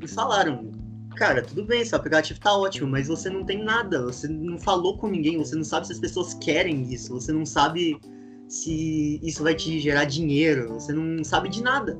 e 0.00 0.08
falaram: 0.08 0.72
Cara, 1.16 1.42
tudo 1.42 1.66
bem, 1.66 1.84
seu 1.84 1.98
aplicativo 1.98 2.40
tá 2.40 2.56
ótimo, 2.56 2.88
mas 2.88 3.08
você 3.08 3.28
não 3.28 3.44
tem 3.44 3.62
nada, 3.62 4.00
você 4.06 4.26
não 4.26 4.58
falou 4.58 4.96
com 4.96 5.06
ninguém, 5.06 5.36
você 5.36 5.54
não 5.54 5.64
sabe 5.64 5.86
se 5.86 5.92
as 5.92 5.98
pessoas 5.98 6.32
querem 6.32 6.90
isso, 6.90 7.12
você 7.12 7.30
não 7.30 7.44
sabe 7.44 8.00
se 8.48 9.20
isso 9.22 9.42
vai 9.42 9.54
te 9.54 9.78
gerar 9.78 10.06
dinheiro, 10.06 10.72
você 10.72 10.94
não 10.94 11.22
sabe 11.22 11.50
de 11.50 11.62
nada. 11.62 11.94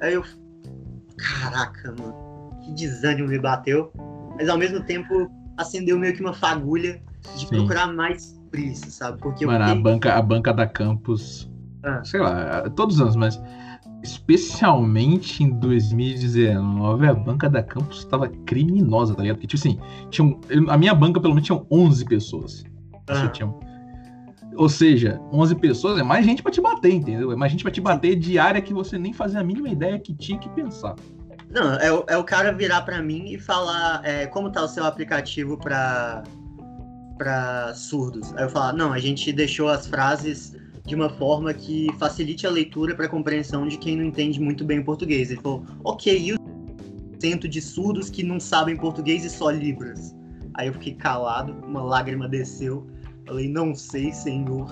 Aí 0.00 0.14
eu, 0.14 0.22
caraca, 1.16 1.96
mano, 1.98 2.60
que 2.64 2.72
desânimo 2.74 3.26
me 3.26 3.40
bateu, 3.40 3.90
mas 4.36 4.48
ao 4.48 4.56
mesmo 4.56 4.84
tempo 4.84 5.28
acendeu 5.56 5.98
meio 5.98 6.14
que 6.14 6.20
uma 6.20 6.32
fagulha 6.32 7.02
de 7.36 7.46
Sim. 7.46 7.56
procurar 7.56 7.92
mais 7.92 8.38
isso, 8.54 8.90
sabe? 8.90 9.18
Porque 9.18 9.44
Mano, 9.44 9.64
a, 9.64 9.74
banca, 9.74 10.14
a 10.14 10.22
banca 10.22 10.52
da 10.52 10.66
campus, 10.66 11.50
ah. 11.82 12.02
sei 12.04 12.20
lá, 12.20 12.68
todos 12.70 12.96
os 12.96 13.02
anos, 13.02 13.16
mas 13.16 13.40
especialmente 14.02 15.42
em 15.42 15.50
2019, 15.50 17.06
a 17.06 17.14
banca 17.14 17.50
da 17.50 17.62
campus 17.62 17.98
estava 17.98 18.28
criminosa, 18.28 19.14
tá 19.14 19.22
ligado? 19.22 19.36
Porque, 19.36 19.48
tipo 19.48 19.60
assim, 19.60 19.78
tinha, 20.10 20.36
a 20.68 20.78
minha 20.78 20.94
banca 20.94 21.20
pelo 21.20 21.34
menos 21.34 21.46
tinha 21.46 21.60
11 21.70 22.04
pessoas. 22.04 22.64
Ah. 23.08 23.28
Tinha, 23.28 23.52
ou 24.56 24.68
seja, 24.68 25.20
11 25.32 25.54
pessoas 25.56 26.00
é 26.00 26.02
mais 26.02 26.24
gente 26.24 26.42
para 26.42 26.50
te 26.50 26.60
bater, 26.60 26.92
entendeu? 26.92 27.30
É 27.32 27.36
mais 27.36 27.52
gente 27.52 27.62
para 27.62 27.72
te 27.72 27.80
bater 27.80 28.16
de 28.16 28.38
área 28.38 28.60
que 28.60 28.74
você 28.74 28.98
nem 28.98 29.12
fazia 29.12 29.40
a 29.40 29.44
mínima 29.44 29.68
ideia 29.68 29.98
que 29.98 30.12
tinha 30.12 30.38
que 30.38 30.48
pensar. 30.50 30.96
Não, 31.50 31.74
é, 31.74 31.86
é 32.08 32.16
o 32.16 32.24
cara 32.24 32.52
virar 32.52 32.82
para 32.82 33.00
mim 33.00 33.32
e 33.32 33.38
falar 33.38 34.02
é, 34.04 34.26
como 34.26 34.50
tá 34.50 34.62
o 34.62 34.68
seu 34.68 34.84
aplicativo 34.84 35.56
para 35.56 36.22
para 37.18 37.74
surdos. 37.74 38.32
Aí 38.36 38.44
eu 38.44 38.48
falar, 38.48 38.72
não, 38.72 38.92
a 38.92 38.98
gente 38.98 39.32
deixou 39.32 39.68
as 39.68 39.86
frases 39.86 40.54
de 40.86 40.94
uma 40.94 41.10
forma 41.10 41.52
que 41.52 41.88
facilite 41.98 42.46
a 42.46 42.50
leitura 42.50 42.94
para 42.94 43.04
a 43.04 43.08
compreensão 43.08 43.68
de 43.68 43.76
quem 43.76 43.96
não 43.96 44.04
entende 44.04 44.40
muito 44.40 44.64
bem 44.64 44.78
o 44.78 44.84
português. 44.84 45.30
Ele 45.30 45.40
falou, 45.40 45.64
ok, 45.84 46.18
e 46.18 46.32
o 46.32 46.38
cento 47.20 47.46
de 47.46 47.60
surdos 47.60 48.08
que 48.08 48.22
não 48.22 48.40
sabem 48.40 48.76
português 48.76 49.24
e 49.24 49.28
só 49.28 49.50
libras? 49.50 50.14
Aí 50.54 50.68
eu 50.68 50.72
fiquei 50.72 50.94
calado, 50.94 51.52
uma 51.66 51.82
lágrima 51.82 52.26
desceu. 52.26 52.86
Falei, 53.26 53.48
não 53.48 53.74
sei, 53.74 54.12
senhor. 54.12 54.70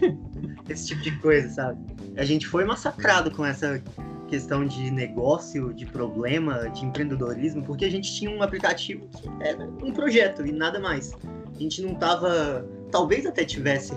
Esse 0.68 0.88
tipo 0.88 1.02
de 1.02 1.16
coisa, 1.20 1.48
sabe? 1.50 1.78
A 2.16 2.24
gente 2.24 2.48
foi 2.48 2.64
massacrado 2.64 3.30
com 3.30 3.44
essa 3.44 3.80
questão 4.28 4.66
de 4.66 4.90
negócio, 4.90 5.72
de 5.72 5.86
problema, 5.86 6.68
de 6.70 6.84
empreendedorismo, 6.84 7.62
porque 7.62 7.84
a 7.84 7.90
gente 7.90 8.12
tinha 8.14 8.30
um 8.30 8.42
aplicativo 8.42 9.06
que 9.08 9.28
era 9.40 9.64
um 9.82 9.92
projeto 9.92 10.46
e 10.46 10.52
nada 10.52 10.80
mais. 10.80 11.12
A 11.54 11.58
gente 11.58 11.82
não 11.82 11.94
tava. 11.94 12.66
Talvez 12.90 13.26
até 13.26 13.44
tivesse 13.44 13.94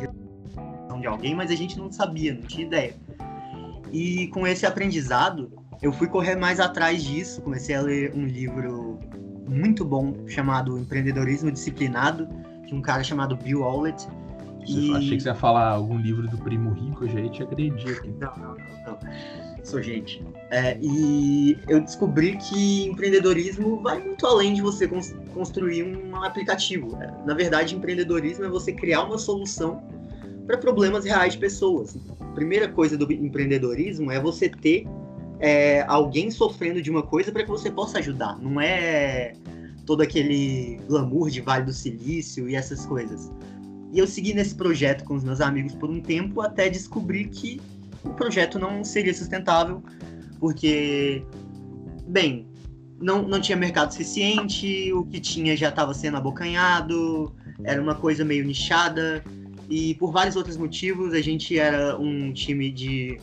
de 1.00 1.08
alguém, 1.08 1.36
mas 1.36 1.52
a 1.52 1.56
gente 1.56 1.78
não 1.78 1.92
sabia, 1.92 2.34
não 2.34 2.42
tinha 2.42 2.66
ideia. 2.66 2.96
E 3.92 4.28
com 4.28 4.46
esse 4.46 4.66
aprendizado, 4.66 5.52
eu 5.82 5.94
fui 5.94 6.08
correr 6.08 6.36
mais 6.36 6.60
atrás 6.60 7.04
disso, 7.04 7.42
comecei 7.42 7.76
a 7.76 7.82
ler 7.82 8.13
um 8.16 8.26
livro 8.26 9.00
muito 9.48 9.86
bom 9.86 10.28
chamado 10.28 10.78
Empreendedorismo 10.78 11.52
Disciplinado, 11.52 12.28
de 12.66 12.74
um 12.74 12.82
cara 12.82 13.04
chamado 13.04 13.36
Bill 13.36 13.62
Howlett. 13.62 14.08
E... 14.66 14.94
Achei 14.94 15.18
que 15.18 15.22
você 15.22 15.30
ia 15.30 15.36
falar 15.36 15.70
algum 15.70 15.98
livro 15.98 16.28
do 16.28 16.38
Primo 16.38 16.74
Rico, 16.74 17.06
eu 17.06 17.10
já 17.10 17.20
ia 17.22 17.30
te 17.30 17.44
agredir 17.44 17.98
aqui. 17.98 18.10
Não, 18.20 18.36
não, 18.36 18.56
não. 18.56 19.00
não 19.00 19.57
sou 19.67 19.82
gente. 19.82 20.23
É, 20.49 20.77
e 20.82 21.58
eu 21.67 21.82
descobri 21.82 22.38
que 22.38 22.86
empreendedorismo 22.86 23.82
vai 23.82 23.99
muito 24.01 24.25
além 24.25 24.53
de 24.53 24.62
você 24.62 24.88
cons 24.88 25.13
construir 25.34 25.84
um 25.84 26.15
aplicativo. 26.23 26.97
É, 27.01 27.13
na 27.25 27.34
verdade, 27.34 27.75
empreendedorismo 27.75 28.45
é 28.45 28.49
você 28.49 28.71
criar 28.71 29.03
uma 29.03 29.17
solução 29.17 29.84
para 30.45 30.58
problemas 30.58 31.03
reais 31.03 31.34
de 31.34 31.39
pessoas. 31.39 31.97
A 32.21 32.25
primeira 32.34 32.69
coisa 32.69 32.97
do 32.97 33.12
empreendedorismo 33.12 34.10
é 34.10 34.19
você 34.19 34.47
ter 34.47 34.88
é, 35.39 35.82
alguém 35.82 36.32
sofrendo 36.32 36.82
de 36.82 36.89
uma 36.89 37.03
coisa 37.03 37.32
para 37.32 37.43
que 37.43 37.49
você 37.49 37.69
possa 37.69 37.99
ajudar. 37.99 38.39
Não 38.39 38.62
é 38.62 39.34
todo 39.86 40.01
aquele 40.01 40.80
glamour 40.88 41.30
de 41.30 41.41
Vale 41.41 41.65
do 41.65 41.73
Silício 41.73 42.49
e 42.49 42.56
essas 42.56 42.86
coisas. 42.86 43.32
E 43.93 43.99
eu 43.99 44.08
segui 44.08 44.34
nesse 44.34 44.56
projeto 44.56 45.03
com 45.03 45.15
os 45.15 45.23
meus 45.23 45.41
amigos 45.41 45.75
por 45.75 45.89
um 45.89 46.01
tempo 46.01 46.41
até 46.41 46.69
descobrir 46.69 47.27
que 47.27 47.62
o 48.04 48.10
projeto 48.10 48.60
não 48.60 48.84
seria 48.84 49.14
sustentável, 49.14 49.84
porque, 50.40 51.24
bem, 52.08 52.48
não, 53.00 53.22
não 53.22 53.40
tinha 53.40 53.58
mercado 53.58 53.92
suficiente, 53.92 54.91
o 54.93 55.06
que 55.06 55.20
tinha 55.20 55.56
já 55.56 55.70
estava 55.70 55.93
sendo 55.93 56.18
abocanhado, 56.18 57.34
era 57.64 57.82
uma 57.82 57.95
coisa 57.95 58.24
meio 58.24 58.45
nichada, 58.45 59.24
e 59.70 59.95
por 59.95 60.12
vários 60.12 60.36
outros 60.36 60.58
motivos 60.58 61.14
a 61.14 61.22
gente 61.22 61.58
era 61.58 61.98
um 61.98 62.32
time 62.32 62.72
de. 62.72 63.20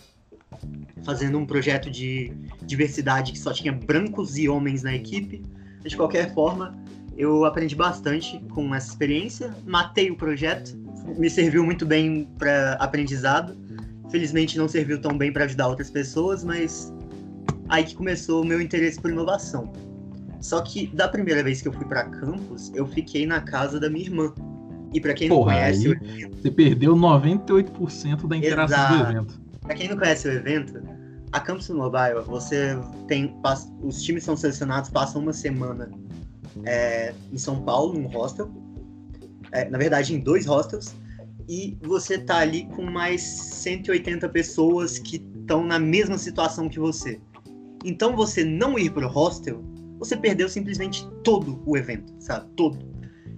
fazendo 1.05 1.39
um 1.39 1.47
projeto 1.47 1.91
de 1.91 2.33
diversidade 2.63 3.33
que 3.33 3.39
só 3.39 3.53
tinha 3.53 3.73
brancos 3.73 4.37
e 4.37 4.49
homens 4.49 4.83
na 4.83 4.95
equipe. 4.95 5.43
De 5.85 5.97
qualquer 5.97 6.33
forma, 6.33 6.75
eu 7.17 7.45
aprendi 7.45 7.75
bastante 7.75 8.41
com 8.51 8.75
essa 8.75 8.89
experiência, 8.91 9.55
matei 9.67 10.11
o 10.11 10.17
projeto, 10.17 10.77
me 11.19 11.29
serviu 11.29 11.65
muito 11.65 11.85
bem 11.85 12.29
para 12.39 12.75
aprendizado 12.75 13.57
Felizmente 14.15 14.57
não 14.57 14.69
serviu 14.69 15.01
tão 15.01 15.19
bem 15.19 15.33
para 15.33 15.45
ajudar 15.45 15.67
outras 15.67 15.91
pessoas, 15.91 16.45
mas 16.45 16.95
aí 17.69 17.83
que 17.83 17.97
começou 17.97 18.43
o 18.43 18.47
meu 18.47 18.61
interesse 18.61 19.01
por 19.01 19.11
inovação. 19.11 19.73
Só 20.41 20.61
que 20.61 20.87
da 20.87 21.09
primeira 21.09 21.43
vez 21.43 21.61
que 21.61 21.67
eu 21.67 21.73
fui 21.73 21.85
para 21.85 22.05
campus, 22.05 22.71
eu 22.77 22.87
fiquei 22.87 23.27
na 23.27 23.41
casa 23.41 23.81
da 23.81 23.91
minha 23.91 24.05
irmã. 24.05 24.33
E 24.93 25.01
para 25.01 25.15
quem 25.15 25.29
Porra, 25.29 25.51
não 25.51 25.59
conhece, 25.59 25.89
aí, 25.89 25.93
evento... 26.13 26.37
você 26.37 26.49
perdeu 26.49 26.95
98% 26.95 28.29
da 28.29 28.37
interação 28.37 28.79
Exato. 28.79 28.95
do 28.95 29.11
evento. 29.11 29.41
Para 29.63 29.75
quem 29.75 29.89
não 29.89 29.97
conhece 29.97 30.29
o 30.29 30.31
evento, 30.31 30.81
a 31.33 31.41
Campus 31.41 31.69
Mobile, 31.71 32.23
você 32.25 32.79
tem. 33.09 33.37
Os 33.83 34.01
times 34.01 34.23
são 34.23 34.37
selecionados, 34.37 34.91
passam 34.91 35.23
uma 35.23 35.33
semana 35.33 35.91
é, 36.65 37.13
em 37.33 37.37
São 37.37 37.61
Paulo, 37.63 37.95
num 37.95 38.07
hostel. 38.07 38.49
É, 39.51 39.69
na 39.69 39.77
verdade, 39.77 40.15
em 40.15 40.21
dois 40.21 40.47
hostels. 40.47 40.95
E 41.49 41.77
você 41.83 42.19
tá 42.19 42.39
ali 42.39 42.67
com 42.75 42.83
mais 42.83 43.23
180 43.23 44.29
pessoas 44.31 44.99
que 44.99 45.17
estão 45.17 45.65
na 45.65 45.79
mesma 45.79 46.17
situação 46.17 46.69
que 46.69 46.79
você. 46.79 47.21
Então, 47.85 48.17
você 48.17 48.45
não 48.45 48.79
ir 48.79 48.91
pro 48.91 49.07
hostel, 49.07 49.63
você 49.99 50.17
perdeu 50.17 50.49
simplesmente 50.49 51.07
todo 51.23 51.63
o 51.67 51.77
evento, 51.77 52.13
sabe? 52.19 52.47
Todo. 52.57 52.79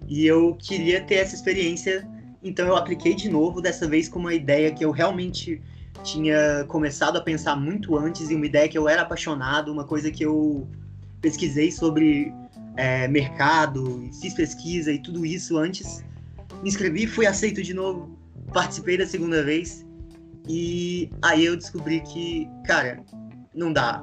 E 0.08 0.24
eu 0.24 0.54
queria 0.54 1.00
ter 1.00 1.16
essa 1.16 1.34
experiência, 1.34 2.08
então 2.42 2.66
eu 2.66 2.76
apliquei 2.76 3.14
de 3.14 3.28
novo, 3.28 3.60
dessa 3.60 3.88
vez 3.88 4.08
com 4.08 4.20
uma 4.20 4.34
ideia 4.34 4.72
que 4.72 4.84
eu 4.84 4.92
realmente 4.92 5.60
tinha 6.02 6.64
começado 6.68 7.16
a 7.16 7.20
pensar 7.20 7.56
muito 7.56 7.96
antes 7.96 8.30
e 8.30 8.34
uma 8.34 8.46
ideia 8.46 8.68
que 8.68 8.78
eu 8.78 8.88
era 8.88 9.02
apaixonado, 9.02 9.72
uma 9.72 9.84
coisa 9.84 10.10
que 10.10 10.24
eu 10.24 10.68
pesquisei 11.20 11.72
sobre 11.72 12.32
é, 12.76 13.08
mercado, 13.08 14.08
fiz 14.20 14.34
pesquisa 14.34 14.92
e 14.92 15.00
tudo 15.00 15.26
isso 15.26 15.58
antes. 15.58 16.04
Me 16.62 16.68
inscrevi, 16.68 17.06
fui 17.06 17.26
aceito 17.26 17.62
de 17.62 17.74
novo, 17.74 18.18
participei 18.52 18.96
da 18.98 19.06
segunda 19.06 19.42
vez 19.42 19.86
e 20.48 21.10
aí 21.22 21.44
eu 21.44 21.56
descobri 21.56 22.00
que, 22.00 22.48
cara, 22.64 23.02
não 23.54 23.72
dá. 23.72 24.02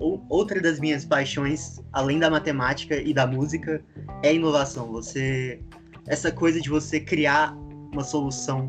Uh, 0.00 0.24
outra 0.28 0.60
das 0.60 0.78
minhas 0.78 1.04
paixões, 1.04 1.80
além 1.92 2.18
da 2.18 2.30
matemática 2.30 2.96
e 2.96 3.12
da 3.12 3.26
música, 3.26 3.84
é 4.22 4.34
inovação. 4.34 4.90
Você, 4.92 5.60
essa 6.06 6.30
coisa 6.32 6.60
de 6.60 6.70
você 6.70 7.00
criar 7.00 7.54
uma 7.92 8.04
solução 8.04 8.66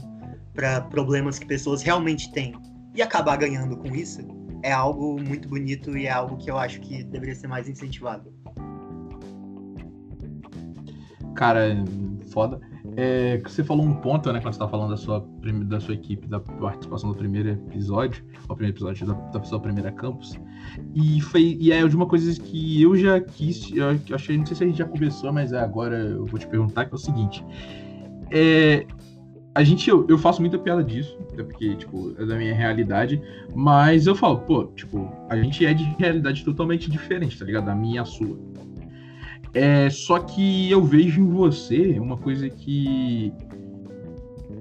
para 0.53 0.81
problemas 0.81 1.39
que 1.39 1.45
pessoas 1.45 1.81
realmente 1.81 2.31
têm 2.31 2.53
e 2.95 3.01
acabar 3.01 3.37
ganhando 3.37 3.77
com 3.77 3.95
isso 3.95 4.21
é 4.61 4.71
algo 4.71 5.21
muito 5.21 5.47
bonito 5.47 5.97
e 5.97 6.05
é 6.05 6.11
algo 6.11 6.37
que 6.37 6.49
eu 6.49 6.57
acho 6.57 6.79
que 6.79 7.03
deveria 7.03 7.35
ser 7.35 7.47
mais 7.47 7.67
incentivado. 7.67 8.33
Cara, 11.35 11.75
foda. 12.31 12.61
É, 12.95 13.37
você 13.39 13.63
falou 13.63 13.85
um 13.85 13.95
ponto, 13.95 14.31
né, 14.31 14.39
quando 14.39 14.53
você 14.53 14.59
tá 14.59 14.67
falando 14.67 14.89
da 14.89 14.97
sua, 14.97 15.25
da 15.65 15.79
sua 15.79 15.93
equipe, 15.93 16.27
da 16.27 16.39
participação 16.39 17.09
do 17.09 17.15
primeiro 17.15 17.49
episódio, 17.49 18.23
o 18.47 18.55
primeiro 18.55 18.75
episódio 18.75 19.07
da, 19.07 19.13
da 19.13 19.43
sua 19.43 19.59
primeira 19.59 19.91
campus. 19.91 20.39
E 20.93 21.21
foi 21.21 21.57
e 21.59 21.71
é 21.71 21.85
de 21.87 21.95
uma 21.95 22.05
coisa 22.05 22.39
que 22.39 22.81
eu 22.81 22.95
já 22.95 23.19
quis, 23.19 23.71
eu 23.75 24.15
achei, 24.15 24.37
não 24.37 24.45
sei 24.45 24.55
se 24.55 24.63
a 24.63 24.67
gente 24.67 24.77
já 24.77 24.85
conversou, 24.85 25.31
mas 25.31 25.53
agora 25.53 25.97
eu 25.97 26.25
vou 26.25 26.39
te 26.39 26.47
perguntar, 26.47 26.85
que 26.85 26.91
é 26.91 26.95
o 26.95 26.99
seguinte. 26.99 27.43
É, 28.31 28.85
a 29.55 29.63
gente, 29.63 29.87
eu, 29.87 30.05
eu, 30.09 30.17
faço 30.17 30.41
muita 30.41 30.57
piada 30.57 30.83
disso, 30.83 31.15
até 31.31 31.43
porque, 31.43 31.75
tipo, 31.75 32.15
é 32.17 32.25
da 32.25 32.35
minha 32.35 32.55
realidade, 32.55 33.21
mas 33.53 34.07
eu 34.07 34.15
falo, 34.15 34.39
pô, 34.39 34.65
tipo, 34.75 35.11
a 35.29 35.35
gente 35.37 35.63
é 35.63 35.73
de 35.73 35.83
realidade 35.99 36.43
totalmente 36.43 36.89
diferente, 36.89 37.37
tá 37.37 37.45
ligado? 37.45 37.65
Da 37.65 37.75
minha 37.75 37.97
e 37.97 37.99
a 37.99 38.05
sua. 38.05 38.35
É, 39.53 39.89
só 39.89 40.19
que 40.19 40.69
eu 40.71 40.83
vejo 40.83 41.21
em 41.21 41.29
você 41.29 41.99
uma 41.99 42.17
coisa 42.17 42.49
que 42.49 43.31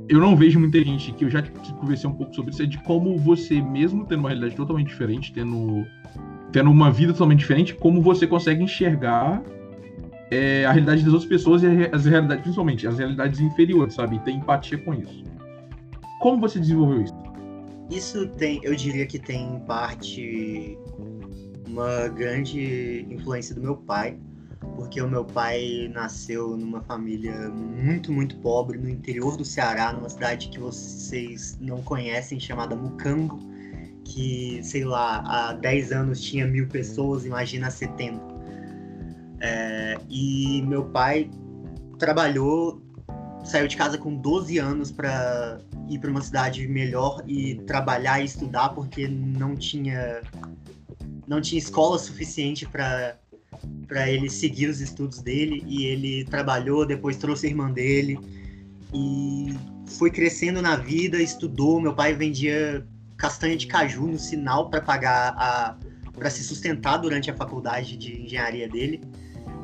eu 0.09 0.21
não 0.21 0.37
vejo 0.37 0.61
muita 0.61 0.83
gente, 0.85 1.13
que 1.13 1.25
eu 1.25 1.31
já 1.31 1.43
conversei 1.81 2.09
um 2.09 2.13
pouco 2.13 2.35
sobre 2.35 2.51
isso, 2.51 2.63
é 2.63 2.67
de 2.67 2.79
como 2.83 3.17
você, 3.17 3.63
mesmo 3.63 4.05
tendo 4.05 4.21
uma 4.21 4.29
realidade 4.29 4.55
totalmente 4.55 4.89
diferente, 4.89 5.33
tendo, 5.33 5.87
tendo 6.51 6.71
uma 6.71 6.91
vida 6.91 7.13
totalmente 7.13 7.39
diferente, 7.39 7.75
como 7.75 8.03
você 8.03 8.27
consegue 8.27 8.63
enxergar 8.63 9.43
é, 10.31 10.67
a 10.67 10.73
realidade 10.73 11.03
das 11.03 11.13
outras 11.13 11.29
pessoas 11.29 11.63
e 11.63 11.67
as 11.93 12.05
realidades, 12.05 12.43
principalmente, 12.43 12.87
as 12.87 12.99
realidades 12.99 13.41
inferiores, 13.41 13.95
sabe? 13.95 14.17
E 14.17 14.19
ter 14.21 14.33
empatia 14.33 14.77
com 14.79 14.93
isso. 14.93 15.25
Como 16.21 16.41
você 16.41 16.59
desenvolveu 16.59 17.03
isso? 17.03 17.15
Isso 17.91 18.27
tem, 18.29 18.61
eu 18.63 18.75
diria 18.75 19.07
que 19.07 19.19
tem 19.19 19.57
em 19.57 19.61
parte 19.61 20.79
uma 21.67 22.09
grande 22.09 23.07
influência 23.11 23.55
do 23.55 23.61
meu 23.61 23.77
pai, 23.77 24.19
porque 24.77 25.01
o 25.01 25.09
meu 25.09 25.25
pai 25.25 25.91
nasceu 25.93 26.57
numa 26.57 26.81
família 26.83 27.49
muito, 27.51 28.13
muito 28.13 28.37
pobre 28.37 28.79
no 28.79 28.89
interior 28.89 29.37
do 29.37 29.45
Ceará, 29.45 29.93
numa 29.93 30.09
cidade 30.09 30.49
que 30.49 30.59
vocês 30.59 31.59
não 31.61 31.83
conhecem, 31.83 32.39
chamada 32.39 32.77
Mucambo, 32.77 33.39
que, 34.05 34.61
sei 34.63 34.85
lá, 34.85 35.23
há 35.27 35.53
10 35.55 35.93
anos 35.93 36.21
tinha 36.21 36.47
mil 36.47 36.67
pessoas, 36.69 37.25
imagina 37.25 37.69
há 37.69 37.71
70. 37.71 38.21
É, 39.41 39.99
e 40.09 40.63
meu 40.63 40.85
pai 40.85 41.31
trabalhou, 41.99 42.81
saiu 43.45 43.67
de 43.67 43.77
casa 43.77 43.99
com 43.99 44.15
12 44.15 44.59
anos 44.59 44.93
para 44.93 45.61
ir 45.89 45.99
para 45.99 46.11
uma 46.11 46.21
cidade 46.21 46.67
melhor 46.69 47.23
e 47.27 47.57
trabalhar 47.67 48.21
e 48.21 48.25
estudar 48.25 48.71
porque 48.71 49.09
não 49.09 49.57
tinha 49.57 50.23
não 51.27 51.41
tinha 51.41 51.59
escola 51.59 51.99
suficiente 51.99 52.67
para 52.67 53.17
para 53.87 54.11
ele 54.11 54.29
seguir 54.31 54.69
os 54.69 54.81
estudos 54.81 55.21
dele 55.21 55.63
e 55.67 55.87
ele 55.87 56.25
trabalhou, 56.25 56.87
depois 56.87 57.17
trouxe 57.17 57.47
a 57.47 57.51
irmã 57.51 57.71
dele 57.71 58.19
e 58.95 59.55
foi 59.87 60.11
crescendo 60.11 60.63
na 60.63 60.77
vida, 60.77 61.21
estudou. 61.21 61.81
Meu 61.81 61.95
pai 61.95 62.15
vendia 62.15 62.87
castanha 63.17 63.57
de 63.57 63.67
caju 63.67 64.07
no 64.07 64.19
sinal 64.19 64.69
para 64.69 64.81
pagar 64.81 65.35
a 65.37 65.77
para 66.13 66.29
se 66.29 66.45
sustentar 66.45 66.99
durante 66.99 67.31
a 67.31 67.35
faculdade 67.35 67.97
de 67.97 68.23
engenharia 68.23 68.69
dele. 68.69 69.01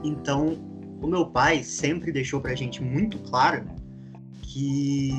Então, 0.03 0.59
o 1.01 1.07
meu 1.07 1.26
pai 1.26 1.62
sempre 1.62 2.11
deixou 2.11 2.40
pra 2.40 2.55
gente 2.55 2.82
muito 2.82 3.18
claro 3.18 3.64
que 4.42 5.12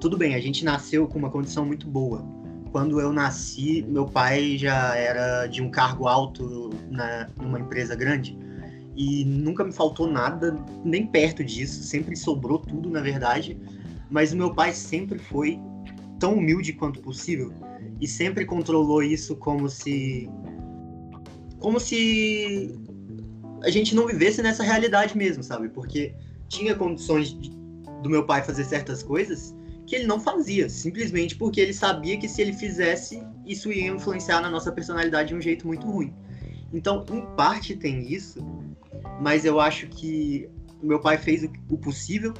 tudo 0.00 0.16
bem, 0.16 0.34
a 0.34 0.40
gente 0.40 0.64
nasceu 0.64 1.06
com 1.06 1.18
uma 1.18 1.30
condição 1.30 1.66
muito 1.66 1.86
boa. 1.86 2.24
Quando 2.76 3.00
eu 3.00 3.10
nasci, 3.10 3.82
meu 3.88 4.04
pai 4.04 4.58
já 4.58 4.94
era 4.94 5.46
de 5.46 5.62
um 5.62 5.70
cargo 5.70 6.06
alto 6.06 6.68
na, 6.90 7.26
numa 7.40 7.58
empresa 7.58 7.96
grande 7.96 8.38
e 8.94 9.24
nunca 9.24 9.64
me 9.64 9.72
faltou 9.72 10.06
nada, 10.06 10.54
nem 10.84 11.06
perto 11.06 11.42
disso, 11.42 11.82
sempre 11.82 12.14
sobrou 12.14 12.58
tudo, 12.58 12.90
na 12.90 13.00
verdade. 13.00 13.58
Mas 14.10 14.34
o 14.34 14.36
meu 14.36 14.54
pai 14.54 14.74
sempre 14.74 15.18
foi 15.18 15.58
tão 16.20 16.34
humilde 16.34 16.74
quanto 16.74 17.00
possível 17.00 17.50
e 17.98 18.06
sempre 18.06 18.44
controlou 18.44 19.02
isso 19.02 19.36
como 19.36 19.70
se 19.70 20.28
como 21.58 21.80
se 21.80 22.78
a 23.62 23.70
gente 23.70 23.94
não 23.94 24.06
vivesse 24.06 24.42
nessa 24.42 24.62
realidade 24.62 25.16
mesmo, 25.16 25.42
sabe? 25.42 25.70
Porque 25.70 26.14
tinha 26.46 26.74
condições 26.74 27.30
de, 27.30 27.48
do 28.02 28.10
meu 28.10 28.26
pai 28.26 28.42
fazer 28.42 28.64
certas 28.64 29.02
coisas 29.02 29.56
que 29.86 29.94
ele 29.94 30.06
não 30.06 30.18
fazia, 30.18 30.68
simplesmente 30.68 31.36
porque 31.36 31.60
ele 31.60 31.72
sabia 31.72 32.18
que 32.18 32.28
se 32.28 32.42
ele 32.42 32.52
fizesse, 32.52 33.22
isso 33.46 33.72
ia 33.72 33.88
influenciar 33.88 34.40
na 34.40 34.50
nossa 34.50 34.72
personalidade 34.72 35.28
de 35.28 35.34
um 35.34 35.40
jeito 35.40 35.66
muito 35.66 35.86
ruim. 35.86 36.12
Então, 36.72 37.04
em 37.10 37.24
parte 37.36 37.76
tem 37.76 38.12
isso, 38.12 38.44
mas 39.20 39.44
eu 39.44 39.60
acho 39.60 39.86
que 39.86 40.48
meu 40.82 41.00
pai 41.00 41.16
fez 41.16 41.48
o, 41.70 41.78
possível, 41.78 42.34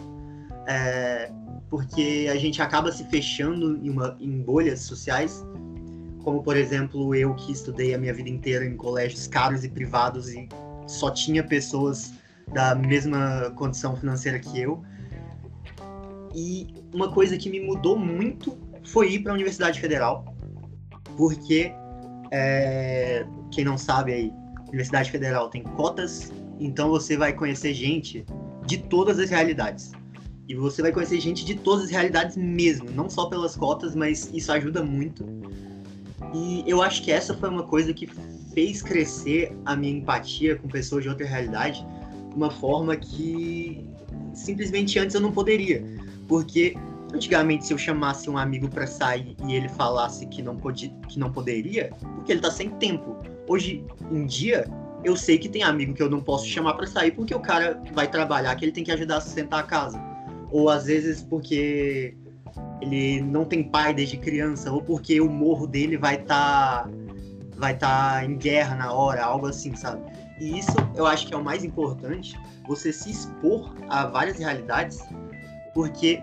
é, 0.66 1.30
porque 1.70 2.28
a 2.30 2.36
gente 2.36 2.61
acaba 2.61 2.90
se 2.90 3.05
fechando 3.05 3.76
em, 3.76 3.88
uma, 3.90 4.16
em 4.20 4.42
bolhas 4.42 4.80
sociais, 4.80 5.44
como 6.22 6.42
por 6.42 6.57
exemplo 6.57 7.14
eu 7.14 7.34
que 7.34 7.53
estudei 7.53 7.94
a 7.94 7.99
minha 7.99 8.12
vida 8.12 8.28
inteira 8.28 8.64
em 8.64 8.76
colégios 8.76 9.28
caros 9.28 9.62
e 9.62 9.68
privados 9.68 10.28
e 10.28 10.49
só 10.86 11.11
tinha 11.11 11.42
pessoas 11.42 12.12
da 12.53 12.74
mesma 12.74 13.53
condição 13.57 13.97
financeira 13.97 14.38
que 14.38 14.61
eu. 14.61 14.82
E 16.37 16.66
uma 16.93 17.11
coisa 17.11 17.39
que 17.39 17.49
me 17.49 17.61
mudou 17.61 17.99
muito 17.99 18.59
foi 18.84 19.12
ir 19.12 19.20
para 19.20 19.32
a 19.32 19.34
Universidade 19.34 19.80
Federal, 19.80 20.37
porque 21.16 21.72
é, 22.30 23.26
quem 23.51 23.64
não 23.64 23.78
sabe 23.78 24.12
aí, 24.12 24.32
Universidade 24.68 25.11
Federal 25.11 25.49
tem 25.49 25.62
cotas, 25.62 26.30
então 26.61 26.91
você 26.91 27.16
vai 27.16 27.32
conhecer 27.32 27.72
gente 27.72 28.26
de 28.66 28.76
todas 28.76 29.18
as 29.18 29.30
realidades. 29.30 29.93
E 30.47 30.55
você 30.55 30.82
vai 30.82 30.93
conhecer 30.93 31.18
gente 31.20 31.45
de 31.45 31.55
todas 31.55 31.87
as 31.87 31.91
realidades 31.91 32.37
mesmo, 32.37 32.91
não 32.91 33.09
só 33.09 33.26
pelas 33.26 33.57
cotas, 33.57 33.97
mas 33.97 34.30
isso 34.32 34.53
ajuda 34.53 34.82
muito. 34.82 35.24
E 36.34 36.62
eu 36.66 36.82
acho 36.82 37.03
que 37.03 37.11
essa 37.11 37.34
foi 37.34 37.49
uma 37.49 37.64
coisa 37.64 37.95
que 37.95 38.09
fez 38.53 38.82
crescer 38.82 39.57
a 39.64 39.74
minha 39.74 39.99
empatia 39.99 40.57
com 40.57 40.68
pessoas 40.68 41.03
de 41.03 41.09
outra 41.09 41.26
realidade 41.26 41.84
de 42.28 42.37
uma 42.37 42.51
forma 42.51 42.95
que 42.95 43.84
simplesmente 44.34 44.99
antes 44.99 45.14
eu 45.14 45.20
não 45.20 45.32
poderia. 45.32 45.95
Porque 46.26 46.74
antigamente 47.14 47.66
se 47.66 47.72
eu 47.72 47.78
chamasse 47.78 48.28
um 48.28 48.36
amigo 48.36 48.68
para 48.68 48.86
sair 48.86 49.36
e 49.46 49.54
ele 49.54 49.68
falasse 49.68 50.26
que 50.26 50.42
não 50.42 50.56
podia, 50.56 50.90
que 51.08 51.18
não 51.18 51.30
poderia, 51.30 51.92
porque 52.16 52.32
ele 52.32 52.40
tá 52.40 52.50
sem 52.50 52.70
tempo. 52.70 53.16
Hoje 53.48 53.84
em 54.10 54.26
dia, 54.26 54.66
eu 55.04 55.16
sei 55.16 55.38
que 55.38 55.48
tem 55.48 55.62
amigo 55.62 55.94
que 55.94 56.02
eu 56.02 56.10
não 56.10 56.20
posso 56.20 56.46
chamar 56.46 56.74
para 56.74 56.86
sair 56.86 57.12
porque 57.12 57.34
o 57.34 57.40
cara 57.40 57.80
vai 57.92 58.10
trabalhar, 58.10 58.54
que 58.56 58.64
ele 58.64 58.72
tem 58.72 58.84
que 58.84 58.92
ajudar 58.92 59.18
a 59.18 59.20
sustentar 59.20 59.60
a 59.60 59.62
casa. 59.62 60.02
Ou 60.50 60.68
às 60.68 60.86
vezes 60.86 61.22
porque 61.22 62.16
ele 62.80 63.20
não 63.20 63.44
tem 63.44 63.62
pai 63.62 63.94
desde 63.94 64.16
criança, 64.16 64.70
ou 64.72 64.82
porque 64.82 65.20
o 65.20 65.28
morro 65.28 65.66
dele 65.66 65.96
vai 65.96 66.16
estar 66.16 66.84
tá 66.84 66.90
vai 67.56 67.76
tá 67.76 68.22
em 68.24 68.36
guerra 68.36 68.74
na 68.74 68.92
hora, 68.92 69.24
algo 69.24 69.46
assim, 69.46 69.74
sabe? 69.74 70.02
E 70.38 70.58
isso 70.58 70.76
eu 70.94 71.06
acho 71.06 71.26
que 71.26 71.34
é 71.34 71.36
o 71.36 71.42
mais 71.42 71.64
importante, 71.64 72.38
você 72.66 72.92
se 72.92 73.10
expor 73.10 73.74
a 73.88 74.06
várias 74.06 74.38
realidades, 74.38 75.00
porque 75.76 76.22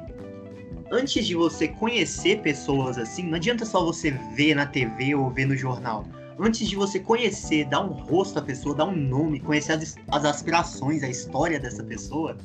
antes 0.92 1.28
de 1.28 1.36
você 1.36 1.68
conhecer 1.68 2.42
pessoas 2.42 2.98
assim, 2.98 3.28
não 3.28 3.36
adianta 3.36 3.64
só 3.66 3.86
você 3.86 4.10
ver 4.36 4.56
na 4.56 4.66
TV 4.66 5.14
ou 5.14 5.30
ver 5.30 5.46
no 5.46 5.56
jornal. 5.56 6.08
Antes 6.40 6.68
de 6.68 6.76
você 6.76 7.00
conhecer, 7.00 7.66
dar 7.66 7.82
um 7.82 7.94
rosto 7.94 8.40
à 8.40 8.42
pessoa, 8.42 8.74
dar 8.74 8.86
um 8.86 8.96
nome, 8.96 9.40
conhecer 9.40 9.74
as, 9.74 9.96
as 10.12 10.26
aspirações, 10.26 11.04
a 11.04 11.08
história 11.08 11.60
dessa 11.60 11.84
pessoa, 11.84 12.36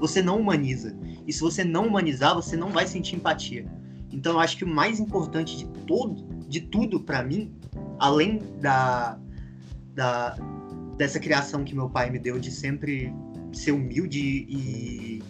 você 0.00 0.22
não 0.22 0.40
humaniza. 0.40 0.96
E 1.26 1.32
se 1.34 1.42
você 1.42 1.62
não 1.62 1.88
humanizar, 1.88 2.34
você 2.34 2.56
não 2.56 2.70
vai 2.70 2.86
sentir 2.86 3.16
empatia. 3.16 3.66
Então 4.10 4.32
eu 4.32 4.40
acho 4.40 4.56
que 4.56 4.64
o 4.64 4.68
mais 4.68 4.98
importante 4.98 5.58
de 5.58 5.66
todo, 5.86 6.14
de 6.48 6.62
tudo 6.62 6.98
para 6.98 7.22
mim, 7.22 7.52
além 7.98 8.40
da, 8.58 9.18
da 9.94 10.34
dessa 10.96 11.20
criação 11.20 11.62
que 11.62 11.74
meu 11.74 11.90
pai 11.90 12.08
me 12.08 12.18
deu 12.18 12.38
de 12.38 12.50
sempre 12.50 13.12
ser 13.52 13.72
humilde 13.72 14.46
e 14.48 15.22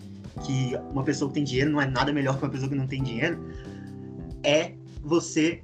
que 0.42 0.76
uma 0.90 1.02
pessoa 1.02 1.28
que 1.28 1.34
tem 1.34 1.44
dinheiro 1.44 1.70
não 1.70 1.80
é 1.80 1.86
nada 1.86 2.12
melhor 2.12 2.36
que 2.36 2.44
uma 2.44 2.50
pessoa 2.50 2.68
que 2.68 2.74
não 2.74 2.86
tem 2.86 3.02
dinheiro, 3.02 3.38
é 4.42 4.74
você 5.02 5.60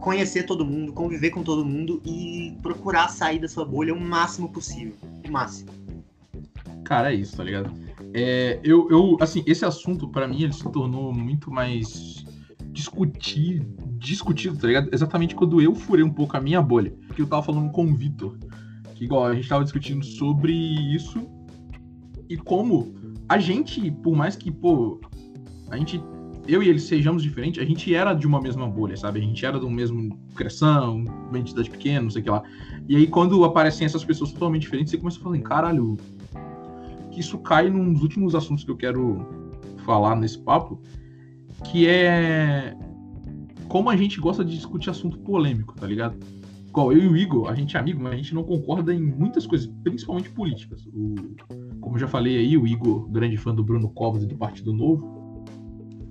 conhecer 0.00 0.44
todo 0.44 0.64
mundo, 0.64 0.92
conviver 0.92 1.30
com 1.30 1.42
todo 1.42 1.64
mundo 1.64 2.02
e 2.04 2.56
procurar 2.60 3.08
sair 3.08 3.38
da 3.38 3.48
sua 3.48 3.64
bolha 3.64 3.94
o 3.94 4.00
máximo 4.00 4.48
possível. 4.48 4.94
O 5.26 5.30
máximo. 5.30 5.70
Cara, 6.84 7.12
é 7.12 7.14
isso, 7.14 7.36
tá 7.36 7.44
ligado? 7.44 7.72
É, 8.12 8.60
eu, 8.62 8.90
eu, 8.90 9.16
assim, 9.20 9.42
esse 9.46 9.64
assunto, 9.64 10.08
para 10.08 10.28
mim, 10.28 10.42
ele 10.42 10.52
se 10.52 10.64
tornou 10.70 11.12
muito 11.12 11.50
mais 11.50 12.24
discutir, 12.72 13.64
discutido, 13.98 14.58
tá 14.58 14.66
ligado? 14.66 14.90
Exatamente 14.92 15.34
quando 15.34 15.60
eu 15.60 15.74
furei 15.74 16.04
um 16.04 16.10
pouco 16.10 16.36
a 16.36 16.40
minha 16.40 16.60
bolha. 16.60 16.92
Que 17.14 17.22
eu 17.22 17.26
tava 17.26 17.42
falando 17.42 17.70
com 17.70 17.84
o 17.86 17.94
Vitor. 17.94 18.36
Que 18.94 19.04
igual, 19.04 19.26
a 19.26 19.34
gente 19.34 19.48
tava 19.48 19.62
discutindo 19.62 20.04
sobre 20.04 20.52
isso 20.52 21.26
e 22.28 22.36
como 22.36 22.94
a 23.28 23.38
gente, 23.38 23.90
por 23.90 24.14
mais 24.14 24.36
que, 24.36 24.50
pô, 24.50 25.00
a 25.70 25.76
gente, 25.76 26.02
eu 26.46 26.62
e 26.62 26.68
ele 26.68 26.78
sejamos 26.78 27.22
diferentes, 27.22 27.62
a 27.62 27.66
gente 27.66 27.94
era 27.94 28.12
de 28.12 28.26
uma 28.26 28.40
mesma 28.40 28.68
bolha, 28.68 28.96
sabe? 28.96 29.20
A 29.20 29.22
gente 29.22 29.44
era 29.44 29.58
do 29.58 29.70
mesmo 29.70 30.18
criação, 30.34 31.04
uma 31.28 31.38
entidade 31.38 31.70
pequena, 31.70 32.02
não 32.02 32.10
sei 32.10 32.20
o 32.20 32.24
que 32.24 32.30
lá. 32.30 32.42
E 32.88 32.96
aí, 32.96 33.06
quando 33.06 33.42
aparecem 33.44 33.84
essas 33.84 34.04
pessoas 34.04 34.32
totalmente 34.32 34.62
diferentes, 34.62 34.90
você 34.90 34.98
começa 34.98 35.18
a 35.18 35.22
falar, 35.22 35.38
caralho, 35.40 35.96
que 37.10 37.20
isso 37.20 37.38
cai 37.38 37.70
nos 37.70 38.02
últimos 38.02 38.34
assuntos 38.34 38.64
que 38.64 38.70
eu 38.70 38.76
quero 38.76 39.26
falar 39.84 40.16
nesse 40.16 40.38
papo, 40.38 40.80
que 41.64 41.86
é 41.86 42.76
como 43.68 43.88
a 43.88 43.96
gente 43.96 44.20
gosta 44.20 44.44
de 44.44 44.54
discutir 44.54 44.90
assunto 44.90 45.18
polêmico, 45.20 45.74
tá 45.74 45.86
ligado? 45.86 46.18
Igual 46.72 46.90
eu 46.90 47.00
e 47.00 47.06
o 47.06 47.16
Igor, 47.18 47.50
a 47.50 47.54
gente 47.54 47.76
é 47.76 47.80
amigo, 47.80 48.02
mas 48.02 48.14
a 48.14 48.16
gente 48.16 48.34
não 48.34 48.42
concorda 48.42 48.94
em 48.94 48.98
muitas 48.98 49.46
coisas, 49.46 49.70
principalmente 49.84 50.30
políticas. 50.30 50.86
O, 50.86 51.14
como 51.78 51.96
eu 51.96 52.00
já 52.00 52.08
falei 52.08 52.38
aí, 52.38 52.56
o 52.56 52.66
Igor, 52.66 53.10
grande 53.10 53.36
fã 53.36 53.54
do 53.54 53.62
Bruno 53.62 53.90
Covas 53.90 54.22
e 54.22 54.26
do 54.26 54.38
Partido 54.38 54.72
Novo. 54.72 55.44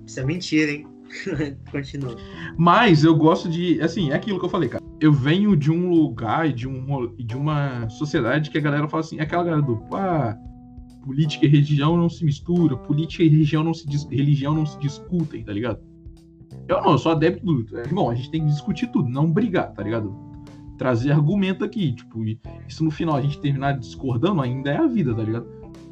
Isso 0.06 0.20
é 0.20 0.24
mentira, 0.24 0.70
hein? 0.70 0.86
Continua. 1.68 2.14
Mas 2.56 3.02
eu 3.02 3.12
gosto 3.16 3.48
de. 3.48 3.80
Assim, 3.82 4.12
é 4.12 4.14
aquilo 4.14 4.38
que 4.38 4.44
eu 4.44 4.48
falei, 4.48 4.68
cara. 4.68 4.84
Eu 5.00 5.12
venho 5.12 5.56
de 5.56 5.68
um 5.68 5.90
lugar 5.90 6.48
e 6.48 6.52
de, 6.52 6.68
um, 6.68 7.12
de 7.16 7.36
uma 7.36 7.88
sociedade 7.88 8.48
que 8.48 8.56
a 8.56 8.60
galera 8.60 8.86
fala 8.86 9.00
assim, 9.00 9.18
é 9.18 9.22
aquela 9.22 9.42
galera 9.42 9.62
do. 9.62 9.82
Ah, 9.92 10.38
política 11.04 11.44
e 11.44 11.48
religião 11.48 11.96
não 11.96 12.08
se 12.08 12.24
misturam, 12.24 12.76
política 12.76 13.24
e 13.24 13.28
religião 13.28 13.64
não 13.64 13.74
se, 13.74 13.84
religião 14.08 14.54
não 14.54 14.64
se 14.64 14.78
discutem, 14.78 15.42
tá 15.42 15.52
ligado? 15.52 15.80
Eu 16.68 16.80
não, 16.80 16.92
eu 16.92 16.98
sou 16.98 17.10
adepto 17.10 17.44
do. 17.44 17.78
Irmão, 17.78 18.10
a 18.10 18.14
gente 18.14 18.30
tem 18.30 18.42
que 18.42 18.46
discutir 18.46 18.86
tudo, 18.92 19.08
não 19.08 19.28
brigar, 19.28 19.72
tá 19.72 19.82
ligado? 19.82 20.30
Trazer 20.78 21.12
argumento 21.12 21.64
aqui, 21.64 21.92
tipo, 21.92 22.24
e 22.24 22.40
se 22.68 22.82
no 22.82 22.90
final 22.90 23.16
a 23.16 23.20
gente 23.20 23.40
terminar 23.40 23.78
discordando, 23.78 24.40
ainda 24.40 24.70
é 24.70 24.78
a 24.78 24.86
vida, 24.86 25.14
tá 25.14 25.22
ligado? 25.22 25.46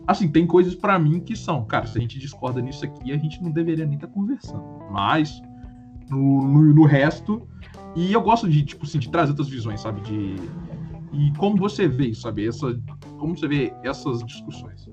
Assim, 0.06 0.28
tem 0.28 0.46
coisas 0.46 0.74
para 0.74 0.98
mim 0.98 1.20
que 1.20 1.36
são, 1.36 1.64
cara, 1.64 1.86
se 1.86 1.96
a 1.96 2.00
gente 2.00 2.18
discorda 2.18 2.60
nisso 2.60 2.84
aqui, 2.84 3.12
a 3.12 3.16
gente 3.16 3.40
não 3.42 3.50
deveria 3.50 3.86
nem 3.86 3.94
estar 3.94 4.08
tá 4.08 4.12
conversando. 4.12 4.64
Mas, 4.90 5.40
no, 6.10 6.42
no, 6.48 6.74
no, 6.74 6.84
resto, 6.84 7.46
e 7.94 8.12
eu 8.12 8.20
gosto 8.20 8.48
de, 8.48 8.64
tipo 8.64 8.84
assim, 8.84 8.98
de 8.98 9.08
trazer 9.08 9.30
outras 9.30 9.48
visões, 9.48 9.80
sabe? 9.80 10.00
De. 10.00 10.34
E 11.12 11.32
como 11.36 11.56
você 11.56 11.86
vê, 11.86 12.12
sabe? 12.14 12.48
Essa, 12.48 12.76
como 13.18 13.36
você 13.36 13.46
vê 13.46 13.72
essas 13.84 14.24
discussões? 14.24 14.88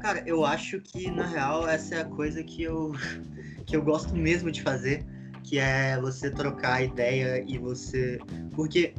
Cara, 0.00 0.22
eu 0.26 0.44
acho 0.44 0.80
que 0.80 1.10
na 1.10 1.26
real 1.26 1.66
essa 1.66 1.94
é 1.94 2.00
a 2.02 2.04
coisa 2.04 2.42
que 2.42 2.62
eu 2.62 2.92
que 3.64 3.76
eu 3.76 3.82
gosto 3.82 4.14
mesmo 4.14 4.50
de 4.50 4.62
fazer, 4.62 5.06
que 5.44 5.58
é 5.58 6.00
você 6.00 6.30
trocar 6.30 6.82
ideia 6.82 7.44
e 7.46 7.58
você, 7.58 8.18
porque 8.56 8.94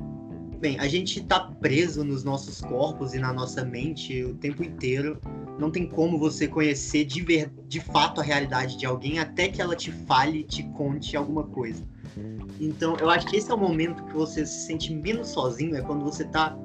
bem, 0.59 0.79
a 0.79 0.87
gente 0.87 1.21
tá 1.23 1.39
preso 1.39 2.03
nos 2.03 2.23
nossos 2.23 2.61
corpos 2.61 3.13
e 3.13 3.19
na 3.19 3.33
nossa 3.33 3.65
mente 3.65 4.23
o 4.23 4.35
tempo 4.35 4.63
inteiro. 4.63 5.19
Não 5.59 5.71
tem 5.71 5.87
como 5.87 6.17
você 6.17 6.47
conhecer 6.47 7.05
de, 7.05 7.21
ver, 7.21 7.51
de 7.67 7.79
fato 7.79 8.19
a 8.19 8.23
realidade 8.23 8.77
de 8.77 8.85
alguém 8.85 9.19
até 9.19 9.47
que 9.47 9.61
ela 9.61 9.75
te 9.75 9.91
fale, 9.91 10.43
te 10.43 10.63
conte 10.63 11.15
alguma 11.15 11.43
coisa. 11.43 11.83
Então, 12.59 12.95
eu 12.97 13.09
acho 13.09 13.27
que 13.27 13.37
esse 13.37 13.51
é 13.51 13.53
o 13.53 13.57
momento 13.57 14.03
que 14.05 14.13
você 14.13 14.45
se 14.45 14.65
sente 14.65 14.93
menos 14.93 15.29
sozinho, 15.29 15.75
é 15.75 15.81
quando 15.81 16.03
você 16.03 16.25
tá 16.25 16.57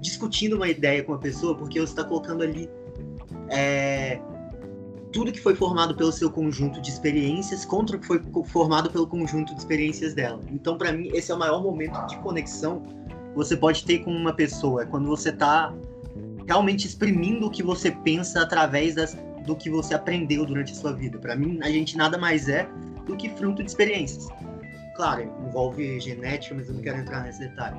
discutindo 0.00 0.56
uma 0.56 0.68
ideia 0.68 1.02
com 1.02 1.14
a 1.14 1.18
pessoa, 1.18 1.56
porque 1.56 1.80
você 1.80 1.92
está 1.92 2.04
colocando 2.04 2.42
ali 2.42 2.68
é, 3.48 4.20
tudo 5.14 5.30
que 5.30 5.40
foi 5.40 5.54
formado 5.54 5.94
pelo 5.94 6.10
seu 6.10 6.28
conjunto 6.28 6.80
de 6.80 6.90
experiências 6.90 7.64
contra 7.64 7.96
o 7.96 8.00
que 8.00 8.06
foi 8.06 8.20
formado 8.46 8.90
pelo 8.90 9.06
conjunto 9.06 9.54
de 9.54 9.60
experiências 9.60 10.12
dela. 10.12 10.40
Então, 10.50 10.76
para 10.76 10.92
mim, 10.92 11.08
esse 11.14 11.30
é 11.30 11.34
o 11.34 11.38
maior 11.38 11.62
momento 11.62 12.04
de 12.08 12.18
conexão 12.18 12.80
que 12.80 13.36
você 13.36 13.56
pode 13.56 13.84
ter 13.84 14.00
com 14.00 14.10
uma 14.10 14.32
pessoa, 14.32 14.82
é 14.82 14.86
quando 14.86 15.06
você 15.06 15.30
está 15.30 15.72
realmente 16.46 16.86
exprimindo 16.86 17.46
o 17.46 17.50
que 17.50 17.62
você 17.62 17.92
pensa 17.92 18.42
através 18.42 18.96
das, 18.96 19.16
do 19.46 19.54
que 19.54 19.70
você 19.70 19.94
aprendeu 19.94 20.44
durante 20.44 20.72
a 20.72 20.74
sua 20.74 20.92
vida. 20.92 21.16
Para 21.16 21.36
mim, 21.36 21.60
a 21.62 21.70
gente 21.70 21.96
nada 21.96 22.18
mais 22.18 22.48
é 22.48 22.68
do 23.06 23.16
que 23.16 23.28
fruto 23.30 23.62
de 23.62 23.70
experiências. 23.70 24.28
Claro, 24.96 25.32
envolve 25.46 26.00
genética, 26.00 26.56
mas 26.56 26.68
eu 26.68 26.74
não 26.74 26.82
quero 26.82 26.98
entrar 26.98 27.22
nesse 27.22 27.38
detalhe. 27.38 27.76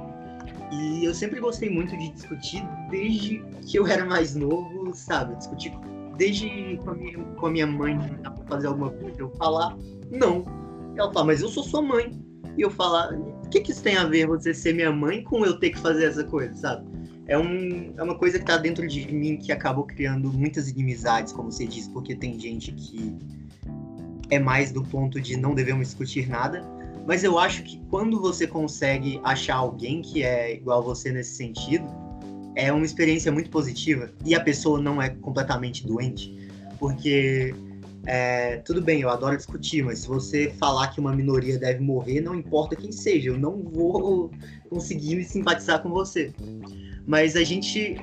E 0.71 1.03
eu 1.03 1.13
sempre 1.13 1.41
gostei 1.41 1.69
muito 1.69 1.95
de 1.97 2.09
discutir 2.13 2.65
desde 2.89 3.43
que 3.67 3.77
eu 3.77 3.85
era 3.85 4.05
mais 4.05 4.35
novo, 4.35 4.93
sabe? 4.93 5.35
Discutir 5.35 5.71
desde 6.17 6.77
com 6.83 6.91
a 6.91 6.95
minha, 6.95 7.17
com 7.17 7.45
a 7.45 7.51
minha 7.51 7.67
mãe 7.67 7.97
fazer 8.47 8.67
alguma 8.67 8.91
coisa, 8.91 9.19
eu 9.19 9.29
falar 9.31 9.77
não. 10.11 10.43
Ela 10.97 11.11
fala, 11.11 11.25
mas 11.25 11.41
eu 11.41 11.49
sou 11.49 11.63
sua 11.63 11.81
mãe. 11.81 12.11
E 12.57 12.61
eu 12.61 12.69
falar, 12.69 13.13
o 13.13 13.49
que, 13.49 13.59
que 13.59 13.71
isso 13.71 13.83
tem 13.83 13.97
a 13.97 14.05
ver 14.05 14.27
você 14.27 14.53
ser 14.53 14.73
minha 14.73 14.91
mãe 14.91 15.21
com 15.23 15.45
eu 15.45 15.59
ter 15.59 15.71
que 15.71 15.79
fazer 15.79 16.05
essa 16.05 16.23
coisa, 16.23 16.53
sabe? 16.53 16.87
É, 17.27 17.37
um, 17.37 17.93
é 17.97 18.03
uma 18.03 18.15
coisa 18.15 18.39
que 18.39 18.45
tá 18.45 18.55
dentro 18.55 18.87
de 18.87 19.11
mim 19.11 19.37
que 19.37 19.51
acabou 19.51 19.83
criando 19.83 20.31
muitas 20.31 20.69
inimizades, 20.69 21.33
como 21.33 21.51
você 21.51 21.65
disse, 21.65 21.89
porque 21.89 22.15
tem 22.15 22.39
gente 22.39 22.71
que 22.71 23.17
é 24.29 24.39
mais 24.39 24.71
do 24.71 24.83
ponto 24.83 25.19
de 25.19 25.35
não 25.35 25.53
devemos 25.53 25.87
discutir 25.87 26.29
nada, 26.29 26.63
mas 27.05 27.23
eu 27.23 27.37
acho 27.37 27.63
que 27.63 27.81
quando 27.89 28.21
você 28.21 28.47
consegue 28.47 29.19
achar 29.23 29.55
alguém 29.55 30.01
que 30.01 30.23
é 30.23 30.53
igual 30.53 30.79
a 30.79 30.81
você 30.81 31.11
nesse 31.11 31.35
sentido, 31.35 31.85
é 32.55 32.71
uma 32.71 32.85
experiência 32.85 33.31
muito 33.31 33.49
positiva 33.49 34.11
e 34.25 34.33
a 34.33 34.39
pessoa 34.39 34.81
não 34.81 35.01
é 35.01 35.09
completamente 35.09 35.85
doente. 35.85 36.49
Porque 36.79 37.53
é, 38.05 38.57
tudo 38.57 38.81
bem, 38.81 39.01
eu 39.01 39.09
adoro 39.09 39.35
discutir, 39.35 39.83
mas 39.83 39.99
se 39.99 40.07
você 40.07 40.53
falar 40.59 40.87
que 40.89 40.99
uma 40.99 41.13
minoria 41.13 41.57
deve 41.57 41.79
morrer, 41.79 42.21
não 42.21 42.35
importa 42.35 42.75
quem 42.75 42.91
seja, 42.91 43.29
eu 43.29 43.37
não 43.37 43.63
vou 43.63 44.31
conseguir 44.69 45.15
me 45.15 45.23
simpatizar 45.23 45.81
com 45.81 45.89
você. 45.89 46.31
Mas 47.05 47.35
a 47.35 47.43
gente, 47.43 47.97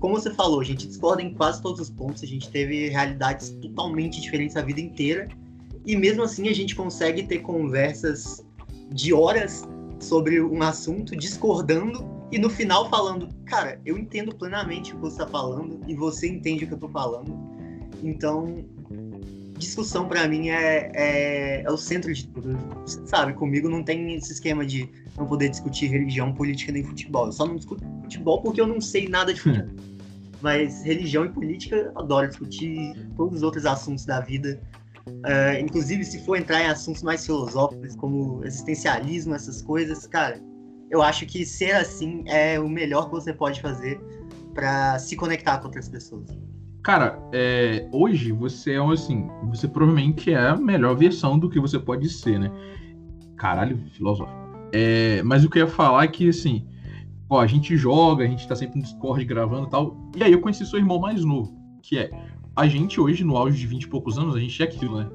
como 0.00 0.14
você 0.14 0.32
falou, 0.34 0.60
a 0.60 0.64
gente 0.64 0.86
discorda 0.86 1.22
em 1.22 1.32
quase 1.32 1.62
todos 1.62 1.80
os 1.80 1.90
pontos, 1.90 2.22
a 2.22 2.26
gente 2.26 2.50
teve 2.50 2.88
realidades 2.88 3.50
totalmente 3.62 4.20
diferentes 4.20 4.56
a 4.56 4.62
vida 4.62 4.80
inteira 4.80 5.28
e 5.84 5.96
mesmo 5.96 6.24
assim 6.24 6.48
a 6.48 6.54
gente 6.54 6.74
consegue 6.74 7.22
ter 7.22 7.38
conversas 7.38 8.44
de 8.90 9.12
horas 9.12 9.62
sobre 10.00 10.40
um 10.40 10.62
assunto, 10.62 11.14
discordando, 11.16 12.04
e 12.30 12.38
no 12.38 12.50
final 12.50 12.90
falando, 12.90 13.28
cara, 13.44 13.80
eu 13.84 13.96
entendo 13.96 14.34
plenamente 14.34 14.92
o 14.92 14.96
que 14.96 15.02
você 15.02 15.22
está 15.22 15.26
falando 15.26 15.80
e 15.86 15.94
você 15.94 16.28
entende 16.28 16.64
o 16.64 16.66
que 16.66 16.72
eu 16.72 16.76
estou 16.76 16.90
falando. 16.90 17.36
Então, 18.02 18.64
discussão 19.58 20.08
para 20.08 20.26
mim 20.26 20.48
é, 20.48 20.90
é, 20.94 21.62
é, 21.62 21.70
o 21.70 21.76
centro 21.76 22.12
de 22.12 22.26
tudo. 22.28 22.58
Você 22.84 23.06
sabe, 23.06 23.32
comigo 23.32 23.68
não 23.68 23.82
tem 23.82 24.14
esse 24.14 24.32
esquema 24.32 24.66
de 24.66 24.88
não 25.16 25.26
poder 25.26 25.48
discutir 25.48 25.86
religião, 25.86 26.32
política 26.32 26.72
nem 26.72 26.82
futebol. 26.82 27.26
Eu 27.26 27.32
só 27.32 27.46
não 27.46 27.56
discuto 27.56 27.84
futebol 28.02 28.42
porque 28.42 28.60
eu 28.60 28.66
não 28.66 28.80
sei 28.80 29.08
nada 29.08 29.32
de 29.32 29.40
futebol. 29.40 29.76
Mas 30.42 30.82
religião 30.82 31.24
e 31.24 31.30
política 31.30 31.76
eu 31.76 31.98
adoro 31.98 32.28
discutir 32.28 32.94
todos 33.16 33.36
os 33.36 33.42
outros 33.42 33.64
assuntos 33.64 34.04
da 34.04 34.20
vida. 34.20 34.60
Uh, 35.08 35.60
inclusive, 35.60 36.04
se 36.04 36.24
for 36.24 36.36
entrar 36.36 36.62
em 36.62 36.66
assuntos 36.66 37.02
mais 37.02 37.24
filosóficos, 37.24 37.94
como 37.96 38.44
existencialismo, 38.44 39.34
essas 39.34 39.62
coisas, 39.62 40.06
cara, 40.06 40.40
eu 40.90 41.02
acho 41.02 41.26
que 41.26 41.44
ser 41.44 41.72
assim 41.72 42.24
é 42.26 42.58
o 42.58 42.68
melhor 42.68 43.06
que 43.06 43.12
você 43.12 43.32
pode 43.32 43.60
fazer 43.60 44.00
para 44.54 44.98
se 44.98 45.16
conectar 45.16 45.58
com 45.58 45.66
outras 45.66 45.88
pessoas. 45.88 46.26
Cara, 46.82 47.18
é, 47.32 47.88
hoje 47.92 48.30
você 48.30 48.74
é 48.74 48.78
assim, 48.78 49.28
você 49.48 49.66
provavelmente 49.66 50.32
é 50.32 50.38
a 50.38 50.56
melhor 50.56 50.94
versão 50.94 51.38
do 51.38 51.50
que 51.50 51.58
você 51.58 51.78
pode 51.78 52.08
ser, 52.08 52.38
né? 52.38 52.50
Caralho, 53.36 53.76
filosófico. 53.92 54.38
É, 54.72 55.22
mas 55.22 55.44
o 55.44 55.50
que 55.50 55.58
eu 55.58 55.66
ia 55.66 55.70
falar 55.70 56.04
é 56.04 56.08
que, 56.08 56.28
assim, 56.28 56.66
ó, 57.28 57.40
a 57.40 57.46
gente 57.46 57.76
joga, 57.76 58.24
a 58.24 58.26
gente 58.26 58.46
tá 58.46 58.54
sempre 58.54 58.78
no 58.78 58.84
Discord 58.84 59.24
gravando 59.24 59.66
e 59.66 59.70
tal. 59.70 59.96
E 60.16 60.22
aí 60.22 60.32
eu 60.32 60.40
conheci 60.40 60.64
seu 60.64 60.78
irmão 60.78 61.00
mais 61.00 61.24
novo, 61.24 61.52
que 61.82 61.98
é 61.98 62.10
a 62.56 62.66
gente 62.66 62.98
hoje, 62.98 63.22
no 63.22 63.36
auge 63.36 63.58
de 63.58 63.66
20 63.66 63.82
e 63.82 63.88
poucos 63.88 64.18
anos, 64.18 64.34
a 64.34 64.40
gente 64.40 64.60
é 64.62 64.64
aquilo, 64.64 64.98
né? 64.98 65.10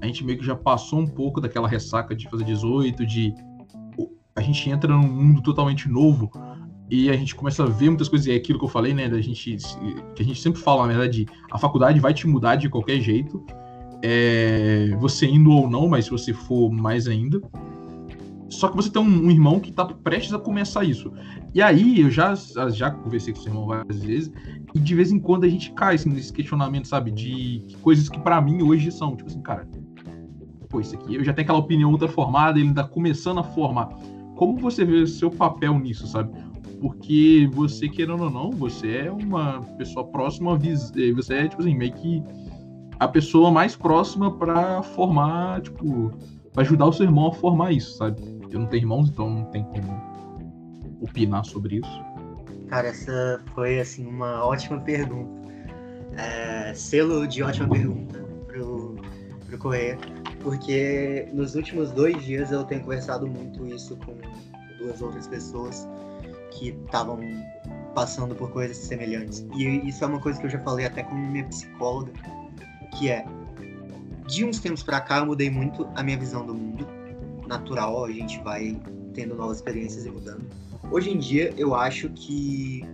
A 0.00 0.06
gente 0.06 0.24
meio 0.24 0.38
que 0.38 0.44
já 0.44 0.56
passou 0.56 0.98
um 0.98 1.06
pouco 1.06 1.40
daquela 1.40 1.68
ressaca 1.68 2.16
de 2.16 2.28
fazer 2.28 2.44
18, 2.44 3.06
de. 3.06 3.32
A 4.40 4.42
gente 4.42 4.70
entra 4.70 4.90
num 4.96 5.06
mundo 5.06 5.42
totalmente 5.42 5.86
novo 5.86 6.30
e 6.90 7.10
a 7.10 7.12
gente 7.12 7.34
começa 7.34 7.62
a 7.62 7.66
ver 7.66 7.90
muitas 7.90 8.08
coisas, 8.08 8.26
e 8.26 8.32
é 8.32 8.36
aquilo 8.36 8.58
que 8.58 8.64
eu 8.64 8.70
falei, 8.70 8.94
né? 8.94 9.06
Da 9.06 9.20
gente, 9.20 9.58
que 10.14 10.22
a 10.22 10.24
gente 10.24 10.40
sempre 10.40 10.58
fala, 10.62 10.86
na 10.86 10.94
verdade, 10.94 11.26
a 11.52 11.58
faculdade 11.58 12.00
vai 12.00 12.14
te 12.14 12.26
mudar 12.26 12.56
de 12.56 12.70
qualquer 12.70 13.00
jeito, 13.00 13.44
é, 14.02 14.96
você 14.98 15.26
indo 15.26 15.50
ou 15.50 15.68
não, 15.68 15.88
mas 15.88 16.06
se 16.06 16.10
você 16.10 16.32
for 16.32 16.70
mais 16.70 17.06
ainda. 17.06 17.38
Só 18.48 18.68
que 18.68 18.76
você 18.76 18.90
tem 18.90 19.02
um, 19.02 19.26
um, 19.26 19.30
irmão 19.30 19.60
que 19.60 19.70
tá 19.70 19.84
prestes 19.84 20.32
a 20.32 20.38
começar 20.38 20.84
isso. 20.84 21.12
E 21.54 21.60
aí, 21.60 22.00
eu 22.00 22.10
já, 22.10 22.34
já 22.70 22.90
conversei 22.90 23.34
com 23.34 23.40
seu 23.40 23.52
irmão 23.52 23.66
várias 23.66 24.02
vezes, 24.02 24.32
e 24.74 24.78
de 24.78 24.94
vez 24.94 25.12
em 25.12 25.18
quando 25.18 25.44
a 25.44 25.48
gente 25.50 25.70
cai 25.72 25.96
assim, 25.96 26.08
nesse 26.08 26.32
questionamento, 26.32 26.88
sabe? 26.88 27.10
De 27.10 27.66
coisas 27.82 28.08
que 28.08 28.18
para 28.18 28.40
mim 28.40 28.62
hoje 28.62 28.90
são, 28.90 29.14
tipo 29.14 29.28
assim, 29.28 29.42
cara, 29.42 29.68
pô, 30.70 30.80
isso 30.80 30.94
aqui, 30.94 31.16
eu 31.16 31.22
já 31.22 31.34
tenho 31.34 31.44
aquela 31.44 31.58
opinião 31.58 31.90
outra 31.90 32.08
formada, 32.08 32.58
ele 32.58 32.68
ainda 32.68 32.84
começando 32.84 33.38
a 33.40 33.44
formar. 33.44 33.90
Como 34.40 34.56
você 34.56 34.86
vê 34.86 35.02
o 35.02 35.06
seu 35.06 35.30
papel 35.30 35.78
nisso, 35.78 36.06
sabe? 36.06 36.32
Porque 36.80 37.46
você, 37.52 37.90
querendo 37.90 38.22
ou 38.22 38.30
não, 38.30 38.50
você 38.50 39.02
é 39.04 39.12
uma 39.12 39.60
pessoa 39.76 40.06
próxima, 40.06 40.58
você 41.14 41.34
é, 41.34 41.46
tipo 41.46 41.60
assim, 41.60 41.76
meio 41.76 41.92
que 41.92 42.24
a 42.98 43.06
pessoa 43.06 43.50
mais 43.50 43.76
próxima 43.76 44.34
para 44.34 44.82
formar, 44.82 45.60
tipo, 45.60 46.10
pra 46.54 46.62
ajudar 46.62 46.86
o 46.86 46.92
seu 46.94 47.04
irmão 47.04 47.26
a 47.26 47.32
formar 47.34 47.72
isso, 47.72 47.98
sabe? 47.98 48.18
Eu 48.50 48.60
não 48.60 48.66
tenho 48.66 48.84
irmãos, 48.84 49.10
então 49.10 49.28
não 49.28 49.44
tem 49.44 49.62
como 49.62 50.00
opinar 51.02 51.44
sobre 51.44 51.76
isso. 51.76 52.02
Cara, 52.68 52.88
essa 52.88 53.42
foi 53.54 53.78
assim 53.78 54.06
uma 54.06 54.42
ótima 54.46 54.80
pergunta. 54.80 55.52
É, 56.16 56.72
selo 56.72 57.28
de 57.28 57.42
ótima 57.42 57.68
pergunta 57.68 58.26
pro, 58.46 58.96
pro 59.46 59.58
Correia, 59.58 59.98
porque 60.42 61.28
nos 61.32 61.54
últimos 61.54 61.90
dois 61.90 62.22
dias 62.24 62.50
eu 62.50 62.64
tenho 62.64 62.82
conversado 62.82 63.26
muito 63.26 63.66
isso 63.66 63.96
com 63.98 64.16
duas 64.78 65.00
outras 65.02 65.26
pessoas 65.26 65.88
que 66.52 66.70
estavam 66.70 67.20
passando 67.94 68.34
por 68.34 68.50
coisas 68.50 68.76
semelhantes. 68.76 69.46
E 69.54 69.88
isso 69.88 70.02
é 70.02 70.06
uma 70.06 70.20
coisa 70.20 70.40
que 70.40 70.46
eu 70.46 70.50
já 70.50 70.58
falei 70.60 70.86
até 70.86 71.02
com 71.02 71.14
minha 71.14 71.44
psicóloga, 71.46 72.12
que 72.98 73.10
é 73.10 73.24
de 74.26 74.44
uns 74.44 74.60
tempos 74.60 74.82
para 74.82 75.00
cá 75.00 75.18
eu 75.18 75.26
mudei 75.26 75.50
muito 75.50 75.88
a 75.94 76.02
minha 76.02 76.16
visão 76.16 76.46
do 76.46 76.54
mundo 76.54 76.86
natural, 77.46 78.04
a 78.04 78.10
gente 78.10 78.40
vai 78.42 78.80
tendo 79.12 79.34
novas 79.34 79.56
experiências 79.56 80.06
e 80.06 80.10
mudando. 80.10 80.46
Hoje 80.90 81.10
em 81.10 81.18
dia, 81.18 81.52
eu 81.56 81.74
acho 81.74 82.08
que 82.10 82.84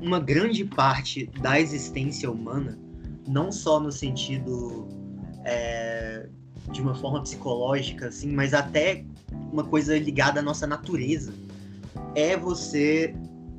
uma 0.00 0.20
grande 0.20 0.64
parte 0.64 1.28
da 1.40 1.60
existência 1.60 2.30
humana, 2.30 2.78
não 3.26 3.50
só 3.50 3.80
no 3.80 3.90
sentido 3.90 4.88
é, 5.44 6.28
de 6.70 6.80
uma 6.80 6.94
forma 6.94 7.22
psicológica, 7.22 8.08
assim, 8.08 8.32
mas 8.32 8.54
até 8.54 9.04
uma 9.52 9.64
coisa 9.64 9.98
ligada 9.98 10.40
à 10.40 10.42
nossa 10.42 10.66
natureza, 10.66 11.32
é 12.14 12.36
você 12.36 13.14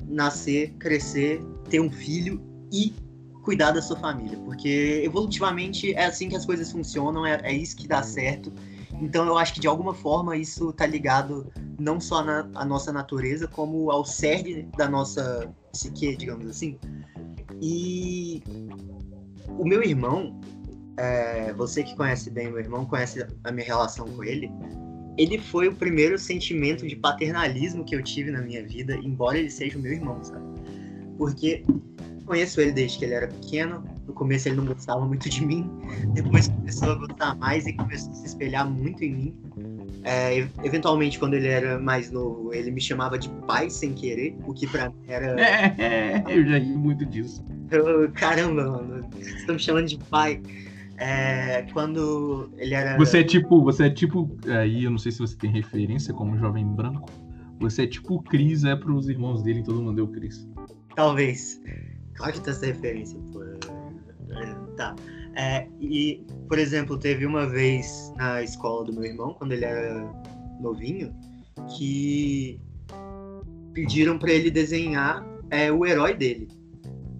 nascer, 0.06 0.72
crescer, 0.78 1.42
ter 1.68 1.80
um 1.80 1.90
filho 1.90 2.42
e 2.72 2.94
cuidar 3.42 3.70
da 3.72 3.80
sua 3.80 3.96
família, 3.96 4.38
porque 4.44 5.02
evolutivamente 5.04 5.94
é 5.94 6.04
assim 6.04 6.28
que 6.28 6.36
as 6.36 6.44
coisas 6.44 6.70
funcionam, 6.70 7.24
é, 7.24 7.40
é 7.42 7.52
isso 7.52 7.76
que 7.76 7.88
dá 7.88 8.02
certo 8.02 8.52
então 9.00 9.26
eu 9.26 9.38
acho 9.38 9.54
que 9.54 9.60
de 9.60 9.66
alguma 9.66 9.94
forma 9.94 10.36
isso 10.36 10.70
está 10.70 10.86
ligado 10.86 11.50
não 11.78 11.98
só 11.98 12.22
na 12.22 12.48
à 12.54 12.64
nossa 12.64 12.92
natureza, 12.92 13.48
como 13.48 13.90
ao 13.90 14.04
cerne 14.04 14.68
da 14.76 14.88
nossa 14.88 15.50
psique, 15.72 16.16
digamos 16.16 16.46
assim. 16.46 16.78
E 17.60 18.42
o 19.48 19.64
meu 19.64 19.82
irmão, 19.82 20.38
é, 21.00 21.52
você 21.54 21.82
que 21.82 21.96
conhece 21.96 22.30
bem 22.30 22.48
meu 22.48 22.58
irmão, 22.58 22.84
conhece 22.84 23.26
a 23.42 23.50
minha 23.50 23.64
relação 23.66 24.06
com 24.06 24.22
ele, 24.22 24.50
ele 25.16 25.38
foi 25.38 25.68
o 25.68 25.74
primeiro 25.74 26.18
sentimento 26.18 26.86
de 26.86 26.94
paternalismo 26.94 27.84
que 27.84 27.96
eu 27.96 28.02
tive 28.02 28.30
na 28.30 28.42
minha 28.42 28.62
vida, 28.62 28.94
embora 28.96 29.38
ele 29.38 29.50
seja 29.50 29.78
o 29.78 29.80
meu 29.80 29.92
irmão, 29.92 30.22
sabe? 30.22 30.44
Porque 31.16 31.64
conheço 32.26 32.60
ele 32.60 32.72
desde 32.72 32.98
que 32.98 33.04
ele 33.06 33.14
era 33.14 33.28
pequeno. 33.28 33.82
No 34.06 34.12
começo 34.12 34.48
ele 34.48 34.56
não 34.56 34.66
gostava 34.66 35.04
muito 35.06 35.28
de 35.28 35.44
mim. 35.44 35.70
Depois 36.12 36.48
começou 36.48 36.92
a 36.92 36.94
gostar 36.94 37.34
mais 37.36 37.66
e 37.66 37.72
começou 37.72 38.12
a 38.12 38.14
se 38.14 38.26
espelhar 38.26 38.68
muito 38.68 39.02
em 39.02 39.14
mim. 39.14 39.34
É, 40.04 40.46
eventualmente, 40.62 41.18
quando 41.18 41.34
ele 41.34 41.48
era 41.48 41.78
mais 41.78 42.10
novo, 42.10 42.54
ele 42.54 42.70
me 42.70 42.80
chamava 42.80 43.18
de 43.18 43.28
pai 43.46 43.68
sem 43.68 43.92
querer, 43.92 44.36
o 44.46 44.54
que 44.54 44.66
pra 44.66 44.90
mim 44.90 45.02
era. 45.08 45.34
É, 45.80 46.22
eu 46.28 46.46
já 46.46 46.58
ri 46.58 46.76
muito 46.76 47.04
disso. 47.06 47.44
Eu, 47.70 48.10
caramba, 48.12 48.70
mano, 48.70 49.08
vocês 49.12 49.36
estão 49.36 49.54
me 49.54 49.60
chamando 49.60 49.86
de 49.86 49.98
pai. 49.98 50.40
É, 51.00 51.62
quando 51.72 52.52
ele 52.58 52.74
era. 52.74 52.96
Você 52.98 53.20
é 53.20 53.24
tipo, 53.24 53.62
você 53.62 53.86
é 53.86 53.90
tipo. 53.90 54.36
Aí 54.46 54.84
eu 54.84 54.90
não 54.90 54.98
sei 54.98 55.10
se 55.10 55.18
você 55.18 55.34
tem 55.34 55.50
referência 55.50 56.12
como 56.12 56.36
jovem 56.36 56.66
branco. 56.66 57.08
Você 57.58 57.84
é 57.84 57.86
tipo 57.86 58.16
o 58.16 58.22
Cris 58.22 58.64
é 58.64 58.76
pros 58.76 59.08
irmãos 59.08 59.42
dele, 59.42 59.62
todo 59.62 59.82
mundo 59.82 59.98
é 59.98 60.04
o 60.04 60.08
Cris. 60.08 60.46
Talvez. 60.94 61.60
Claro 62.14 62.34
que 62.34 62.40
tem 62.40 62.52
essa 62.52 62.66
referência, 62.66 63.18
pô. 63.32 63.40
Tá. 64.76 64.94
É, 65.36 65.66
e, 65.80 66.22
por 66.46 66.58
exemplo, 66.58 66.98
teve 66.98 67.24
uma 67.24 67.48
vez 67.48 68.12
na 68.16 68.42
escola 68.42 68.84
do 68.84 68.92
meu 68.92 69.04
irmão, 69.04 69.34
quando 69.34 69.52
ele 69.52 69.64
era 69.64 70.10
novinho, 70.60 71.14
que 71.78 72.60
pediram 73.72 74.18
para 74.18 74.32
ele 74.32 74.50
desenhar 74.50 75.24
é, 75.50 75.72
o 75.72 75.86
herói 75.86 76.14
dele. 76.14 76.48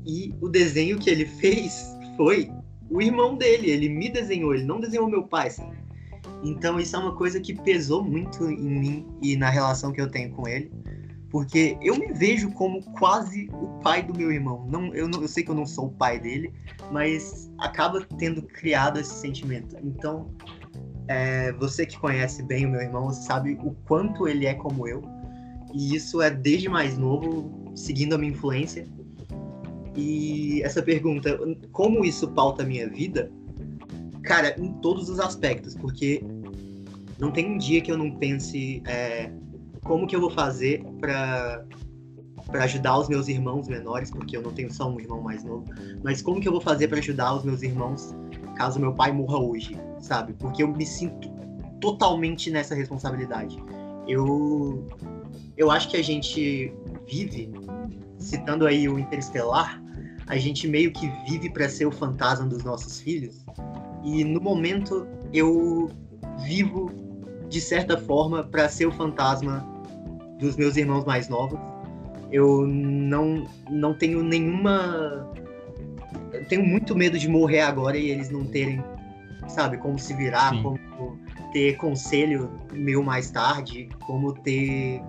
E 0.06 0.34
o 0.40 0.48
desenho 0.48 0.98
que 0.98 1.08
ele 1.08 1.24
fez 1.40 1.96
foi 2.16 2.50
o 2.90 3.00
irmão 3.00 3.36
dele. 3.36 3.70
Ele 3.70 3.88
me 3.88 4.10
desenhou, 4.10 4.54
ele 4.54 4.64
não 4.64 4.80
desenhou 4.80 5.08
meu 5.08 5.22
pai. 5.22 5.48
Assim. 5.48 5.70
Então 6.42 6.78
isso 6.80 6.96
é 6.96 6.98
uma 6.98 7.14
coisa 7.14 7.40
que 7.40 7.54
pesou 7.54 8.02
muito 8.02 8.50
em 8.50 8.68
mim 8.68 9.06
e 9.22 9.36
na 9.36 9.48
relação 9.48 9.92
que 9.92 10.00
eu 10.00 10.10
tenho 10.10 10.30
com 10.32 10.48
ele. 10.48 10.70
Porque 11.30 11.78
eu 11.80 11.96
me 11.96 12.12
vejo 12.12 12.50
como 12.50 12.82
quase 12.98 13.48
o 13.52 13.68
pai 13.80 14.02
do 14.02 14.12
meu 14.12 14.32
irmão. 14.32 14.66
Não, 14.68 14.92
eu, 14.92 15.06
não, 15.06 15.22
eu 15.22 15.28
sei 15.28 15.44
que 15.44 15.50
eu 15.50 15.54
não 15.54 15.64
sou 15.64 15.86
o 15.86 15.92
pai 15.92 16.18
dele, 16.18 16.52
mas 16.90 17.48
acaba 17.58 18.04
tendo 18.18 18.42
criado 18.42 18.98
esse 18.98 19.14
sentimento. 19.14 19.76
Então, 19.80 20.34
é, 21.06 21.52
você 21.52 21.86
que 21.86 21.96
conhece 21.98 22.42
bem 22.42 22.66
o 22.66 22.70
meu 22.70 22.80
irmão 22.80 23.12
sabe 23.12 23.56
o 23.62 23.72
quanto 23.86 24.26
ele 24.26 24.44
é 24.44 24.54
como 24.54 24.88
eu. 24.88 25.02
E 25.72 25.94
isso 25.94 26.20
é 26.20 26.30
desde 26.30 26.68
mais 26.68 26.98
novo, 26.98 27.72
seguindo 27.76 28.14
a 28.14 28.18
minha 28.18 28.32
influência. 28.32 28.88
E 29.96 30.62
essa 30.62 30.82
pergunta, 30.82 31.38
como 31.72 32.04
isso 32.04 32.28
pauta 32.28 32.62
a 32.62 32.66
minha 32.66 32.88
vida? 32.88 33.30
Cara, 34.22 34.54
em 34.60 34.72
todos 34.74 35.08
os 35.08 35.18
aspectos, 35.18 35.74
porque 35.74 36.22
não 37.18 37.30
tem 37.30 37.46
um 37.46 37.58
dia 37.58 37.80
que 37.80 37.90
eu 37.90 37.98
não 37.98 38.10
pense. 38.12 38.82
É, 38.86 39.30
como 39.82 40.06
que 40.06 40.14
eu 40.14 40.20
vou 40.20 40.30
fazer 40.30 40.84
para 41.00 41.64
para 42.46 42.64
ajudar 42.64 42.98
os 42.98 43.08
meus 43.08 43.28
irmãos 43.28 43.68
menores, 43.68 44.10
porque 44.10 44.36
eu 44.36 44.42
não 44.42 44.50
tenho 44.50 44.72
só 44.72 44.90
um 44.90 44.98
irmão 44.98 45.22
mais 45.22 45.44
novo, 45.44 45.64
mas 46.02 46.20
como 46.20 46.40
que 46.40 46.48
eu 46.48 46.52
vou 46.52 46.60
fazer 46.60 46.88
para 46.88 46.98
ajudar 46.98 47.34
os 47.34 47.44
meus 47.44 47.62
irmãos 47.62 48.12
caso 48.56 48.80
meu 48.80 48.92
pai 48.92 49.12
morra 49.12 49.38
hoje, 49.38 49.78
sabe? 50.00 50.32
Porque 50.34 50.62
eu 50.62 50.68
me 50.68 50.84
sinto 50.84 51.30
totalmente 51.80 52.50
nessa 52.50 52.74
responsabilidade. 52.74 53.56
Eu 54.06 54.84
eu 55.60 55.70
acho 55.70 55.90
que 55.90 55.96
a 55.98 56.02
gente 56.02 56.72
vive, 57.06 57.52
citando 58.18 58.66
aí 58.66 58.88
o 58.88 58.98
Interestelar, 58.98 59.82
a 60.26 60.38
gente 60.38 60.66
meio 60.66 60.90
que 60.90 61.06
vive 61.28 61.50
para 61.50 61.68
ser 61.68 61.84
o 61.84 61.92
fantasma 61.92 62.46
dos 62.46 62.64
nossos 62.64 62.98
filhos. 62.98 63.44
E 64.02 64.24
no 64.24 64.40
momento 64.40 65.06
eu 65.34 65.90
vivo 66.44 66.90
de 67.50 67.60
certa 67.60 67.98
forma, 67.98 68.42
para 68.44 68.68
ser 68.68 68.86
o 68.86 68.92
fantasma 68.92 69.66
dos 70.38 70.56
meus 70.56 70.76
irmãos 70.78 71.04
mais 71.04 71.28
novos. 71.28 71.58
Eu 72.32 72.66
não, 72.66 73.44
não 73.68 73.92
tenho 73.92 74.22
nenhuma. 74.22 75.30
Eu 76.32 76.46
tenho 76.46 76.64
muito 76.64 76.96
medo 76.96 77.18
de 77.18 77.28
morrer 77.28 77.60
agora 77.60 77.98
e 77.98 78.08
eles 78.08 78.30
não 78.30 78.46
terem, 78.46 78.82
sabe, 79.48 79.76
como 79.76 79.98
se 79.98 80.14
virar, 80.14 80.54
Sim. 80.54 80.62
como 80.62 81.18
ter 81.52 81.76
conselho 81.76 82.50
meu 82.72 83.02
mais 83.02 83.30
tarde, 83.30 83.88
como 84.06 84.32
ter 84.32 85.02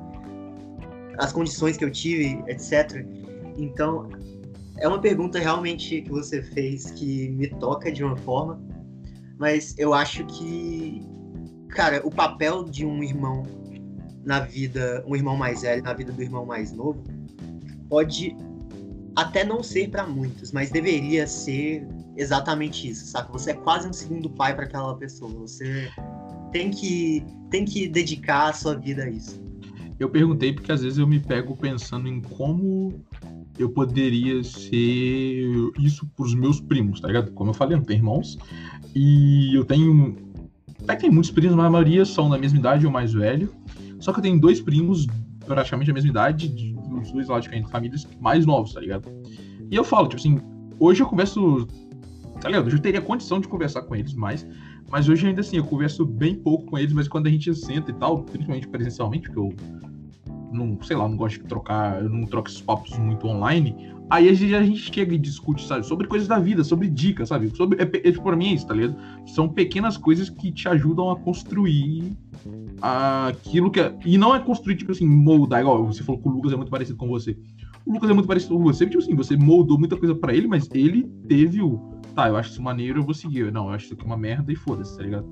as 1.21 1.31
condições 1.31 1.77
que 1.77 1.85
eu 1.85 1.91
tive, 1.91 2.43
etc. 2.47 3.05
Então, 3.55 4.09
é 4.79 4.87
uma 4.87 4.99
pergunta 4.99 5.37
realmente 5.39 6.01
que 6.01 6.09
você 6.09 6.41
fez 6.41 6.89
que 6.91 7.29
me 7.29 7.47
toca 7.47 7.91
de 7.91 8.03
uma 8.03 8.17
forma, 8.17 8.59
mas 9.37 9.75
eu 9.77 9.93
acho 9.93 10.25
que 10.25 11.05
cara, 11.69 12.01
o 12.03 12.11
papel 12.11 12.63
de 12.63 12.85
um 12.85 13.03
irmão 13.03 13.43
na 14.25 14.39
vida, 14.39 15.03
um 15.07 15.15
irmão 15.15 15.37
mais 15.37 15.61
velho 15.61 15.83
na 15.83 15.93
vida 15.93 16.11
do 16.11 16.21
irmão 16.21 16.45
mais 16.45 16.71
novo, 16.71 17.03
pode 17.87 18.35
até 19.15 19.43
não 19.43 19.61
ser 19.61 19.89
para 19.89 20.05
muitos, 20.05 20.51
mas 20.51 20.69
deveria 20.69 21.27
ser 21.27 21.87
exatamente 22.15 22.89
isso, 22.89 23.05
saca? 23.05 23.31
Você 23.31 23.51
é 23.51 23.53
quase 23.53 23.87
um 23.87 23.93
segundo 23.93 24.29
pai 24.29 24.55
para 24.55 24.65
aquela 24.65 24.95
pessoa. 24.97 25.31
Você 25.39 25.89
tem 26.51 26.71
que 26.71 27.25
tem 27.49 27.65
que 27.65 27.87
dedicar 27.87 28.49
a 28.49 28.53
sua 28.53 28.75
vida 28.75 29.03
a 29.03 29.09
isso. 29.09 29.40
Eu 30.01 30.09
perguntei 30.09 30.51
porque 30.51 30.71
às 30.71 30.81
vezes 30.81 30.97
eu 30.97 31.05
me 31.05 31.19
pego 31.19 31.55
pensando 31.55 32.07
em 32.07 32.19
como 32.19 33.05
eu 33.59 33.69
poderia 33.69 34.43
ser 34.43 35.45
isso 35.79 36.07
pros 36.17 36.33
meus 36.33 36.59
primos, 36.59 36.99
tá 36.99 37.07
ligado? 37.07 37.31
Como 37.33 37.51
eu 37.51 37.53
falei, 37.53 37.75
eu 37.75 37.77
não 37.77 37.85
tenho 37.85 37.99
irmãos. 37.99 38.35
E 38.95 39.55
eu 39.55 39.63
tenho. 39.63 40.17
Até 40.81 40.95
que 40.95 41.01
tem 41.03 41.11
muitos 41.11 41.29
primos, 41.29 41.55
mas 41.55 41.67
a 41.67 41.69
maioria 41.69 42.03
são 42.03 42.31
da 42.31 42.37
mesma 42.39 42.57
idade 42.57 42.83
ou 42.83 42.91
mais 42.91 43.13
velho. 43.13 43.53
Só 43.99 44.11
que 44.11 44.17
eu 44.17 44.23
tenho 44.23 44.41
dois 44.41 44.59
primos 44.59 45.05
praticamente 45.45 45.89
da 45.89 45.93
mesma 45.93 46.09
idade, 46.09 46.47
de, 46.47 46.73
dos 46.73 47.11
dois 47.11 47.27
lados 47.27 47.47
de 47.47 47.69
famílias 47.69 48.07
mais 48.19 48.43
novos, 48.43 48.73
tá 48.73 48.79
ligado? 48.79 49.07
E 49.69 49.75
eu 49.75 49.83
falo, 49.83 50.07
tipo 50.07 50.19
assim, 50.19 50.39
hoje 50.79 51.03
eu 51.03 51.05
converso. 51.05 51.67
Tá 52.41 52.49
ligado? 52.49 52.65
Eu 52.65 52.71
já 52.71 52.79
teria 52.79 53.01
condição 53.01 53.39
de 53.39 53.47
conversar 53.47 53.83
com 53.83 53.95
eles 53.95 54.15
mais. 54.15 54.47
Mas 54.89 55.07
hoje 55.07 55.27
ainda 55.27 55.41
assim, 55.41 55.57
eu 55.57 55.63
converso 55.63 56.03
bem 56.07 56.33
pouco 56.33 56.65
com 56.71 56.77
eles, 56.79 56.91
mas 56.91 57.07
quando 57.07 57.27
a 57.27 57.29
gente 57.29 57.53
senta 57.53 57.91
e 57.91 57.93
tal, 57.93 58.23
principalmente 58.23 58.67
presencialmente, 58.67 59.29
porque 59.29 59.39
eu 59.39 59.53
não, 60.51 60.77
sei 60.83 60.95
lá, 60.95 61.07
não 61.07 61.15
gosto 61.15 61.41
de 61.41 61.47
trocar, 61.47 62.01
eu 62.01 62.09
não 62.09 62.25
troco 62.25 62.49
esses 62.49 62.61
papos 62.61 62.97
muito 62.97 63.27
online. 63.27 63.91
Aí 64.09 64.27
a 64.27 64.33
gente, 64.33 64.53
a 64.53 64.61
gente 64.63 64.93
chega 64.93 65.15
e 65.15 65.17
discute, 65.17 65.65
sabe, 65.65 65.85
sobre 65.85 66.05
coisas 66.05 66.27
da 66.27 66.37
vida, 66.37 66.65
sobre 66.65 66.89
dicas, 66.89 67.29
sabe? 67.29 67.49
Sobre, 67.55 67.81
é, 67.81 68.09
é, 68.09 68.11
pra 68.11 68.35
mim 68.35 68.49
é 68.49 68.53
isso, 68.55 68.67
tá 68.67 68.73
ligado? 68.73 68.97
São 69.25 69.47
pequenas 69.47 69.95
coisas 69.95 70.29
que 70.29 70.51
te 70.51 70.67
ajudam 70.67 71.09
a 71.09 71.15
construir 71.15 72.11
aquilo 72.81 73.71
que 73.71 73.79
é. 73.79 73.95
E 74.05 74.17
não 74.17 74.35
é 74.35 74.39
construir, 74.39 74.75
tipo 74.75 74.91
assim, 74.91 75.07
moldar, 75.07 75.61
igual 75.61 75.85
você 75.85 76.03
falou 76.03 76.21
que 76.21 76.27
o 76.27 76.31
Lucas 76.31 76.51
é 76.51 76.57
muito 76.57 76.69
parecido 76.69 76.97
com 76.97 77.07
você. 77.07 77.37
O 77.85 77.93
Lucas 77.93 78.09
é 78.09 78.13
muito 78.13 78.27
parecido 78.27 78.55
com 78.55 78.63
você, 78.63 78.85
tipo 78.85 78.99
assim, 78.99 79.15
você 79.15 79.37
moldou 79.37 79.79
muita 79.79 79.95
coisa 79.95 80.13
para 80.13 80.35
ele, 80.35 80.47
mas 80.47 80.69
ele 80.73 81.03
teve 81.27 81.61
o. 81.61 81.77
Tá, 82.13 82.27
eu 82.27 82.35
acho 82.35 82.51
isso 82.51 82.61
maneiro, 82.61 82.99
eu 82.99 83.03
vou 83.03 83.13
seguir. 83.13 83.49
Não, 83.49 83.67
eu 83.67 83.75
acho 83.75 83.85
isso 83.85 83.93
aqui 83.93 84.03
uma 84.03 84.17
merda 84.17 84.51
e 84.51 84.55
foda-se, 84.55 84.97
tá 84.97 85.03
ligado? 85.03 85.25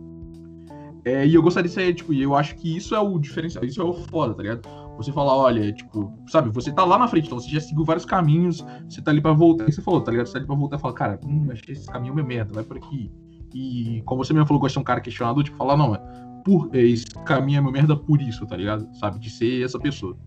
É, 1.03 1.27
e 1.27 1.33
eu 1.33 1.41
gostaria 1.41 1.67
de 1.67 1.73
ser, 1.73 1.93
tipo, 1.93 2.13
e 2.13 2.21
eu 2.21 2.35
acho 2.35 2.55
que 2.55 2.77
isso 2.77 2.95
é 2.95 2.99
o 2.99 3.19
diferencial, 3.19 3.65
isso 3.65 3.81
é 3.81 3.83
o 3.83 3.93
foda, 3.93 4.33
tá 4.33 4.41
ligado? 4.41 4.88
Você 4.99 5.13
falar, 5.13 5.33
olha, 5.33 5.71
tipo, 5.71 6.13
sabe, 6.27 6.49
você 6.49 6.73
tá 6.73 6.83
lá 6.83 6.97
na 6.97 7.07
frente, 7.07 7.27
então 7.27 7.39
você 7.39 7.49
já 7.49 7.61
seguiu 7.61 7.85
vários 7.85 8.03
caminhos, 8.03 8.65
você 8.87 9.01
tá 9.01 9.11
ali 9.11 9.21
pra 9.21 9.31
voltar, 9.31 9.69
e 9.69 9.71
você 9.71 9.81
falou, 9.81 10.01
tá 10.01 10.11
ligado? 10.11 10.27
Você 10.27 10.33
tá 10.33 10.39
ali 10.39 10.45
pra 10.45 10.55
voltar 10.57 10.75
e 10.75 10.79
falar, 10.79 10.93
cara, 10.93 11.19
hum, 11.25 11.47
achei 11.49 11.73
esse 11.73 11.87
caminho 11.87 12.13
meio 12.13 12.27
merda, 12.27 12.53
vai 12.53 12.65
por 12.65 12.75
aqui. 12.75 13.09
E 13.53 14.03
como 14.05 14.23
você 14.23 14.33
mesmo 14.33 14.45
falou, 14.45 14.59
gosta 14.59 14.73
de 14.73 14.79
um 14.79 14.83
cara 14.83 14.99
questionador, 14.99 15.41
tipo, 15.41 15.55
falar, 15.55 15.77
não, 15.77 15.95
é 15.95 16.29
por 16.43 16.69
esse 16.75 17.05
caminho 17.25 17.59
é 17.59 17.61
meu 17.61 17.71
merda 17.71 17.95
por 17.95 18.21
isso, 18.21 18.45
tá 18.45 18.57
ligado? 18.57 18.87
Sabe, 18.97 19.19
de 19.19 19.29
ser 19.29 19.63
essa 19.63 19.79
pessoa. 19.79 20.17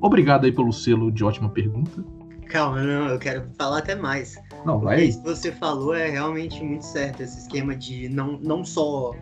Obrigado 0.00 0.44
aí 0.44 0.52
pelo 0.52 0.72
selo 0.72 1.10
de 1.10 1.24
ótima 1.24 1.48
pergunta. 1.50 2.04
Calma, 2.46 2.82
não, 2.82 3.08
eu 3.08 3.18
quero 3.18 3.46
falar 3.58 3.78
até 3.78 3.94
mais. 3.94 4.36
Não, 4.64 4.78
vai. 4.78 5.04
Isso 5.04 5.22
que 5.22 5.28
você 5.28 5.52
falou 5.52 5.94
é 5.94 6.08
realmente 6.08 6.62
muito 6.62 6.84
certo, 6.84 7.22
esse 7.22 7.40
esquema 7.40 7.74
de 7.74 8.08
não, 8.08 8.38
não 8.38 8.64
só 8.64 9.12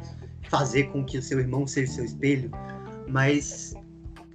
fazer 0.49 0.85
com 0.85 1.05
que 1.05 1.19
o 1.19 1.23
seu 1.23 1.41
irmão 1.41 1.67
seja 1.67 1.93
seu 1.93 2.05
espelho, 2.05 2.51
mas 3.09 3.75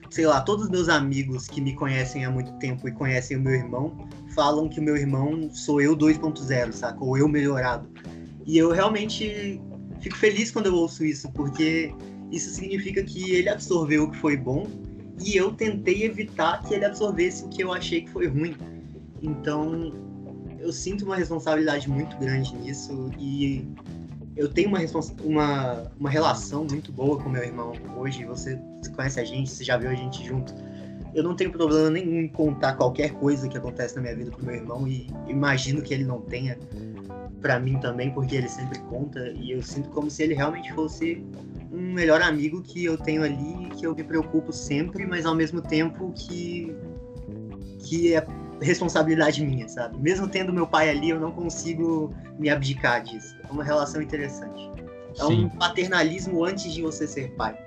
sei 0.10 0.26
lá, 0.26 0.41
todos 0.41 0.66
os 0.66 0.72
meus 0.72 0.89
amigos 0.89 1.47
que 1.47 1.62
me 1.62 1.74
conhecem 1.74 2.26
há 2.26 2.32
muito 2.32 2.51
tempo 2.53 2.88
e 2.88 2.91
conhecem 2.91 3.38
o 3.38 3.41
meu 3.41 3.53
irmão 3.53 4.07
falam 4.34 4.68
que 4.68 4.80
o 4.80 4.84
meu 4.84 4.95
irmão 4.95 5.49
sou 5.53 5.82
eu 5.82 5.95
2.0, 5.95 6.72
saca? 6.72 7.03
Ou 7.03 7.18
eu 7.18 7.28
melhorado. 7.28 7.89
E 8.45 8.57
eu 8.57 8.72
realmente 8.72 9.62
fico 9.99 10.16
feliz 10.16 10.51
quando 10.51 10.68
eu 10.68 10.76
ouço 10.76 11.03
isso, 11.03 11.32
porque 11.32 11.93
isso 12.32 12.49
significa 12.51 13.03
que 13.03 13.32
ele 13.32 13.49
absorveu 13.49 14.03
o 14.03 14.12
que 14.12 14.18
foi 14.18 14.38
bom 14.38 14.68
e 15.24 15.36
eu 15.36 15.51
tentei 15.51 16.03
evitar 16.03 16.64
que 16.64 16.74
ele 16.74 16.86
absorvesse 16.86 17.43
o 17.43 17.49
que 17.49 17.64
eu 17.64 17.74
achei 17.74 18.01
que 18.01 18.10
foi 18.10 18.28
ruim. 18.28 18.55
Então, 19.22 19.93
eu 20.60 20.72
sinto 20.72 21.05
uma 21.05 21.16
responsabilidade 21.16 21.89
muito 21.89 22.18
grande 22.18 22.55
nisso 22.55 23.12
e 23.20 23.68
eu 24.36 24.47
tenho 24.47 24.70
uma, 24.70 24.80
uma, 25.24 25.91
uma 25.99 26.10
relação 26.10 26.66
muito 26.66 26.91
boa 26.91 27.22
com 27.22 27.30
meu 27.30 27.43
irmão 27.43 27.74
hoje. 27.97 28.24
Você, 28.26 28.60
você 28.82 28.92
conhece 28.92 29.20
a 29.20 29.24
gente, 29.24 29.50
você 29.50 29.64
já 29.64 29.78
viu 29.78 29.90
a 29.90 29.96
gente 29.96 30.26
junto. 30.26 30.54
Eu 31.14 31.24
não 31.24 31.36
tenho 31.36 31.52
problema 31.52 31.90
nenhum 31.90 32.22
em 32.22 32.28
contar 32.28 32.74
qualquer 32.74 33.12
coisa 33.14 33.48
que 33.48 33.58
acontece 33.58 33.96
na 33.96 34.02
minha 34.02 34.16
vida 34.16 34.32
pro 34.32 34.46
meu 34.46 34.56
irmão 34.56 34.88
e 34.88 35.08
imagino 35.28 35.82
que 35.82 35.94
ele 35.94 36.04
não 36.04 36.22
tenha 36.22 36.58
para 37.42 37.60
mim 37.60 37.80
também, 37.80 38.12
porque 38.12 38.36
ele 38.36 38.50
sempre 38.50 38.80
conta 38.80 39.30
e 39.30 39.52
eu 39.52 39.62
sinto 39.62 39.90
como 39.90 40.10
se 40.10 40.24
ele 40.24 40.34
realmente 40.34 40.72
fosse 40.74 41.24
um 41.72 41.94
melhor 41.94 42.22
amigo 42.22 42.62
que 42.62 42.86
eu 42.86 42.98
tenho 42.98 43.24
ali, 43.24 43.70
que 43.78 43.86
eu 43.86 43.96
me 43.96 44.04
preocupo 44.04 44.52
sempre, 44.52 45.06
mas 45.06 45.26
ao 45.26 45.36
mesmo 45.36 45.62
tempo 45.62 46.12
que 46.14 46.76
que 47.86 48.14
é 48.14 48.26
responsabilidade 48.62 49.44
minha, 49.44 49.68
sabe? 49.68 49.98
Mesmo 49.98 50.28
tendo 50.28 50.54
meu 50.54 50.68
pai 50.68 50.90
ali, 50.90 51.10
eu 51.10 51.20
não 51.20 51.32
consigo 51.32 52.14
me 52.38 52.50
abdicar 52.50 53.02
disso. 53.04 53.36
É 53.48 53.52
uma 53.52 53.64
relação 53.64 54.02
interessante. 54.02 54.70
É 55.18 55.24
Sim. 55.26 55.46
um 55.46 55.50
paternalismo 55.50 56.44
antes 56.44 56.72
de 56.74 56.82
você 56.82 57.08
ser 57.08 57.32
pai. 57.36 57.58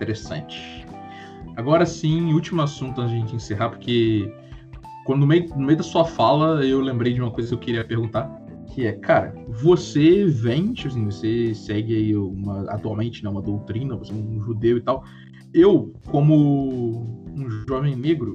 Interessante. 0.00 0.86
Agora 1.56 1.84
sim, 1.84 2.32
último 2.32 2.62
assunto 2.62 3.02
antes 3.02 3.12
de 3.12 3.18
a 3.18 3.20
gente 3.20 3.36
encerrar, 3.36 3.68
porque 3.68 4.32
quando 5.04 5.20
no 5.20 5.26
meio, 5.26 5.46
no 5.50 5.66
meio 5.66 5.76
da 5.76 5.84
sua 5.84 6.06
fala 6.06 6.64
eu 6.64 6.80
lembrei 6.80 7.12
de 7.12 7.20
uma 7.20 7.30
coisa 7.30 7.50
que 7.50 7.54
eu 7.54 7.58
queria 7.58 7.84
perguntar, 7.84 8.34
que 8.72 8.86
é, 8.86 8.92
cara, 8.92 9.34
você 9.46 10.26
tipo 10.72 10.88
assim, 10.88 11.04
você 11.04 11.54
segue 11.54 11.94
aí 11.94 12.16
uma, 12.16 12.62
atualmente 12.70 13.22
né, 13.22 13.28
uma 13.28 13.42
doutrina, 13.42 13.94
você 13.94 14.10
é 14.10 14.14
um 14.14 14.40
judeu 14.40 14.78
e 14.78 14.80
tal. 14.80 15.04
Eu, 15.52 15.92
como 16.06 17.26
um 17.34 17.50
jovem 17.68 17.94
negro, 17.94 18.32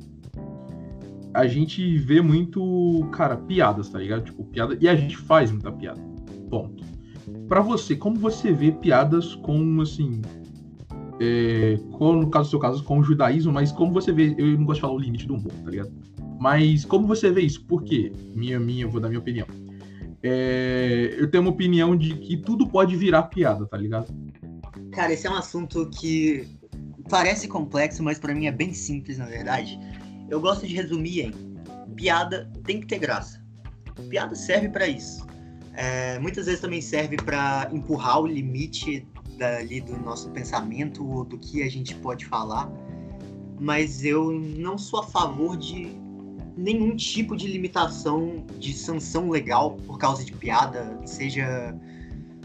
a 1.34 1.48
gente 1.48 1.98
vê 1.98 2.22
muito, 2.22 3.08
cara, 3.12 3.38
piadas, 3.38 3.90
tá 3.90 3.98
ligado? 3.98 4.26
Tipo, 4.26 4.44
piada. 4.44 4.78
E 4.80 4.88
a 4.88 4.96
gente 4.96 5.18
faz 5.18 5.52
muita 5.52 5.72
piada. 5.72 6.00
Ponto. 6.48 6.84
Pra 7.48 7.62
você, 7.62 7.96
como 7.96 8.18
você 8.18 8.52
vê 8.52 8.72
piadas 8.72 9.34
com, 9.34 9.82
assim. 9.82 10.22
É, 11.20 11.78
com, 11.92 12.14
no 12.14 12.30
caso 12.30 12.48
do 12.48 12.52
seu 12.52 12.60
caso, 12.60 12.84
com 12.84 13.00
o 13.00 13.04
judaísmo, 13.04 13.52
mas 13.52 13.72
como 13.72 13.94
você 13.94 14.12
vê. 14.12 14.36
Eu 14.38 14.58
não 14.58 14.66
gosto 14.66 14.76
de 14.76 14.82
falar 14.82 14.94
o 14.94 15.00
limite 15.00 15.28
do 15.28 15.36
humor, 15.36 15.52
tá 15.64 15.70
ligado? 15.70 15.92
Mas 16.40 16.84
como 16.84 17.08
você 17.08 17.32
vê 17.32 17.42
isso? 17.42 17.64
Por 17.66 17.84
quê? 17.84 18.12
Minha, 18.34 18.60
minha, 18.60 18.88
vou 18.88 19.00
dar 19.00 19.08
minha 19.08 19.20
opinião. 19.20 19.48
É, 20.22 21.16
eu 21.18 21.30
tenho 21.30 21.44
uma 21.44 21.52
opinião 21.52 21.96
de 21.96 22.16
que 22.16 22.36
tudo 22.38 22.68
pode 22.68 22.96
virar 22.96 23.24
piada, 23.24 23.66
tá 23.66 23.78
ligado? 23.78 24.14
Cara, 24.92 25.14
esse 25.14 25.28
é 25.28 25.30
um 25.30 25.36
assunto 25.36 25.90
que 25.90 26.48
parece 27.10 27.48
complexo, 27.48 28.04
mas 28.04 28.18
para 28.18 28.34
mim 28.34 28.48
é 28.48 28.52
bem 28.52 28.74
simples, 28.74 29.18
na 29.18 29.26
verdade 29.26 29.80
eu 30.30 30.40
gosto 30.40 30.66
de 30.66 30.74
resumir 30.74 31.22
em 31.22 31.32
piada 31.96 32.52
tem 32.64 32.82
que 32.82 32.88
ter 32.88 33.00
graça. 33.00 33.44
Piada 34.10 34.36
serve 34.36 34.70
para 34.70 34.88
isso. 34.88 35.26
É, 35.74 36.20
muitas 36.20 36.46
vezes 36.46 36.62
também 36.62 36.82
serve 36.82 37.18
para 37.18 37.70
empurrar 37.72 38.22
o 38.22 38.28
limite 38.28 39.08
dali 39.36 39.82
do 39.82 39.98
nosso 39.98 40.30
pensamento 40.30 41.08
ou 41.08 41.24
do 41.24 41.38
que 41.38 41.64
a 41.64 41.70
gente 41.70 41.96
pode 41.96 42.26
falar. 42.26 42.72
Mas 43.60 44.04
eu 44.04 44.32
não 44.32 44.78
sou 44.78 45.00
a 45.00 45.04
favor 45.04 45.58
de 45.58 45.92
nenhum 46.58 46.96
tipo 46.96 47.36
de 47.36 47.48
limitação 47.48 48.46
de 48.60 48.74
sanção 48.74 49.30
legal 49.30 49.76
por 49.86 49.98
causa 49.98 50.24
de 50.24 50.32
piada, 50.32 51.00
seja 51.06 51.78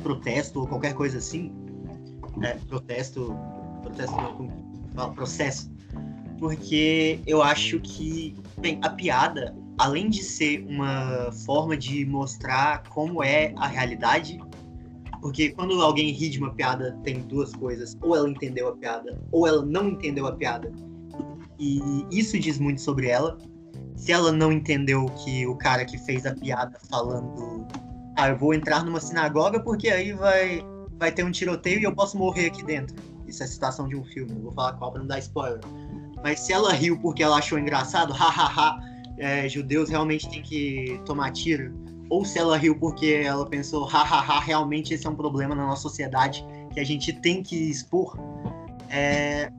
protesto 0.03 0.61
ou 0.61 0.66
qualquer 0.66 0.95
coisa 0.95 1.18
assim. 1.18 1.53
É, 2.43 2.55
protesto, 2.68 3.36
protesto 3.82 4.16
não, 4.95 5.12
processo 5.14 5.70
porque 6.41 7.20
eu 7.26 7.43
acho 7.43 7.78
que, 7.80 8.34
bem, 8.59 8.80
a 8.82 8.88
piada, 8.88 9.55
além 9.76 10.09
de 10.09 10.22
ser 10.24 10.64
uma 10.66 11.30
forma 11.45 11.76
de 11.76 12.05
mostrar 12.07 12.82
como 12.88 13.22
é 13.22 13.53
a 13.57 13.66
realidade, 13.66 14.41
porque 15.20 15.50
quando 15.50 15.80
alguém 15.80 16.12
ri 16.12 16.28
de 16.28 16.38
uma 16.38 16.52
piada, 16.54 16.98
tem 17.04 17.20
duas 17.22 17.54
coisas: 17.54 17.96
ou 18.00 18.16
ela 18.16 18.28
entendeu 18.28 18.68
a 18.68 18.76
piada, 18.76 19.20
ou 19.30 19.46
ela 19.46 19.64
não 19.64 19.88
entendeu 19.88 20.26
a 20.26 20.32
piada. 20.32 20.72
E 21.58 22.06
isso 22.10 22.38
diz 22.38 22.58
muito 22.58 22.80
sobre 22.80 23.08
ela. 23.08 23.36
Se 23.94 24.12
ela 24.12 24.32
não 24.32 24.50
entendeu 24.50 25.06
que 25.24 25.46
o 25.46 25.54
cara 25.56 25.84
que 25.84 25.98
fez 25.98 26.24
a 26.24 26.34
piada 26.34 26.78
falando, 26.90 27.66
ah, 28.16 28.30
eu 28.30 28.38
vou 28.38 28.54
entrar 28.54 28.82
numa 28.82 28.98
sinagoga 28.98 29.60
porque 29.60 29.90
aí 29.90 30.12
vai, 30.14 30.64
vai 30.98 31.12
ter 31.12 31.22
um 31.22 31.30
tiroteio 31.30 31.80
e 31.80 31.84
eu 31.84 31.94
posso 31.94 32.16
morrer 32.16 32.46
aqui 32.46 32.64
dentro. 32.64 32.96
Isso 33.26 33.42
é 33.42 33.46
citação 33.46 33.86
de 33.86 33.96
um 33.96 34.02
filme, 34.02 34.32
não 34.32 34.42
vou 34.42 34.52
falar 34.52 34.72
qual 34.74 34.90
pra 34.90 35.00
não 35.00 35.06
dar 35.06 35.18
spoiler. 35.18 35.60
Mas 36.22 36.40
se 36.40 36.52
ela 36.52 36.72
riu 36.72 36.98
porque 36.98 37.22
ela 37.22 37.36
achou 37.36 37.58
engraçado, 37.58 38.12
hahaha, 38.14 38.80
é, 39.18 39.46
judeus 39.46 39.90
realmente 39.90 40.28
têm 40.30 40.42
que 40.42 41.00
tomar 41.04 41.30
tiro. 41.32 41.74
Ou 42.11 42.24
se 42.24 42.38
ela 42.38 42.56
riu 42.56 42.76
porque 42.78 43.22
ela 43.24 43.46
pensou, 43.46 43.84
hahaha, 43.84 44.40
realmente 44.40 44.92
esse 44.92 45.06
é 45.06 45.11
um 45.11 45.14
problema 45.14 45.54
na 45.54 45.66
nossa 45.66 45.82
sociedade 45.82 46.44
que 46.74 46.80
a 46.80 46.84
gente 46.84 47.12
tem 47.12 47.42
que 47.42 47.56
expor. 47.70 48.18
É, 48.88 49.50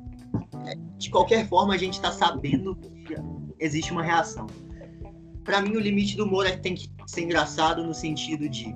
é 0.66 0.76
de 0.97 1.10
qualquer 1.10 1.47
forma, 1.47 1.74
a 1.74 1.78
gente 1.78 1.93
está 1.93 2.12
sabendo 2.12 2.76
que 2.76 3.16
existe 3.58 3.91
uma 3.91 4.04
reação. 4.04 4.45
Para 5.43 5.62
mim, 5.62 5.76
o 5.76 5.80
limite 5.80 6.16
do 6.18 6.26
humor 6.26 6.45
é 6.45 6.52
que 6.52 6.62
tem 6.62 6.76
que 6.76 6.91
ser 7.08 7.22
engraçado 7.22 7.84
no 7.84 7.93
sentido 7.93 8.47
de 8.47 8.76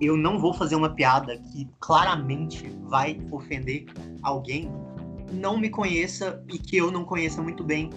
eu 0.00 0.16
não 0.16 0.38
vou 0.38 0.54
fazer 0.54 0.76
uma 0.76 0.94
piada 0.94 1.36
que 1.36 1.68
claramente 1.80 2.70
vai 2.84 3.20
ofender 3.32 3.86
alguém 4.22 4.70
não 5.32 5.58
me 5.58 5.68
conheça 5.68 6.42
e 6.48 6.58
que 6.58 6.76
eu 6.76 6.90
não 6.90 7.04
conheça 7.04 7.42
muito 7.42 7.62
bem 7.62 7.90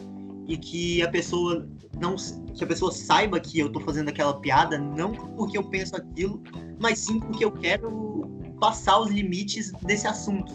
e 0.52 0.58
que 0.58 1.02
a 1.02 1.10
pessoa 1.10 1.66
não 1.98 2.16
que 2.54 2.62
a 2.62 2.68
pessoa 2.68 2.92
saiba 2.92 3.40
que 3.40 3.58
eu 3.60 3.72
tô 3.72 3.80
fazendo 3.80 4.10
aquela 4.10 4.38
piada 4.42 4.78
não 4.78 5.14
porque 5.14 5.58
eu 5.58 5.64
penso 5.64 5.96
aquilo, 5.96 6.44
mas 6.78 7.00
sim 7.00 7.20
porque 7.22 7.46
eu 7.46 7.52
quero 7.52 8.30
passar 8.60 9.00
os 9.00 9.10
limites 9.10 9.72
desse 9.84 10.08
assunto. 10.08 10.52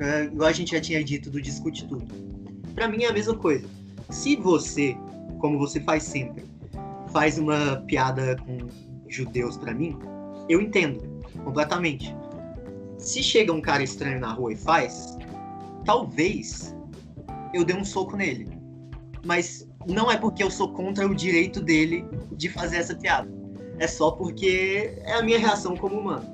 É, 0.00 0.24
igual 0.24 0.48
a 0.48 0.52
gente 0.52 0.72
já 0.72 0.80
tinha 0.80 1.02
dito 1.02 1.30
do 1.30 1.40
discute 1.40 1.86
tudo. 1.86 2.06
Para 2.74 2.88
mim 2.88 3.04
é 3.04 3.08
a 3.08 3.12
mesma 3.12 3.34
coisa. 3.34 3.66
Se 4.10 4.36
você 4.36 4.94
como 5.38 5.58
você 5.58 5.80
faz 5.80 6.02
sempre, 6.02 6.44
faz 7.10 7.38
uma 7.38 7.82
piada 7.86 8.36
com 8.44 8.58
judeus 9.08 9.56
para 9.56 9.72
mim, 9.72 9.96
eu 10.46 10.60
entendo 10.60 11.00
completamente. 11.42 12.14
Se 12.98 13.22
chega 13.22 13.50
um 13.50 13.62
cara 13.62 13.82
estranho 13.82 14.20
na 14.20 14.32
rua 14.32 14.52
e 14.52 14.56
faz, 14.56 15.16
talvez 15.86 16.76
eu 17.54 17.64
dê 17.64 17.72
um 17.72 17.84
soco 17.84 18.14
nele. 18.14 18.57
Mas 19.24 19.68
não 19.86 20.10
é 20.10 20.16
porque 20.16 20.42
eu 20.42 20.50
sou 20.50 20.72
contra 20.72 21.06
o 21.06 21.14
direito 21.14 21.60
dele 21.60 22.04
de 22.32 22.48
fazer 22.48 22.76
essa 22.78 22.94
piada. 22.94 23.28
É 23.78 23.86
só 23.86 24.10
porque 24.10 24.98
é 25.04 25.14
a 25.14 25.22
minha 25.22 25.38
reação 25.38 25.76
como 25.76 26.00
humano. 26.00 26.24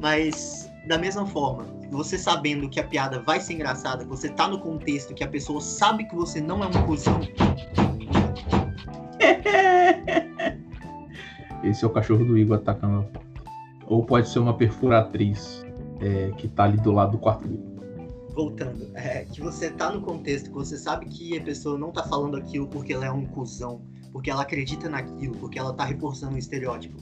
Mas, 0.00 0.68
da 0.88 0.98
mesma 0.98 1.26
forma, 1.26 1.66
você 1.90 2.16
sabendo 2.18 2.68
que 2.68 2.80
a 2.80 2.84
piada 2.84 3.20
vai 3.20 3.40
ser 3.40 3.54
engraçada, 3.54 4.04
você 4.04 4.28
tá 4.28 4.48
no 4.48 4.60
contexto 4.60 5.14
que 5.14 5.22
a 5.22 5.28
pessoa 5.28 5.60
sabe 5.60 6.04
que 6.04 6.14
você 6.14 6.40
não 6.40 6.62
é 6.62 6.66
um 6.66 6.86
cuzão. 6.86 7.20
Esse 11.62 11.84
é 11.84 11.86
o 11.86 11.90
cachorro 11.90 12.24
do 12.24 12.38
Igor 12.38 12.56
atacando. 12.56 13.06
Ou 13.86 14.04
pode 14.04 14.28
ser 14.28 14.38
uma 14.38 14.54
perfuratriz 14.54 15.64
é, 16.00 16.30
que 16.36 16.48
tá 16.48 16.64
ali 16.64 16.78
do 16.78 16.90
lado 16.90 17.12
do 17.12 17.18
quarto 17.18 17.46
dele. 17.46 17.69
Voltando, 18.40 18.90
é, 18.94 19.26
que 19.26 19.38
você 19.38 19.68
tá 19.68 19.92
no 19.92 20.00
contexto, 20.00 20.48
que 20.48 20.54
você 20.54 20.78
sabe 20.78 21.04
que 21.04 21.36
a 21.36 21.42
pessoa 21.42 21.76
não 21.76 21.92
tá 21.92 22.02
falando 22.04 22.38
aquilo 22.38 22.66
porque 22.66 22.94
ela 22.94 23.04
é 23.04 23.12
um 23.12 23.26
cuzão, 23.26 23.82
porque 24.12 24.30
ela 24.30 24.40
acredita 24.40 24.88
naquilo, 24.88 25.36
porque 25.36 25.58
ela 25.58 25.74
tá 25.74 25.84
reforçando 25.84 26.36
um 26.36 26.38
estereótipo, 26.38 26.96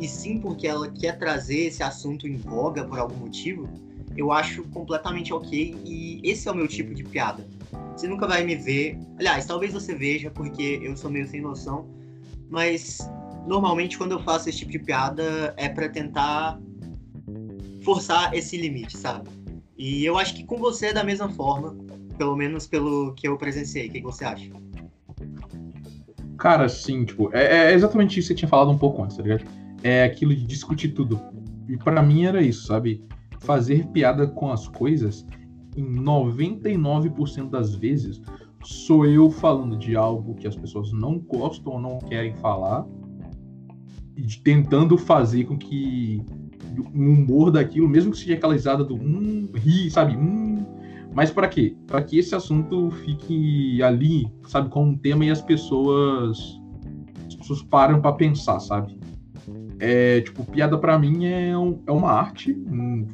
e 0.00 0.08
sim 0.08 0.40
porque 0.40 0.66
ela 0.66 0.90
quer 0.90 1.18
trazer 1.18 1.66
esse 1.66 1.82
assunto 1.82 2.26
em 2.26 2.38
voga 2.38 2.86
por 2.86 2.98
algum 2.98 3.16
motivo, 3.16 3.68
eu 4.16 4.32
acho 4.32 4.64
completamente 4.70 5.30
ok 5.30 5.76
e 5.84 6.22
esse 6.24 6.48
é 6.48 6.52
o 6.52 6.54
meu 6.54 6.66
tipo 6.66 6.94
de 6.94 7.04
piada. 7.04 7.46
Você 7.94 8.08
nunca 8.08 8.26
vai 8.26 8.42
me 8.42 8.56
ver, 8.56 8.98
aliás, 9.18 9.44
talvez 9.44 9.74
você 9.74 9.94
veja 9.94 10.30
porque 10.30 10.80
eu 10.82 10.96
sou 10.96 11.10
meio 11.10 11.28
sem 11.28 11.42
noção, 11.42 11.86
mas 12.48 13.06
normalmente 13.46 13.98
quando 13.98 14.12
eu 14.12 14.22
faço 14.22 14.48
esse 14.48 14.60
tipo 14.60 14.72
de 14.72 14.78
piada 14.78 15.52
é 15.58 15.68
para 15.68 15.86
tentar 15.90 16.58
forçar 17.84 18.32
esse 18.32 18.56
limite, 18.56 18.96
sabe? 18.96 19.28
E 19.78 20.04
eu 20.04 20.18
acho 20.18 20.34
que 20.34 20.44
com 20.44 20.56
você 20.56 20.86
é 20.86 20.92
da 20.92 21.04
mesma 21.04 21.28
forma, 21.28 21.76
pelo 22.18 22.36
menos 22.36 22.66
pelo 22.66 23.14
que 23.14 23.28
eu 23.28 23.38
presenciei. 23.38 23.88
O 23.88 23.92
que 23.92 24.02
você 24.02 24.24
acha? 24.24 24.50
Cara, 26.36 26.68
sim, 26.68 27.04
tipo, 27.04 27.32
é, 27.32 27.70
é, 27.70 27.74
exatamente 27.74 28.18
isso 28.18 28.28
que 28.28 28.34
você 28.34 28.38
tinha 28.38 28.48
falado 28.48 28.70
um 28.70 28.78
pouco 28.78 29.02
antes, 29.02 29.16
tá 29.16 29.22
ligado? 29.22 29.44
É 29.82 30.02
aquilo 30.02 30.34
de 30.34 30.44
discutir 30.44 30.88
tudo. 30.88 31.20
E 31.68 31.76
para 31.76 32.02
mim 32.02 32.24
era 32.24 32.42
isso, 32.42 32.66
sabe? 32.66 33.04
Fazer 33.40 33.86
piada 33.86 34.26
com 34.26 34.50
as 34.50 34.66
coisas, 34.66 35.24
em 35.76 35.84
99% 35.84 37.48
das 37.48 37.74
vezes, 37.74 38.20
sou 38.64 39.06
eu 39.06 39.30
falando 39.30 39.76
de 39.78 39.94
algo 39.94 40.34
que 40.34 40.48
as 40.48 40.56
pessoas 40.56 40.92
não 40.92 41.18
gostam 41.18 41.74
ou 41.74 41.80
não 41.80 41.98
querem 41.98 42.34
falar, 42.34 42.84
e 44.16 44.26
tentando 44.42 44.98
fazer 44.98 45.44
com 45.44 45.56
que 45.56 46.20
o 46.80 47.12
humor 47.12 47.50
daquilo, 47.50 47.88
mesmo 47.88 48.12
que 48.12 48.18
seja 48.18 48.34
aquela 48.34 48.52
risada 48.52 48.84
do 48.84 48.94
hum, 48.94 49.48
ri, 49.54 49.90
sabe? 49.90 50.16
Hum, 50.16 50.64
mas 51.14 51.30
para 51.30 51.48
quê? 51.48 51.76
Para 51.86 52.02
que 52.02 52.18
esse 52.18 52.34
assunto 52.34 52.90
fique 52.90 53.82
ali, 53.82 54.30
sabe, 54.46 54.68
como 54.68 54.90
um 54.90 54.96
tema 54.96 55.24
e 55.24 55.30
as 55.30 55.40
pessoas 55.40 56.60
as 57.26 57.34
pessoas 57.34 57.62
param 57.62 58.00
para 58.00 58.12
pensar, 58.12 58.60
sabe? 58.60 58.98
É, 59.80 60.20
tipo, 60.22 60.44
piada 60.44 60.76
para 60.76 60.98
mim 60.98 61.26
é, 61.26 61.56
um, 61.56 61.80
é 61.86 61.92
uma 61.92 62.10
arte, 62.10 62.56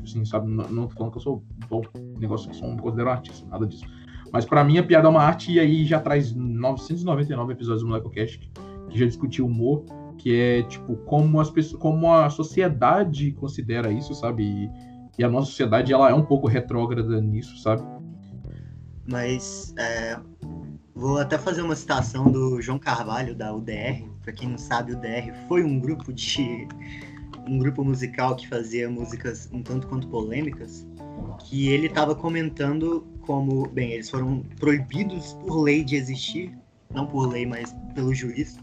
assim, 0.02 0.24
sabe? 0.24 0.50
Não, 0.50 0.68
não 0.68 0.86
tô 0.86 0.94
falando 0.94 1.12
que 1.12 1.18
eu 1.18 1.22
sou 1.22 1.44
bom, 1.68 1.82
negócio 2.18 2.50
que 2.50 2.56
sou 2.56 2.68
um 2.68 2.76
considero 2.76 3.10
artista, 3.10 3.46
nada 3.48 3.66
disso. 3.66 3.84
Mas 4.32 4.44
para 4.44 4.64
mim 4.64 4.78
a 4.78 4.82
piada 4.82 5.06
é 5.06 5.10
uma 5.10 5.22
arte 5.22 5.52
e 5.52 5.60
aí 5.60 5.84
já 5.84 6.00
traz 6.00 6.34
999 6.34 7.52
episódios 7.52 7.82
do 7.82 7.88
MolecoCast 7.88 8.50
que 8.88 8.98
já 8.98 9.06
discutiu 9.06 9.46
humor 9.46 9.84
que 10.18 10.40
é 10.40 10.62
tipo 10.62 10.96
como 10.98 11.40
as 11.40 11.50
pessoas, 11.50 11.80
como 11.80 12.12
a 12.12 12.30
sociedade 12.30 13.32
considera 13.32 13.92
isso, 13.92 14.14
sabe? 14.14 14.44
E, 14.44 14.70
e 15.18 15.24
a 15.24 15.28
nossa 15.28 15.46
sociedade 15.46 15.92
ela 15.92 16.10
é 16.10 16.14
um 16.14 16.24
pouco 16.24 16.46
retrógrada 16.46 17.20
nisso, 17.20 17.56
sabe? 17.58 17.82
Mas 19.06 19.74
é, 19.78 20.18
vou 20.94 21.18
até 21.18 21.36
fazer 21.36 21.62
uma 21.62 21.76
citação 21.76 22.30
do 22.30 22.60
João 22.62 22.78
Carvalho 22.78 23.34
da 23.34 23.54
UDR. 23.54 24.08
Para 24.22 24.32
quem 24.32 24.48
não 24.48 24.58
sabe, 24.58 24.92
o 24.92 24.96
UDR 24.96 25.34
foi 25.48 25.62
um 25.62 25.78
grupo 25.78 26.12
de 26.12 26.66
um 27.46 27.58
grupo 27.58 27.84
musical 27.84 28.36
que 28.36 28.48
fazia 28.48 28.88
músicas 28.88 29.48
um 29.52 29.62
tanto 29.62 29.86
quanto 29.86 30.08
polêmicas, 30.08 30.86
que 31.40 31.68
ele 31.68 31.86
estava 31.86 32.14
comentando 32.14 33.06
como, 33.20 33.68
bem, 33.68 33.92
eles 33.92 34.08
foram 34.08 34.42
proibidos 34.58 35.34
por 35.34 35.62
lei 35.62 35.84
de 35.84 35.96
existir, 35.96 36.56
não 36.92 37.06
por 37.06 37.28
lei, 37.28 37.46
mas 37.46 37.74
pelo 37.94 38.14
juiz, 38.14 38.58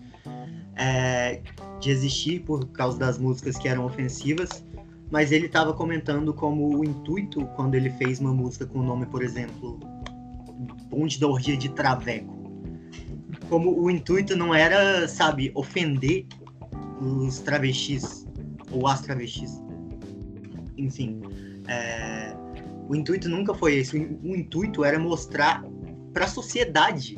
é, 0.76 1.42
de 1.80 1.90
existir 1.90 2.42
por 2.42 2.68
causa 2.70 2.98
das 2.98 3.18
músicas 3.18 3.58
que 3.58 3.68
eram 3.68 3.86
ofensivas, 3.86 4.66
mas 5.12 5.32
ele 5.32 5.48
estava 5.48 5.74
comentando 5.74 6.34
como 6.34 6.78
o 6.78 6.86
intuito 6.86 7.46
quando 7.56 7.76
ele 7.76 7.90
fez 7.92 8.20
uma 8.20 8.34
música 8.34 8.66
com 8.66 8.80
o 8.80 8.84
nome, 8.84 9.06
por 9.06 9.24
exemplo, 9.24 9.80
Bonde 10.90 11.20
da 11.20 11.28
Orgia 11.28 11.58
de 11.58 11.70
Traveco. 11.70 12.40
Como 13.50 13.82
o 13.82 13.90
intuito 13.90 14.36
não 14.36 14.56
era, 14.56 15.08
sabe, 15.08 15.52
ofender 15.54 16.26
os 17.02 17.40
travestis 17.40 18.26
ou 18.72 18.88
as 18.88 19.02
travestis. 19.02 19.62
Enfim, 20.78 21.22
é, 21.68 22.34
o 22.88 22.96
intuito 22.96 23.28
nunca 23.28 23.54
foi 23.54 23.76
esse. 23.76 23.98
O 23.98 24.36
intuito 24.36 24.86
era 24.86 24.98
mostrar 24.98 25.64
para 26.14 26.26
a 26.26 26.28
sociedade 26.28 27.16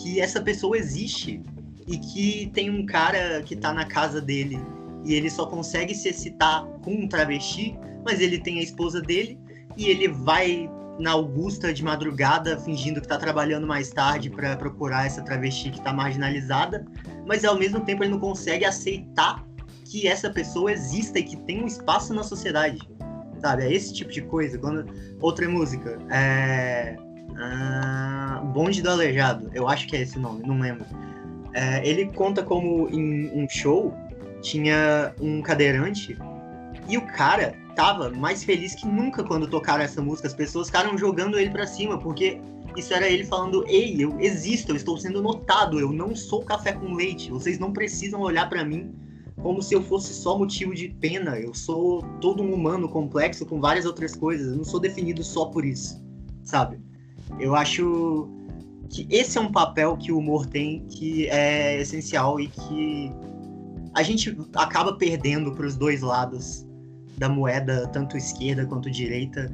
que 0.00 0.20
essa 0.20 0.40
pessoa 0.40 0.76
existe 0.76 1.42
e 1.90 1.98
que 1.98 2.50
tem 2.54 2.70
um 2.70 2.86
cara 2.86 3.42
que 3.42 3.56
tá 3.56 3.74
na 3.74 3.84
casa 3.84 4.20
dele 4.20 4.60
e 5.04 5.12
ele 5.12 5.28
só 5.28 5.44
consegue 5.44 5.92
se 5.92 6.08
excitar 6.08 6.64
com 6.84 6.92
um 6.92 7.08
travesti, 7.08 7.76
mas 8.04 8.20
ele 8.20 8.38
tem 8.38 8.60
a 8.60 8.62
esposa 8.62 9.02
dele 9.02 9.36
e 9.76 9.88
ele 9.88 10.06
vai 10.06 10.70
na 11.00 11.12
Augusta 11.12 11.72
de 11.72 11.82
madrugada 11.82 12.56
fingindo 12.60 13.00
que 13.00 13.08
tá 13.08 13.18
trabalhando 13.18 13.66
mais 13.66 13.90
tarde 13.90 14.30
para 14.30 14.56
procurar 14.56 15.06
essa 15.06 15.22
travesti 15.22 15.70
que 15.70 15.80
tá 15.80 15.92
marginalizada, 15.92 16.86
mas 17.26 17.44
ao 17.44 17.58
mesmo 17.58 17.80
tempo 17.80 18.04
ele 18.04 18.12
não 18.12 18.20
consegue 18.20 18.64
aceitar 18.64 19.44
que 19.84 20.06
essa 20.06 20.30
pessoa 20.30 20.70
exista 20.70 21.18
e 21.18 21.24
que 21.24 21.36
tem 21.38 21.60
um 21.60 21.66
espaço 21.66 22.14
na 22.14 22.22
sociedade. 22.22 22.78
Sabe? 23.40 23.64
É 23.64 23.72
esse 23.72 23.92
tipo 23.92 24.12
de 24.12 24.22
coisa. 24.22 24.58
Quando... 24.58 24.86
Outra 25.20 25.48
música. 25.48 25.98
É. 26.10 26.96
Ah, 27.36 28.42
Bonde 28.52 28.82
do 28.82 28.90
Aleijado. 28.90 29.50
Eu 29.52 29.66
acho 29.66 29.88
que 29.88 29.96
é 29.96 30.02
esse 30.02 30.18
o 30.18 30.20
nome, 30.20 30.46
não 30.46 30.60
lembro 30.60 30.84
é, 31.54 31.86
ele 31.86 32.06
conta 32.06 32.42
como 32.42 32.88
em 32.88 33.30
um 33.32 33.48
show 33.48 33.94
tinha 34.40 35.14
um 35.20 35.42
cadeirante 35.42 36.16
e 36.88 36.96
o 36.96 37.02
cara 37.02 37.54
tava 37.74 38.10
mais 38.10 38.42
feliz 38.42 38.74
que 38.74 38.86
nunca 38.86 39.22
quando 39.22 39.46
tocaram 39.48 39.82
essa 39.82 40.02
música. 40.02 40.28
As 40.28 40.34
pessoas 40.34 40.66
ficaram 40.66 40.96
jogando 40.98 41.38
ele 41.38 41.50
para 41.50 41.66
cima, 41.66 41.98
porque 41.98 42.40
isso 42.76 42.92
era 42.92 43.08
ele 43.08 43.24
falando: 43.24 43.64
Ei, 43.66 43.96
eu 43.98 44.18
existo, 44.20 44.72
eu 44.72 44.76
estou 44.76 44.96
sendo 44.96 45.22
notado, 45.22 45.78
eu 45.78 45.92
não 45.92 46.14
sou 46.14 46.42
café 46.42 46.72
com 46.72 46.94
leite, 46.94 47.30
vocês 47.30 47.58
não 47.58 47.72
precisam 47.72 48.20
olhar 48.20 48.48
para 48.48 48.64
mim 48.64 48.94
como 49.40 49.62
se 49.62 49.74
eu 49.74 49.82
fosse 49.82 50.12
só 50.12 50.36
motivo 50.36 50.74
de 50.74 50.88
pena. 50.88 51.38
Eu 51.38 51.54
sou 51.54 52.02
todo 52.20 52.42
um 52.42 52.52
humano 52.52 52.88
complexo 52.88 53.46
com 53.46 53.60
várias 53.60 53.86
outras 53.86 54.14
coisas, 54.14 54.48
eu 54.48 54.56
não 54.56 54.64
sou 54.64 54.80
definido 54.80 55.22
só 55.22 55.46
por 55.46 55.64
isso, 55.64 56.02
sabe? 56.42 56.80
Eu 57.38 57.54
acho 57.54 58.28
que 58.90 59.06
esse 59.08 59.38
é 59.38 59.40
um 59.40 59.50
papel 59.50 59.96
que 59.96 60.10
o 60.10 60.18
humor 60.18 60.46
tem 60.46 60.84
que 60.86 61.28
é 61.28 61.80
essencial 61.80 62.40
e 62.40 62.48
que 62.48 63.12
a 63.94 64.02
gente 64.02 64.36
acaba 64.54 64.94
perdendo 64.94 65.52
para 65.52 65.64
os 65.64 65.76
dois 65.76 66.02
lados 66.02 66.66
da 67.16 67.28
moeda, 67.28 67.86
tanto 67.88 68.16
esquerda 68.16 68.66
quanto 68.66 68.90
direita, 68.90 69.50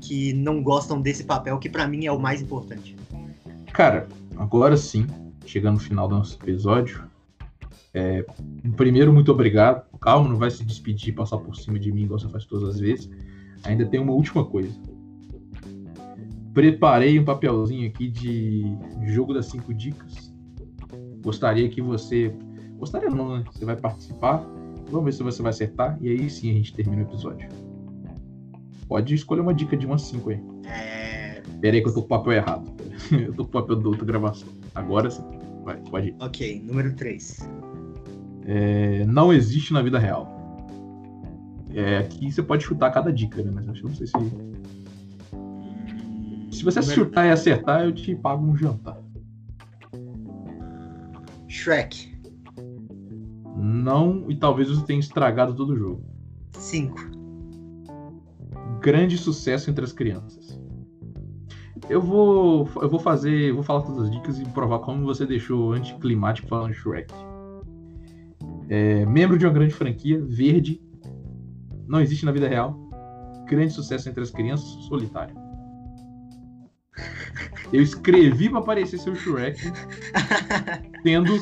que 0.00 0.32
não 0.32 0.62
gostam 0.62 1.00
desse 1.00 1.24
papel, 1.24 1.58
que 1.58 1.68
para 1.68 1.86
mim 1.86 2.06
é 2.06 2.12
o 2.12 2.18
mais 2.18 2.42
importante. 2.42 2.96
Cara, 3.72 4.08
agora 4.36 4.76
sim, 4.76 5.06
chegando 5.46 5.74
no 5.74 5.80
final 5.80 6.08
do 6.08 6.16
nosso 6.16 6.36
episódio, 6.42 7.04
é, 7.92 8.24
primeiro, 8.76 9.12
muito 9.12 9.30
obrigado. 9.30 9.84
Calma, 10.00 10.28
não 10.28 10.36
vai 10.36 10.50
se 10.50 10.64
despedir, 10.64 11.14
passar 11.14 11.38
por 11.38 11.54
cima 11.56 11.78
de 11.78 11.92
mim 11.92 12.04
igual 12.04 12.18
você 12.18 12.28
faz 12.28 12.44
todas 12.44 12.70
as 12.70 12.80
vezes. 12.80 13.10
Ainda 13.64 13.84
tem 13.84 14.00
uma 14.00 14.12
última 14.12 14.44
coisa 14.44 14.72
preparei 16.52 17.18
um 17.18 17.24
papelzinho 17.24 17.88
aqui 17.88 18.08
de 18.08 18.76
jogo 19.06 19.32
das 19.32 19.46
cinco 19.46 19.72
dicas. 19.72 20.32
Gostaria 21.22 21.68
que 21.68 21.80
você. 21.80 22.34
Gostaria 22.78 23.10
não, 23.10 23.38
né? 23.38 23.44
Você 23.52 23.64
vai 23.64 23.76
participar. 23.76 24.44
Vamos 24.90 25.04
ver 25.04 25.12
se 25.12 25.22
você 25.22 25.42
vai 25.42 25.50
acertar. 25.50 25.98
E 26.00 26.08
aí 26.08 26.30
sim 26.30 26.50
a 26.50 26.54
gente 26.54 26.74
termina 26.74 27.02
o 27.02 27.06
episódio. 27.06 27.48
Pode 28.88 29.14
escolher 29.14 29.40
uma 29.40 29.54
dica 29.54 29.76
de 29.76 29.86
umas 29.86 30.02
cinco 30.02 30.30
aí. 30.30 30.40
É... 30.66 31.42
Pera 31.60 31.76
aí 31.76 31.82
que 31.82 31.88
eu 31.88 31.94
tô 31.94 32.00
com 32.00 32.06
o 32.06 32.08
papel 32.08 32.32
errado. 32.32 32.70
eu 33.12 33.32
tô 33.34 33.44
com 33.44 33.58
o 33.58 33.60
papel 33.60 33.76
do 33.76 33.90
outra 33.90 34.04
gravação. 34.04 34.48
Agora 34.74 35.10
sim. 35.10 35.22
Vai, 35.64 35.76
pode 35.76 36.08
ir. 36.08 36.16
Ok, 36.20 36.62
número 36.66 36.94
3. 36.96 37.48
É... 38.46 39.04
Não 39.04 39.32
existe 39.32 39.72
na 39.72 39.82
vida 39.82 39.98
real. 39.98 40.40
É, 41.72 41.98
aqui 41.98 42.32
você 42.32 42.42
pode 42.42 42.64
chutar 42.64 42.90
cada 42.90 43.12
dica, 43.12 43.42
né? 43.42 43.52
Mas 43.54 43.66
eu 43.66 43.84
não 43.84 43.94
sei 43.94 44.06
se 44.06 44.12
se 46.60 46.64
você 46.64 46.78
acertar 46.80 47.26
e 47.26 47.30
acertar, 47.30 47.84
eu 47.84 47.92
te 47.92 48.14
pago 48.14 48.44
um 48.44 48.54
jantar. 48.54 48.98
Shrek. 51.48 52.14
Não, 53.56 54.30
e 54.30 54.36
talvez 54.36 54.68
você 54.68 54.84
tenha 54.84 55.00
estragado 55.00 55.54
todo 55.54 55.70
o 55.70 55.76
jogo. 55.76 56.04
5. 56.52 56.98
Grande 58.80 59.16
sucesso 59.16 59.70
entre 59.70 59.84
as 59.84 59.92
crianças. 59.92 60.60
Eu 61.88 62.02
vou, 62.02 62.68
eu 62.82 62.90
vou 62.90 63.00
fazer, 63.00 63.52
vou 63.52 63.62
falar 63.62 63.80
todas 63.80 64.02
as 64.02 64.10
dicas 64.10 64.38
e 64.38 64.44
provar 64.44 64.80
como 64.80 65.02
você 65.04 65.24
deixou 65.24 65.72
anticlimático 65.72 66.46
falando 66.46 66.74
Shrek. 66.74 67.12
É, 68.68 69.06
membro 69.06 69.38
de 69.38 69.46
uma 69.46 69.52
grande 69.52 69.72
franquia, 69.72 70.22
verde, 70.22 70.80
não 71.88 72.02
existe 72.02 72.26
na 72.26 72.32
vida 72.32 72.46
real. 72.46 72.78
Grande 73.46 73.72
sucesso 73.72 74.10
entre 74.10 74.22
as 74.22 74.30
crianças, 74.30 74.68
solitário. 74.84 75.49
Eu 77.72 77.80
escrevi 77.82 78.48
pra 78.50 78.60
parecer 78.62 78.98
seu 78.98 79.14
Shrek, 79.14 79.60
tendo. 81.02 81.32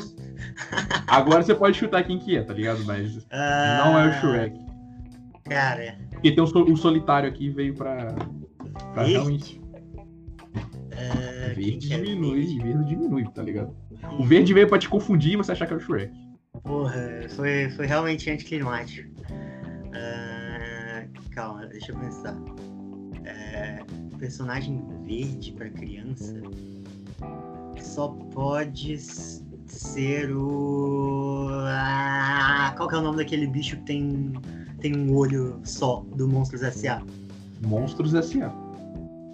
Agora 1.07 1.41
você 1.43 1.55
pode 1.55 1.77
chutar 1.77 2.03
quem 2.03 2.19
que 2.19 2.37
é, 2.37 2.43
tá 2.43 2.53
ligado? 2.53 2.83
Mas 2.85 3.25
não 3.31 3.99
é 3.99 4.09
o 4.09 4.13
Shrek. 4.21 4.59
Cara, 5.49 5.97
Porque 6.11 6.31
tem 6.31 6.43
o, 6.43 6.47
o 6.47 6.77
solitário 6.77 7.27
aqui 7.27 7.49
veio 7.49 7.73
pra. 7.73 8.13
pra 8.93 9.03
Verde? 9.03 9.11
realmente. 9.13 9.61
é, 10.91 11.53
quem 11.55 11.63
Verde 11.79 11.93
é 11.93 11.97
diminui, 11.97 12.39
verde? 12.45 12.59
verde 12.59 12.85
diminui, 12.85 13.23
tá 13.33 13.41
ligado? 13.41 13.75
O 14.19 14.23
verde 14.23 14.53
veio 14.53 14.67
pra 14.67 14.77
te 14.77 14.87
confundir 14.87 15.33
e 15.33 15.37
você 15.37 15.51
achar 15.51 15.65
que 15.65 15.73
é 15.73 15.77
o 15.77 15.79
Shrek. 15.79 16.13
Porra, 16.63 17.25
foi, 17.35 17.69
foi 17.71 17.85
realmente 17.87 18.29
anticlimático. 18.29 19.09
Ah, 19.93 21.05
calma, 21.31 21.65
deixa 21.67 21.91
eu 21.91 21.97
pensar. 21.99 22.35
É, 23.25 23.79
personagem 24.19 24.83
verde 25.09 25.51
pra 25.53 25.69
criança 25.69 26.35
só 27.81 28.09
pode 28.33 28.97
ser 29.67 30.31
o. 30.35 31.47
Ah, 31.51 32.73
qual 32.77 32.87
que 32.89 32.95
é 32.95 32.97
o 32.99 33.01
nome 33.01 33.17
daquele 33.17 33.47
bicho 33.47 33.77
que 33.77 33.83
tem, 33.85 34.33
tem 34.79 34.95
um 34.97 35.15
olho 35.15 35.59
só 35.63 36.03
do 36.15 36.27
Monstros 36.27 36.61
S.A.? 36.61 37.01
Monstros 37.65 38.13
S.A. 38.13 38.49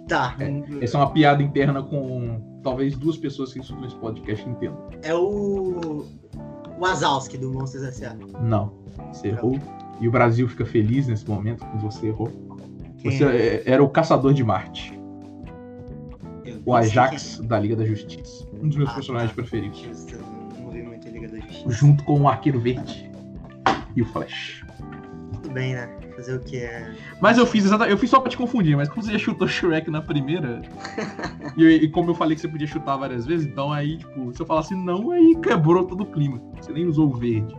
Tá, 0.08 0.36
Essa 0.80 0.96
é 0.96 1.00
uma 1.00 1.10
piada 1.10 1.42
interna 1.42 1.82
com 1.82 2.60
talvez 2.62 2.96
duas 2.96 3.16
pessoas 3.16 3.52
que 3.52 3.58
escutam 3.58 3.86
esse 3.86 3.96
podcast 3.96 4.48
entendam. 4.48 4.78
é 5.02 5.14
o. 5.14 6.06
O 6.78 6.80
Wazowski 6.80 7.36
do 7.38 7.52
Monstros 7.52 7.82
S.A. 7.84 8.14
Não, 8.40 8.72
você 9.12 9.28
errou. 9.28 9.58
E 10.00 10.06
o 10.06 10.10
Brasil 10.10 10.46
fica 10.48 10.64
feliz 10.64 11.08
nesse 11.08 11.28
momento 11.28 11.64
que 11.66 11.76
você 11.78 12.06
errou. 12.08 12.30
Quem 12.98 13.10
Você 13.16 13.24
é? 13.24 13.36
é- 13.36 13.62
era 13.66 13.82
o 13.82 13.88
Caçador 13.88 14.32
de 14.34 14.44
Marte, 14.44 14.95
o 16.66 16.74
Ajax 16.74 17.38
da 17.44 17.58
Liga 17.58 17.76
da 17.76 17.84
Justiça. 17.84 18.46
Um 18.60 18.68
dos 18.68 18.76
meus 18.76 18.90
Ah, 18.90 18.94
personagens 18.94 19.30
tá. 19.30 19.36
preferidos. 19.36 19.78
Justo, 19.80 20.14
eu 20.14 20.62
não 20.62 20.70
vi 20.70 20.82
muito 20.82 21.08
Liga 21.08 21.28
da 21.28 21.38
Justiça. 21.38 21.70
Junto 21.70 22.04
com 22.04 22.20
o 22.20 22.28
Arqueiro 22.28 22.60
Verde 22.60 23.10
e 23.94 24.02
o 24.02 24.06
Flash. 24.06 24.62
Tudo 25.32 25.50
bem, 25.50 25.74
né? 25.74 25.88
Fazer 26.16 26.34
o 26.36 26.40
que 26.40 26.56
é. 26.58 26.92
Mas 27.20 27.38
eu 27.38 27.46
fiz 27.46 27.64
exatamente, 27.64 27.92
eu 27.92 27.98
fiz 27.98 28.10
só 28.10 28.20
pra 28.20 28.30
te 28.30 28.36
confundir, 28.36 28.76
mas 28.76 28.88
como 28.88 29.02
você 29.02 29.12
já 29.12 29.18
chutou 29.18 29.46
Shrek 29.48 29.90
na 29.90 30.02
primeira, 30.02 30.62
e, 31.56 31.64
e 31.64 31.88
como 31.90 32.10
eu 32.10 32.14
falei 32.14 32.34
que 32.34 32.40
você 32.40 32.48
podia 32.48 32.66
chutar 32.66 32.96
várias 32.96 33.26
vezes, 33.26 33.46
então 33.46 33.72
aí, 33.72 33.98
tipo, 33.98 34.32
se 34.34 34.40
eu 34.40 34.46
falasse 34.46 34.74
não, 34.74 35.10
aí 35.10 35.36
quebrou 35.42 35.84
todo 35.84 36.02
o 36.02 36.06
clima. 36.06 36.40
Você 36.60 36.72
nem 36.72 36.86
usou 36.86 37.08
o 37.10 37.14
verde. 37.14 37.54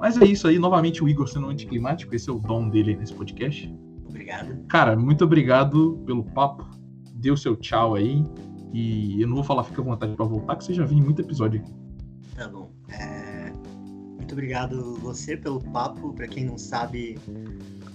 Mas 0.00 0.16
é 0.16 0.24
isso 0.24 0.46
aí, 0.46 0.58
novamente 0.60 1.02
o 1.02 1.08
Igor 1.08 1.26
sendo 1.28 1.48
anticlimático, 1.48 2.14
esse 2.14 2.30
é 2.30 2.32
o 2.32 2.38
dom 2.38 2.68
dele 2.68 2.96
nesse 2.96 3.12
podcast. 3.12 3.72
Obrigado. 4.08 4.56
Cara, 4.68 4.96
muito 4.96 5.24
obrigado 5.24 6.00
pelo 6.06 6.22
papo. 6.24 6.64
Dê 7.18 7.30
o 7.30 7.36
seu 7.36 7.56
tchau 7.56 7.94
aí. 7.94 8.24
E 8.72 9.20
eu 9.20 9.26
não 9.28 9.34
vou 9.36 9.44
falar 9.44 9.64
fica 9.64 9.80
à 9.80 9.84
vontade 9.84 10.14
pra 10.14 10.24
voltar, 10.26 10.56
que 10.56 10.64
você 10.64 10.74
já 10.74 10.84
viu 10.84 10.98
em 10.98 11.02
muito 11.02 11.20
episódio 11.22 11.60
aqui. 11.60 11.72
Tá 12.36 12.46
bom. 12.48 12.70
É, 12.90 13.50
Muito 14.16 14.32
obrigado 14.32 14.96
você 14.96 15.36
pelo 15.36 15.60
papo. 15.60 16.12
Pra 16.12 16.28
quem 16.28 16.44
não 16.44 16.58
sabe, 16.58 17.18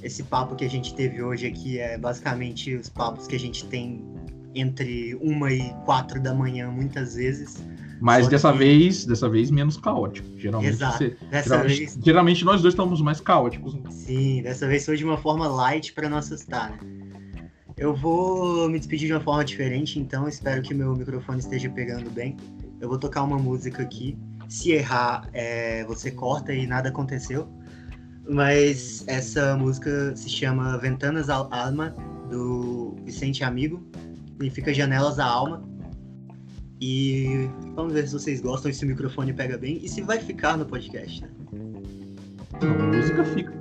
esse 0.02 0.24
papo 0.24 0.56
que 0.56 0.66
a 0.66 0.70
gente 0.70 0.96
teve 0.96 1.22
hoje 1.22 1.46
aqui 1.46 1.78
é 1.80 1.98
basicamente 1.98 2.74
os 2.76 2.90
papos 2.90 3.28
que 3.28 3.36
a 3.36 3.40
gente 3.40 3.66
tem 3.66 4.04
entre 4.56 5.16
uma 5.22 5.52
e 5.54 5.74
quatro 5.86 6.20
da 6.22 6.34
manhã, 6.34 6.70
muitas 6.72 7.16
vezes. 7.16 7.64
Mas 8.02 8.26
Só 8.26 8.32
dessa 8.32 8.52
que- 8.52 8.58
vez, 8.58 9.06
dessa 9.06 9.30
vez 9.30 9.50
menos 9.52 9.78
caótico. 9.78 10.28
Geralmente, 10.38 10.74
Exato. 10.74 10.98
você- 10.98 11.18
geralmente, 11.44 11.78
vez, 11.78 12.00
geralmente 12.04 12.46
nós 12.46 12.62
dois 12.62 12.74
estamos 12.74 13.00
mais 13.02 13.22
caóticos. 13.22 13.78
sim, 13.92 14.42
dessa 14.42 14.68
vez 14.68 14.86
foi 14.86 14.98
de 14.98 15.06
uma 15.06 15.18
forma 15.18 15.48
light 15.48 15.94
pra 15.94 16.10
não 16.10 16.18
assustar, 16.18 16.72
né? 16.72 16.80
Eu 17.78 17.96
vou 17.96 18.70
me 18.70 18.78
despedir 18.78 19.08
de 19.08 19.14
uma 19.14 19.22
forma 19.22 19.44
diferente, 19.44 20.00
então 20.00 20.28
espero 20.28 20.62
que 20.62 20.74
meu 20.74 20.96
microfone 20.96 21.40
esteja 21.40 21.70
pegando 21.70 22.10
bem. 22.10 22.38
Eu 22.80 22.88
vou 22.88 22.98
tocar 22.98 23.24
uma 23.24 23.38
música 23.38 23.82
aqui. 23.82 24.18
Se 24.48 24.72
errar, 24.72 25.28
é, 25.34 25.84
você 25.86 26.12
corta 26.12 26.54
e 26.54 26.68
nada 26.68 26.90
aconteceu. 26.90 27.48
Mas 28.30 29.04
essa 29.08 29.56
música 29.58 30.16
se 30.16 30.30
chama 30.30 30.78
Ventanas 30.78 31.30
al 31.30 31.50
Alma, 31.52 31.96
do 32.30 32.96
Vicente 33.04 33.44
Amigo. 33.44 33.84
Significa 34.34 34.74
Janelas 34.74 35.20
à 35.20 35.26
Alma. 35.26 35.64
E 36.80 37.50
vamos 37.76 37.94
ver 37.94 38.08
se 38.08 38.14
vocês 38.14 38.42
gostam 38.42 38.72
se 38.72 38.84
o 38.84 38.88
microfone 38.88 39.34
pega 39.34 39.58
bem 39.58 39.80
e 39.82 39.88
se 39.88 40.02
vai 40.02 40.20
ficar 40.20 40.58
no 40.58 40.66
podcast, 40.66 41.22
né? 41.22 41.30
A 42.62 42.96
música 42.96 43.24
fica. 43.24 43.54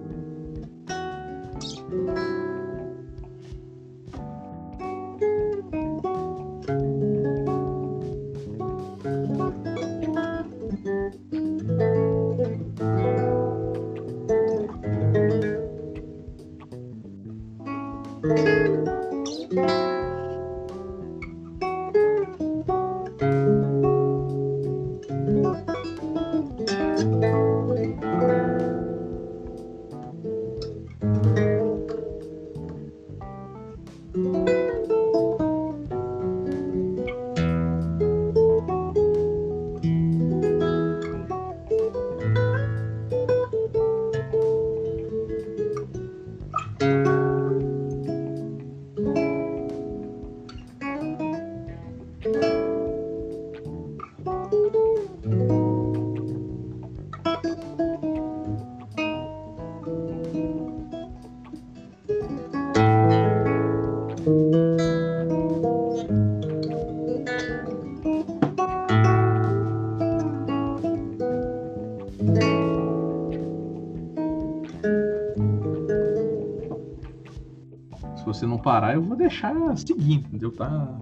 Deixar 79.32 79.76
seguir, 79.78 80.14
entendeu? 80.14 80.50
Tá, 80.52 80.98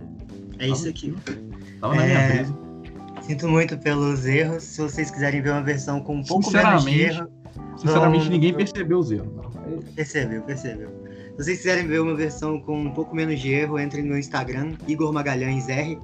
É 0.58 0.68
isso 0.68 0.88
aqui. 0.88 1.14
tava 1.80 1.94
na 1.96 2.04
minha 2.04 2.18
É. 2.18 2.36
brisa. 2.36 2.58
Sinto 3.22 3.48
muito 3.48 3.76
pelos 3.78 4.24
erros. 4.26 4.62
Se 4.62 4.80
vocês 4.80 5.10
quiserem 5.10 5.40
ver 5.42 5.50
uma 5.50 5.62
versão 5.62 6.00
com 6.00 6.16
um 6.16 6.22
pouco 6.24 6.50
menos 6.52 6.84
de 6.84 7.00
erro, 7.02 7.28
Sinceramente, 7.76 8.28
ninguém 8.30 8.54
percebeu 8.54 8.98
os 8.98 9.10
erros. 9.10 9.28
não. 9.34 9.44
É- 9.44 9.80
percebeu, 9.94 10.42
percebeu. 10.42 10.88
Se 11.36 11.44
vocês 11.44 11.58
quiserem 11.58 11.86
ver 11.86 12.00
uma 12.00 12.14
versão 12.14 12.60
com 12.60 12.78
um 12.78 12.90
pouco 12.92 13.14
menos 13.14 13.40
de 13.40 13.50
erro, 13.52 13.78
entrem 13.78 14.04
no 14.04 14.18
Instagram, 14.18 14.72
Igor 14.86 15.12
Magalhães 15.12 15.68
R. 15.68 15.98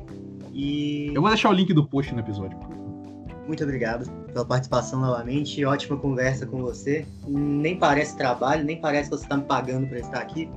E 0.52 1.10
Eu 1.14 1.20
vou 1.20 1.30
deixar 1.30 1.50
o 1.50 1.52
link 1.52 1.72
do 1.74 1.86
post 1.86 2.12
no 2.14 2.20
episódio. 2.20 2.58
muito 3.46 3.62
obrigado 3.62 4.10
pela 4.32 4.44
participação 4.44 5.00
novamente. 5.00 5.62
Ótima 5.64 5.96
conversa 5.96 6.46
com 6.46 6.62
você. 6.62 7.06
Nem 7.28 7.76
parece 7.78 8.16
trabalho, 8.16 8.64
nem 8.64 8.80
parece 8.80 9.10
que 9.10 9.16
você 9.16 9.24
está 9.24 9.36
me 9.36 9.44
pagando 9.44 9.86
para 9.86 9.98
estar 10.00 10.18
aqui. 10.18 10.48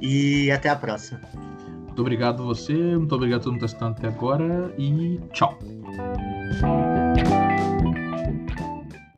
E 0.00 0.50
até 0.50 0.68
a 0.68 0.76
próxima. 0.76 1.20
Muito 1.84 2.00
obrigado 2.00 2.44
você, 2.44 2.72
muito 2.74 3.14
obrigado 3.14 3.40
a 3.40 3.42
todo 3.44 3.52
mundo 3.54 3.66
que 3.66 3.74
tá 3.74 3.86
assistindo 3.88 4.08
até 4.08 4.08
agora 4.08 4.72
e 4.78 5.20
tchau. 5.32 5.58